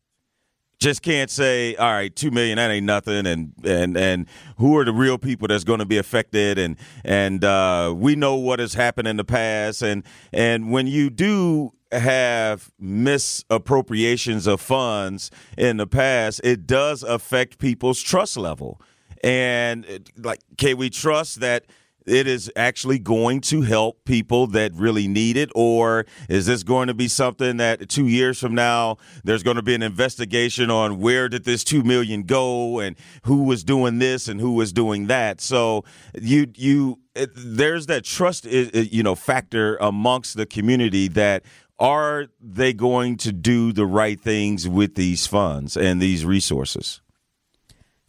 just 0.80 1.02
can't 1.02 1.30
say, 1.30 1.76
all 1.76 1.92
right, 1.92 2.14
two 2.14 2.30
million 2.30 2.56
that 2.56 2.70
ain't 2.70 2.86
nothing, 2.86 3.26
and 3.26 3.52
and 3.64 3.96
and 3.96 4.26
who 4.56 4.78
are 4.78 4.84
the 4.84 4.92
real 4.92 5.18
people 5.18 5.46
that's 5.46 5.62
going 5.62 5.78
to 5.78 5.84
be 5.84 5.98
affected, 5.98 6.58
and 6.58 6.76
and 7.04 7.44
uh, 7.44 7.92
we 7.94 8.16
know 8.16 8.36
what 8.36 8.58
has 8.58 8.72
happened 8.72 9.06
in 9.06 9.18
the 9.18 9.24
past, 9.24 9.82
and 9.82 10.02
and 10.32 10.72
when 10.72 10.86
you 10.86 11.10
do 11.10 11.72
have 11.92 12.70
misappropriations 12.80 14.46
of 14.46 14.60
funds 14.60 15.30
in 15.58 15.76
the 15.76 15.86
past, 15.86 16.40
it 16.42 16.66
does 16.66 17.02
affect 17.02 17.58
people's 17.58 18.00
trust 18.00 18.38
level, 18.38 18.80
and 19.22 20.10
like, 20.16 20.40
can 20.56 20.78
we 20.78 20.88
trust 20.88 21.40
that? 21.40 21.66
It 22.06 22.26
is 22.26 22.50
actually 22.56 22.98
going 22.98 23.40
to 23.42 23.62
help 23.62 24.04
people 24.04 24.46
that 24.48 24.72
really 24.74 25.08
need 25.08 25.36
it? 25.36 25.50
Or 25.54 26.06
is 26.28 26.46
this 26.46 26.62
going 26.62 26.88
to 26.88 26.94
be 26.94 27.08
something 27.08 27.58
that 27.58 27.88
two 27.88 28.06
years 28.06 28.38
from 28.38 28.54
now, 28.54 28.96
there's 29.24 29.42
going 29.42 29.56
to 29.56 29.62
be 29.62 29.74
an 29.74 29.82
investigation 29.82 30.70
on 30.70 30.98
where 31.00 31.28
did 31.28 31.44
this 31.44 31.64
two 31.64 31.82
million 31.82 32.22
go 32.22 32.80
and 32.80 32.96
who 33.24 33.44
was 33.44 33.64
doing 33.64 33.98
this 33.98 34.28
and 34.28 34.40
who 34.40 34.52
was 34.52 34.72
doing 34.72 35.06
that? 35.06 35.40
So 35.40 35.84
you, 36.20 36.46
you, 36.54 37.00
it, 37.14 37.30
there's 37.34 37.86
that 37.86 38.04
trust, 38.04 38.44
you 38.44 39.02
know, 39.02 39.14
factor 39.14 39.76
amongst 39.76 40.36
the 40.36 40.46
community 40.46 41.08
that 41.08 41.44
are 41.78 42.26
they 42.40 42.74
going 42.74 43.16
to 43.16 43.32
do 43.32 43.72
the 43.72 43.86
right 43.86 44.20
things 44.20 44.68
with 44.68 44.94
these 44.96 45.26
funds 45.26 45.76
and 45.76 46.00
these 46.00 46.26
resources? 46.26 47.00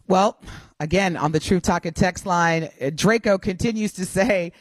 Well, 0.08 0.36
again, 0.80 1.16
on 1.16 1.30
the 1.32 1.40
Truth 1.40 1.62
Talking 1.62 1.92
text 1.92 2.26
line, 2.26 2.68
uh, 2.80 2.90
Draco 2.94 3.38
continues 3.38 3.92
to 3.94 4.04
say, 4.04 4.52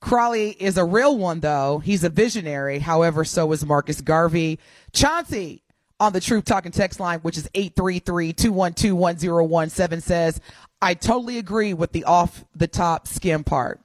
Crowley 0.00 0.50
is 0.50 0.76
a 0.76 0.84
real 0.84 1.18
one, 1.18 1.40
though. 1.40 1.78
He's 1.78 2.04
a 2.04 2.08
visionary. 2.08 2.78
However, 2.78 3.24
so 3.24 3.50
is 3.52 3.66
Marcus 3.66 4.00
Garvey. 4.00 4.60
Chauncey 4.92 5.62
on 6.00 6.12
the 6.12 6.20
Truth 6.20 6.44
Talking 6.44 6.70
text 6.72 7.00
line, 7.00 7.18
which 7.20 7.36
is 7.36 7.48
833-212-1017 7.54 10.02
says, 10.02 10.40
I 10.80 10.94
totally 10.94 11.38
agree 11.38 11.74
with 11.74 11.92
the 11.92 12.04
off 12.04 12.44
the 12.54 12.68
top 12.68 13.08
skim 13.08 13.42
part. 13.42 13.80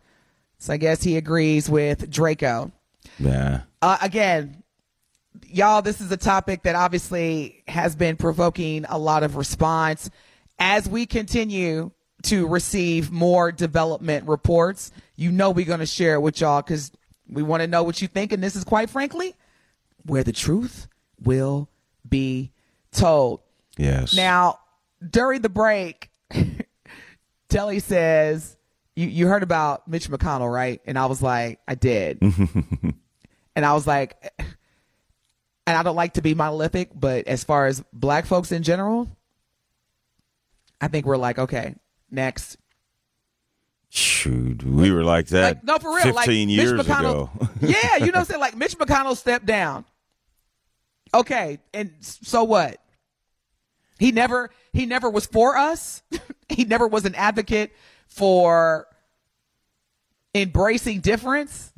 So 0.60 0.74
I 0.74 0.78
guess 0.78 1.04
he 1.04 1.18
agrees 1.18 1.70
with 1.70 2.10
Draco. 2.10 2.72
Yeah. 3.20 3.62
Uh, 3.82 3.98
again, 4.02 4.64
y'all, 5.48 5.82
this 5.82 6.00
is 6.00 6.12
a 6.12 6.18
topic 6.18 6.64
that 6.64 6.76
obviously 6.76 7.64
has 7.68 7.96
been 7.96 8.16
provoking 8.16 8.86
a 8.88 8.98
lot 8.98 9.24
of 9.24 9.36
response 9.36 10.10
as 10.64 10.88
we 10.88 11.06
continue 11.06 11.92
to 12.22 12.48
receive 12.48 13.12
more 13.12 13.52
development 13.52 14.26
reports. 14.30 14.94
You 15.18 15.30
know, 15.30 15.52
we're 15.52 15.66
going 15.66 15.82
to 15.82 15.86
share 15.86 16.14
it 16.14 16.22
with 16.22 16.40
y'all 16.40 16.62
because 16.62 16.90
we 17.28 17.44
want 17.44 17.62
to 17.62 17.68
know 17.68 17.84
what 17.84 18.02
you 18.02 18.08
think. 18.08 18.32
And 18.32 18.42
this 18.42 18.56
is 18.56 18.64
quite 18.64 18.90
frankly 18.90 19.36
where 20.06 20.24
the 20.24 20.32
truth 20.32 20.88
will 21.22 21.68
be 22.08 22.54
told. 22.94 23.42
Yes. 23.78 24.16
Now, 24.16 24.60
during 25.08 25.42
the 25.42 25.50
break, 25.50 26.10
Telly 27.50 27.80
says, 27.80 28.56
you, 28.96 29.08
you 29.08 29.28
heard 29.28 29.44
about 29.44 29.86
Mitch 29.90 30.10
McConnell, 30.10 30.52
right? 30.52 30.80
And 30.86 30.98
I 30.98 31.08
was 31.08 31.22
like, 31.22 31.60
I 31.68 31.76
did. 31.76 32.22
and 33.56 33.66
I 33.66 33.74
was 33.74 33.86
like, 33.86 34.16
and 34.40 35.78
I 35.78 35.84
don't 35.84 35.98
like 35.98 36.14
to 36.14 36.22
be 36.22 36.36
monolithic, 36.36 36.92
but 36.96 37.28
as 37.28 37.44
far 37.44 37.66
as 37.66 37.84
black 37.92 38.26
folks 38.26 38.54
in 38.54 38.64
general, 38.64 39.10
I 40.84 40.90
think 40.90 41.06
we're 41.06 41.16
like, 41.16 41.40
okay, 41.40 41.76
next. 42.12 42.58
Shoot, 43.88 44.64
we 44.64 44.92
were 44.92 45.06
like 45.06 45.28
that. 45.28 45.44
Like, 45.44 45.64
no, 45.64 45.78
for 45.78 45.96
real. 45.96 46.14
15 46.14 46.14
like, 46.14 46.50
years 46.50 46.72
ago. 46.72 47.30
yeah, 47.62 47.96
you 47.96 48.08
know 48.08 48.12
what 48.12 48.16
I'm 48.16 48.26
saying? 48.26 48.42
Like, 48.42 48.58
Mitch 48.58 48.78
McConnell 48.78 49.16
stepped 49.16 49.46
down. 49.46 49.86
Okay, 51.14 51.60
and 51.74 51.94
so 52.02 52.44
what? 52.44 52.82
He 53.98 54.12
never 54.12 54.50
he 54.74 54.86
never 54.86 55.10
was 55.10 55.26
for 55.26 55.56
us. 55.56 56.02
he 56.50 56.66
never 56.66 56.86
was 56.86 57.06
an 57.06 57.16
advocate 57.16 57.72
for 58.08 58.88
embracing 60.36 61.00
difference. 61.00 61.72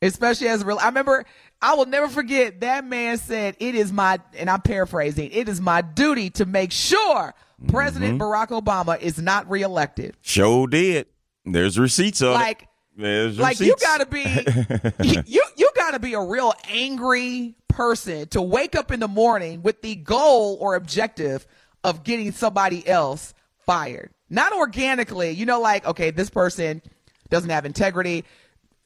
Especially 0.00 0.46
as 0.46 0.62
real 0.62 0.78
I 0.78 0.86
remember 0.86 1.24
I 1.60 1.74
will 1.74 1.86
never 1.86 2.06
forget 2.06 2.60
that 2.60 2.84
man 2.84 3.18
said 3.18 3.56
it 3.58 3.74
is 3.74 3.92
my 3.92 4.20
and 4.36 4.48
I'm 4.48 4.60
paraphrasing, 4.60 5.30
it 5.32 5.48
is 5.48 5.60
my 5.60 5.80
duty 5.80 6.30
to 6.30 6.46
make 6.46 6.70
sure 6.70 7.34
President 7.68 8.20
Barack 8.20 8.48
Obama 8.48 9.00
is 9.00 9.18
not 9.18 9.48
reelected. 9.50 10.16
Show 10.22 10.66
did. 10.66 11.06
There's 11.44 11.78
receipts 11.78 12.20
of 12.22 12.34
Like 12.34 12.62
it. 12.62 12.68
There's 12.98 13.38
like 13.38 13.60
you 13.60 13.76
gotta 13.80 14.06
be 14.06 14.22
you, 15.04 15.22
you 15.26 15.42
you 15.56 15.70
gotta 15.76 15.98
be 15.98 16.14
a 16.14 16.20
real 16.20 16.54
angry 16.70 17.54
person 17.68 18.26
to 18.28 18.40
wake 18.40 18.74
up 18.74 18.90
in 18.90 19.00
the 19.00 19.08
morning 19.08 19.62
with 19.62 19.82
the 19.82 19.96
goal 19.96 20.56
or 20.60 20.74
objective 20.76 21.46
of 21.84 22.04
getting 22.04 22.32
somebody 22.32 22.86
else 22.88 23.34
fired 23.66 24.10
not 24.30 24.54
organically 24.54 25.30
you 25.32 25.44
know 25.44 25.60
like 25.60 25.84
okay 25.86 26.10
this 26.10 26.30
person 26.30 26.80
doesn't 27.28 27.50
have 27.50 27.66
integrity 27.66 28.24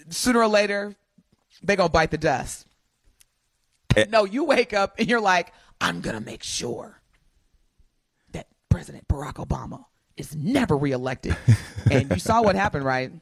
sooner 0.08 0.40
or 0.40 0.48
later 0.48 0.92
they 1.62 1.76
gonna 1.76 1.88
bite 1.88 2.10
the 2.10 2.18
dust 2.18 2.66
Eh. 3.94 4.06
no 4.08 4.24
you 4.24 4.42
wake 4.42 4.72
up 4.74 4.94
and 4.98 5.08
you're 5.08 5.20
like 5.20 5.52
i'm 5.80 6.00
gonna 6.00 6.20
make 6.20 6.42
sure 6.42 6.99
president 8.70 9.06
barack 9.08 9.34
obama 9.34 9.84
is 10.16 10.34
never 10.34 10.76
reelected 10.76 11.36
and 11.90 12.10
you 12.10 12.18
saw 12.18 12.42
what 12.42 12.56
happened 12.56 12.84
right 12.84 13.12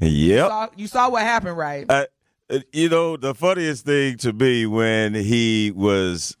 Yep. 0.00 0.48
saw, 0.48 0.68
you 0.76 0.86
saw 0.86 1.08
what 1.08 1.22
happened, 1.22 1.56
right? 1.56 1.86
Uh, 1.88 2.06
you 2.72 2.88
know, 2.88 3.16
the 3.16 3.34
funniest 3.34 3.86
thing 3.86 4.18
to 4.18 4.32
me 4.32 4.66
when 4.66 5.14
he 5.14 5.70
was, 5.74 6.36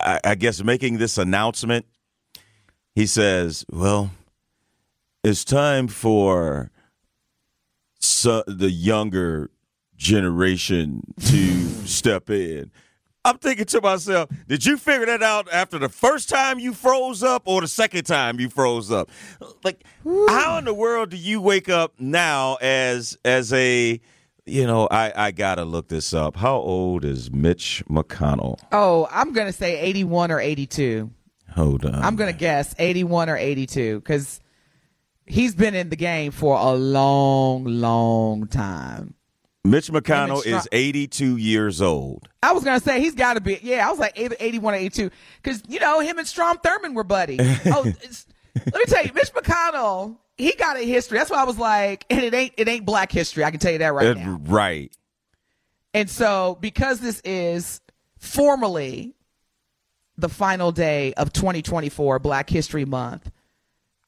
I, 0.00 0.20
I 0.24 0.34
guess, 0.34 0.62
making 0.62 0.98
this 0.98 1.18
announcement, 1.18 1.86
he 2.94 3.06
says, 3.06 3.66
Well, 3.70 4.10
it's 5.22 5.44
time 5.44 5.88
for 5.88 6.70
so, 8.00 8.42
the 8.46 8.70
younger 8.70 9.50
generation 9.96 11.02
to 11.20 11.68
step 11.86 12.30
in. 12.30 12.70
I'm 13.24 13.38
thinking 13.38 13.66
to 13.66 13.80
myself, 13.80 14.30
did 14.48 14.66
you 14.66 14.76
figure 14.76 15.06
that 15.06 15.22
out 15.22 15.48
after 15.52 15.78
the 15.78 15.88
first 15.88 16.28
time 16.28 16.58
you 16.58 16.74
froze 16.74 17.22
up 17.22 17.42
or 17.44 17.60
the 17.60 17.68
second 17.68 18.04
time 18.04 18.40
you 18.40 18.48
froze 18.48 18.90
up? 18.90 19.10
Like, 19.62 19.84
how 20.04 20.58
in 20.58 20.64
the 20.64 20.74
world 20.74 21.10
do 21.10 21.16
you 21.16 21.40
wake 21.40 21.68
up 21.68 21.94
now 22.00 22.56
as 22.60 23.16
as 23.24 23.52
a 23.52 24.00
you 24.44 24.66
know, 24.66 24.88
I, 24.90 25.12
I 25.14 25.30
gotta 25.30 25.64
look 25.64 25.86
this 25.86 26.12
up. 26.12 26.36
How 26.36 26.56
old 26.56 27.04
is 27.04 27.30
Mitch 27.30 27.84
McConnell? 27.88 28.58
oh, 28.72 29.08
I'm 29.10 29.32
gonna 29.32 29.52
say 29.52 29.78
81 29.78 30.32
or 30.32 30.40
82. 30.40 31.10
Hold 31.54 31.84
on. 31.84 31.94
I'm 31.94 32.16
gonna 32.16 32.32
guess 32.32 32.74
81 32.78 33.30
or 33.30 33.36
82 33.36 34.00
because 34.00 34.40
he's 35.26 35.54
been 35.54 35.74
in 35.74 35.90
the 35.90 35.96
game 35.96 36.32
for 36.32 36.56
a 36.58 36.72
long, 36.72 37.64
long 37.64 38.48
time. 38.48 39.14
Mitch 39.64 39.90
McConnell 39.90 40.44
is 40.44 40.68
82 40.72 41.36
years 41.36 41.80
old. 41.80 42.28
I 42.42 42.52
was 42.52 42.64
gonna 42.64 42.80
say 42.80 43.00
he's 43.00 43.14
got 43.14 43.34
to 43.34 43.40
be. 43.40 43.60
Yeah, 43.62 43.86
I 43.86 43.90
was 43.90 43.98
like 43.98 44.18
either 44.18 44.36
81 44.40 44.74
or 44.74 44.76
82 44.76 45.10
because 45.40 45.62
you 45.68 45.78
know 45.78 46.00
him 46.00 46.18
and 46.18 46.26
Strom 46.26 46.58
Thurmond 46.58 46.94
were 46.94 47.04
buddies. 47.04 47.40
oh, 47.66 47.84
let 47.84 48.74
me 48.74 48.84
tell 48.86 49.04
you, 49.04 49.12
Mitch 49.14 49.32
McConnell, 49.32 50.16
he 50.36 50.52
got 50.54 50.76
a 50.76 50.80
history. 50.80 51.18
That's 51.18 51.30
why 51.30 51.40
I 51.40 51.44
was 51.44 51.58
like, 51.58 52.04
and 52.10 52.20
it 52.24 52.34
ain't 52.34 52.54
it 52.56 52.68
ain't 52.68 52.84
black 52.84 53.12
history. 53.12 53.44
I 53.44 53.50
can 53.52 53.60
tell 53.60 53.72
you 53.72 53.78
that 53.78 53.94
right 53.94 54.16
now. 54.16 54.40
right. 54.44 54.92
And 55.94 56.08
so, 56.08 56.58
because 56.60 57.00
this 57.00 57.20
is 57.20 57.80
formally 58.18 59.14
the 60.16 60.28
final 60.28 60.72
day 60.72 61.12
of 61.14 61.32
2024 61.32 62.18
Black 62.18 62.48
History 62.48 62.84
Month, 62.84 63.30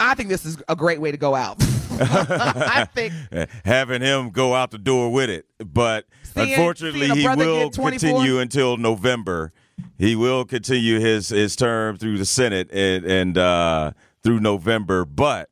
I 0.00 0.14
think 0.14 0.30
this 0.30 0.44
is 0.46 0.58
a 0.68 0.74
great 0.76 1.00
way 1.00 1.10
to 1.10 1.16
go 1.16 1.34
out. 1.34 1.62
I 2.00 2.86
think 2.94 3.12
having 3.64 4.02
him 4.02 4.30
go 4.30 4.54
out 4.54 4.70
the 4.70 4.78
door 4.78 5.10
with 5.12 5.30
it. 5.30 5.46
But 5.58 6.06
Seeing- 6.22 6.50
unfortunately, 6.50 7.08
seeing 7.08 7.16
he 7.18 7.28
will 7.28 7.70
continue 7.70 8.38
until 8.38 8.76
November. 8.76 9.52
He 9.98 10.14
will 10.16 10.44
continue 10.44 11.00
his 11.00 11.28
his 11.30 11.56
term 11.56 11.96
through 11.96 12.18
the 12.18 12.24
Senate 12.24 12.70
and 12.72 13.04
and 13.04 13.38
uh, 13.38 13.92
through 14.22 14.40
November. 14.40 15.04
But 15.04 15.50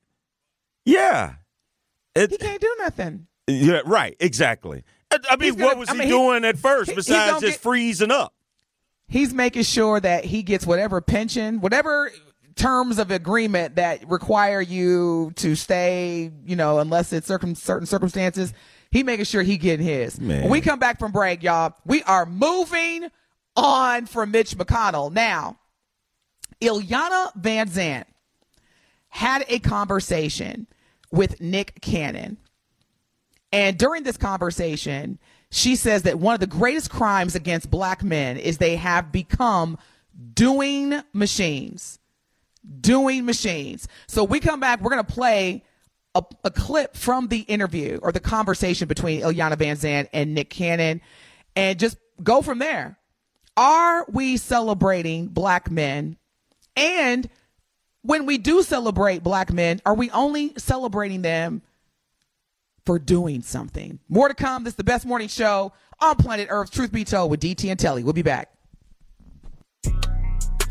yeah, 0.85 1.35
he 2.15 2.27
can't 2.29 2.61
do 2.61 2.77
nothing. 2.81 3.27
yeah, 3.47 3.81
right, 3.85 4.17
exactly. 4.21 4.85
I, 5.11 5.19
I 5.31 5.37
mean, 5.37 5.55
gonna- 5.55 5.65
what 5.67 5.79
was 5.79 5.89
I 5.89 5.93
he 5.95 5.99
mean, 6.01 6.09
he- 6.09 6.15
doing 6.15 6.45
at 6.45 6.59
first 6.59 6.91
he- 6.91 6.93
he 6.93 6.97
besides 6.97 7.41
just 7.41 7.55
get- 7.55 7.61
freezing 7.61 8.11
up? 8.11 8.35
He's 9.09 9.35
making 9.35 9.65
sure 9.65 10.01
that 10.01 10.25
he 10.25 10.43
gets 10.43 10.67
whatever 10.67 11.01
pension, 11.03 11.61
whatever 11.61 12.11
terms 12.57 12.99
of 12.99 13.11
agreement 13.11 13.77
that 13.77 14.09
require 14.09 14.61
you 14.61 15.33
to 15.37 15.55
stay, 15.55 16.31
you 16.45 16.57
know, 16.57 16.79
unless 16.79 17.13
it's 17.13 17.27
circum- 17.27 17.55
certain 17.55 17.87
circumstances. 17.87 18.53
He 18.91 19.03
making 19.03 19.25
sure 19.25 19.43
he 19.43 19.57
getting 19.57 19.87
his. 19.87 20.21
Man. 20.21 20.43
When 20.43 20.51
we 20.51 20.61
come 20.61 20.79
back 20.79 20.99
from 20.99 21.13
break, 21.13 21.43
y'all, 21.43 21.75
we 21.87 22.03
are 22.03 22.27
moving 22.27 23.09
on 23.57 24.07
from 24.07 24.31
Mitch 24.31 24.57
McConnell. 24.57 25.13
Now, 25.13 25.59
Iyanla 26.61 27.35
Van 27.37 27.69
Zant 27.69 28.05
had 29.09 29.45
a 29.49 29.59
conversation 29.59 30.67
with 31.11 31.41
Nick 31.41 31.81
Cannon. 31.81 32.39
And 33.53 33.79
during 33.79 34.03
this 34.03 34.17
conversation, 34.17 35.19
she 35.51 35.77
says 35.77 36.03
that 36.05 36.19
one 36.19 36.35
of 36.35 36.41
the 36.41 36.47
greatest 36.47 36.91
crimes 36.91 37.35
against 37.35 37.71
black 37.71 38.03
men 38.03 38.39
is 38.39 38.57
they 38.57 38.77
have 38.77 39.13
become 39.13 39.77
doing 40.35 41.03
machines. 41.13 41.99
Doing 42.81 43.25
machines. 43.25 43.89
So 44.07 44.25
we 44.25 44.41
come 44.41 44.61
back, 44.61 44.81
we're 44.81 44.91
going 44.91 45.05
to 45.05 45.13
play 45.13 45.65
a, 46.15 46.23
a 46.45 46.51
clip 46.51 46.97
from 46.97 47.29
the 47.29 47.41
interview 47.41 47.99
or 48.03 48.13
the 48.13 48.21
conversation 48.21 48.89
between 48.89 49.23
Iyanla 49.23 49.59
Van 49.59 49.77
Zandt 49.77 50.09
and 50.13 50.35
Nick 50.35 50.51
Cannon 50.51 51.01
and 51.57 51.79
just 51.79 51.97
go 52.23 52.43
from 52.43 52.59
there. 52.59 52.99
Are 53.57 54.07
we 54.09 54.37
celebrating 54.37 55.27
black 55.29 55.71
men? 55.71 56.17
And 56.77 57.29
when 58.03 58.27
we 58.27 58.39
do 58.39 58.63
celebrate 58.63 59.23
black 59.23 59.53
men, 59.53 59.81
are 59.85 59.95
we 59.95 60.11
only 60.11 60.53
celebrating 60.57 61.23
them 61.23 61.63
for 62.85 62.99
doing 62.99 63.43
something? 63.43 63.99
More 64.09 64.29
to 64.29 64.35
come. 64.35 64.65
This 64.65 64.73
is 64.73 64.77
the 64.77 64.85
best 64.85 65.07
morning 65.07 65.29
show 65.29 65.73
on 66.01 66.17
planet 66.17 66.49
Earth. 66.51 66.71
Truth 66.71 66.93
be 66.93 67.05
told 67.05 67.31
with 67.31 67.41
DT 67.41 67.71
and 67.71 67.79
Telly. 67.79 68.03
We'll 68.03 68.13
be 68.13 68.23
back. 68.23 68.53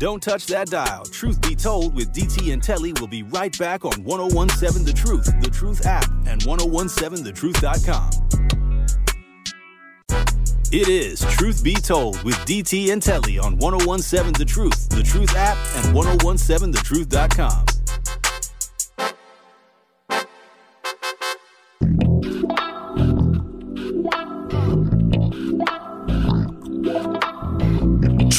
Don't 0.02 0.20
touch 0.20 0.46
that 0.48 0.66
dial. 0.66 1.04
Truth 1.04 1.40
be 1.42 1.54
told 1.54 1.94
with 1.94 2.12
DT 2.12 2.52
and 2.52 2.60
Telly 2.60 2.92
we'll 2.94 3.06
be 3.06 3.22
right 3.22 3.56
back 3.56 3.84
on 3.84 4.02
1017 4.02 4.84
The 4.84 4.92
Truth, 4.92 5.32
The 5.40 5.48
Truth 5.48 5.86
app, 5.86 6.10
and 6.26 6.40
1017thetruth.com. 6.40 8.10
It 10.72 10.88
is 10.88 11.20
Truth 11.36 11.62
Be 11.62 11.74
Told 11.74 12.20
with 12.24 12.34
DT 12.38 12.92
and 12.92 13.00
Telly 13.00 13.38
on 13.38 13.56
1017 13.58 14.32
The 14.32 14.44
Truth, 14.44 14.88
The 14.88 15.04
Truth 15.04 15.36
app, 15.36 15.56
and 15.76 15.94
1017thetruth.com. 15.94 17.81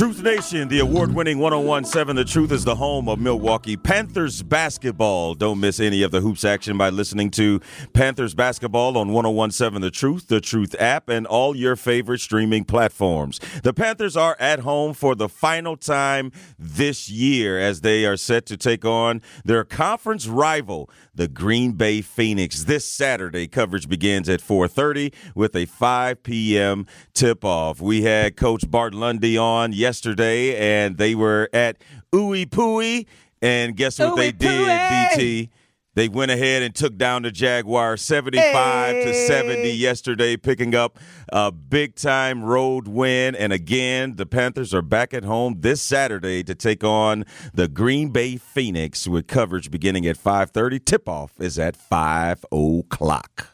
Truth 0.03 0.21
Nation, 0.21 0.67
the 0.67 0.79
award 0.79 1.15
winning 1.15 1.39
1017 1.39 2.17
The 2.17 2.25
Truth 2.25 2.51
is 2.51 2.65
the 2.65 2.75
home 2.75 3.07
of 3.07 3.19
Milwaukee 3.19 3.77
Panthers 3.77 4.43
basketball. 4.43 5.33
Don't 5.33 5.61
miss 5.61 5.79
any 5.79 6.03
of 6.03 6.11
the 6.11 6.19
hoops 6.19 6.43
action 6.43 6.77
by 6.77 6.89
listening 6.89 7.31
to 7.31 7.61
Panthers 7.93 8.35
basketball 8.35 8.97
on 8.97 9.13
1017 9.13 9.79
The 9.79 9.89
Truth, 9.89 10.27
the 10.27 10.41
Truth 10.41 10.75
app, 10.77 11.07
and 11.07 11.25
all 11.25 11.55
your 11.55 11.77
favorite 11.77 12.19
streaming 12.19 12.65
platforms. 12.65 13.39
The 13.63 13.71
Panthers 13.71 14.17
are 14.17 14.35
at 14.41 14.59
home 14.59 14.93
for 14.93 15.15
the 15.15 15.29
final 15.29 15.77
time 15.77 16.33
this 16.59 17.09
year 17.09 17.57
as 17.57 17.79
they 17.79 18.05
are 18.05 18.17
set 18.17 18.45
to 18.47 18.57
take 18.57 18.83
on 18.83 19.21
their 19.45 19.63
conference 19.63 20.27
rival, 20.27 20.89
the 21.15 21.29
Green 21.29 21.73
Bay 21.73 22.01
Phoenix. 22.01 22.65
This 22.65 22.83
Saturday, 22.83 23.47
coverage 23.47 23.87
begins 23.87 24.27
at 24.27 24.41
4:30 24.41 25.13
with 25.33 25.55
a 25.55 25.65
5 25.65 26.23
p.m. 26.23 26.87
tip-off. 27.13 27.79
We 27.79 28.01
had 28.01 28.35
Coach 28.35 28.69
Bart 28.69 28.93
Lundy 28.93 29.37
on 29.37 29.71
yesterday, 29.71 29.92
and 30.01 30.97
they 30.97 31.15
were 31.15 31.49
at 31.53 31.77
IUPUI. 32.13 33.05
And 33.41 33.75
guess 33.75 33.99
what 33.99 34.15
they 34.15 34.31
did, 34.31 34.67
DT? 34.67 35.49
They 35.95 36.07
went 36.07 36.31
ahead 36.31 36.63
and 36.63 36.73
took 36.73 36.97
down 36.97 37.21
the 37.21 37.29
Jaguars 37.29 38.01
75 38.01 38.95
to 38.95 39.13
70 39.13 39.69
yesterday, 39.69 40.37
picking 40.37 40.73
up 40.73 40.97
a 41.29 41.51
big 41.51 41.95
time 41.95 42.43
road 42.43 42.87
win. 42.87 43.35
And 43.35 43.53
again, 43.53 44.15
the 44.15 44.25
Panthers 44.25 44.73
are 44.73 44.81
back 44.81 45.13
at 45.13 45.23
home 45.23 45.57
this 45.59 45.83
Saturday 45.83 46.43
to 46.45 46.55
take 46.55 46.83
on 46.83 47.25
the 47.53 47.67
Green 47.67 48.09
Bay 48.09 48.37
Phoenix 48.37 49.07
with 49.07 49.27
coverage 49.27 49.69
beginning 49.69 50.07
at 50.07 50.17
5:30. 50.17 50.79
Tip 50.79 51.07
off 51.07 51.33
is 51.39 51.59
at 51.59 51.75
5 51.75 52.43
o'clock. 52.51 53.49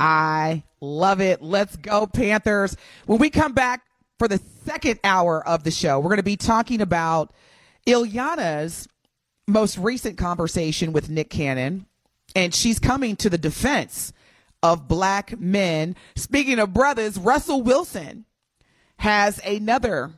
I 0.00 0.64
love 0.80 1.20
it. 1.20 1.40
Let's 1.40 1.76
go, 1.76 2.06
Panthers. 2.06 2.76
When 3.06 3.18
we 3.18 3.30
come 3.30 3.52
back 3.52 3.82
for 4.20 4.28
the 4.28 4.40
second 4.66 5.00
hour 5.02 5.42
of 5.48 5.64
the 5.64 5.70
show, 5.70 5.98
we're 5.98 6.10
going 6.10 6.18
to 6.18 6.22
be 6.22 6.36
talking 6.36 6.82
about 6.82 7.32
Iyanla's 7.86 8.86
most 9.48 9.78
recent 9.78 10.18
conversation 10.18 10.92
with 10.92 11.08
Nick 11.08 11.30
Cannon, 11.30 11.86
and 12.36 12.54
she's 12.54 12.78
coming 12.78 13.16
to 13.16 13.30
the 13.30 13.38
defense 13.38 14.12
of 14.62 14.86
black 14.86 15.40
men. 15.40 15.96
Speaking 16.16 16.58
of 16.58 16.74
brothers, 16.74 17.16
Russell 17.16 17.62
Wilson 17.62 18.26
has 18.98 19.38
another 19.38 20.10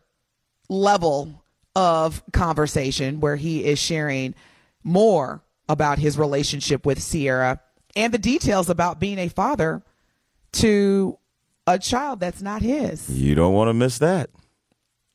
level 0.68 1.44
of 1.76 2.24
conversation 2.32 3.20
where 3.20 3.36
he 3.36 3.64
is 3.64 3.78
sharing 3.78 4.34
more 4.82 5.44
about 5.68 6.00
his 6.00 6.18
relationship 6.18 6.84
with 6.84 7.08
Ciara 7.08 7.60
and 7.94 8.12
the 8.12 8.18
details 8.18 8.68
about 8.68 8.98
being 8.98 9.20
a 9.20 9.28
father 9.28 9.80
to 10.54 11.18
a 11.66 11.78
child 11.78 12.20
that's 12.20 12.42
not 12.42 12.62
his. 12.62 13.08
You 13.10 13.34
don't 13.34 13.54
want 13.54 13.68
to 13.68 13.74
miss 13.74 13.98
that. 13.98 14.30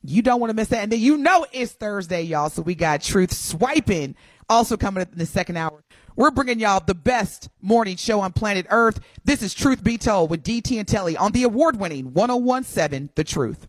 You 0.04 0.22
don't 0.22 0.40
want 0.40 0.52
to 0.52 0.56
miss 0.56 0.70
that. 0.70 0.84
And 0.84 0.92
then 0.92 1.00
you 1.00 1.18
know 1.18 1.46
it's 1.52 1.74
Thursday, 1.74 2.22
y'all. 2.22 2.50
So 2.50 2.62
we 2.62 2.76
got 2.76 3.02
Truth 3.02 3.34
Swiping 3.34 4.16
also 4.50 4.78
coming 4.78 5.02
up 5.02 5.12
in 5.12 5.20
the 5.20 5.26
second 5.26 5.58
hour. 5.58 5.84
We're 6.16 6.32
bringing 6.32 6.60
y'all 6.60 6.84
the 6.86 6.96
best 6.96 7.50
morning 7.62 7.98
show 7.98 8.22
on 8.22 8.32
planet 8.34 8.66
Earth. 8.70 9.00
This 9.24 9.42
is 9.42 9.54
Truth 9.54 9.84
Be 9.84 9.98
Told 9.98 10.30
with 10.30 10.44
DT 10.44 10.80
and 10.80 10.88
Telly 10.88 11.18
on 11.18 11.32
the 11.32 11.44
award 11.44 11.80
winning 11.80 12.14
1017 12.14 13.10
The 13.16 13.24
Truth. 13.24 13.66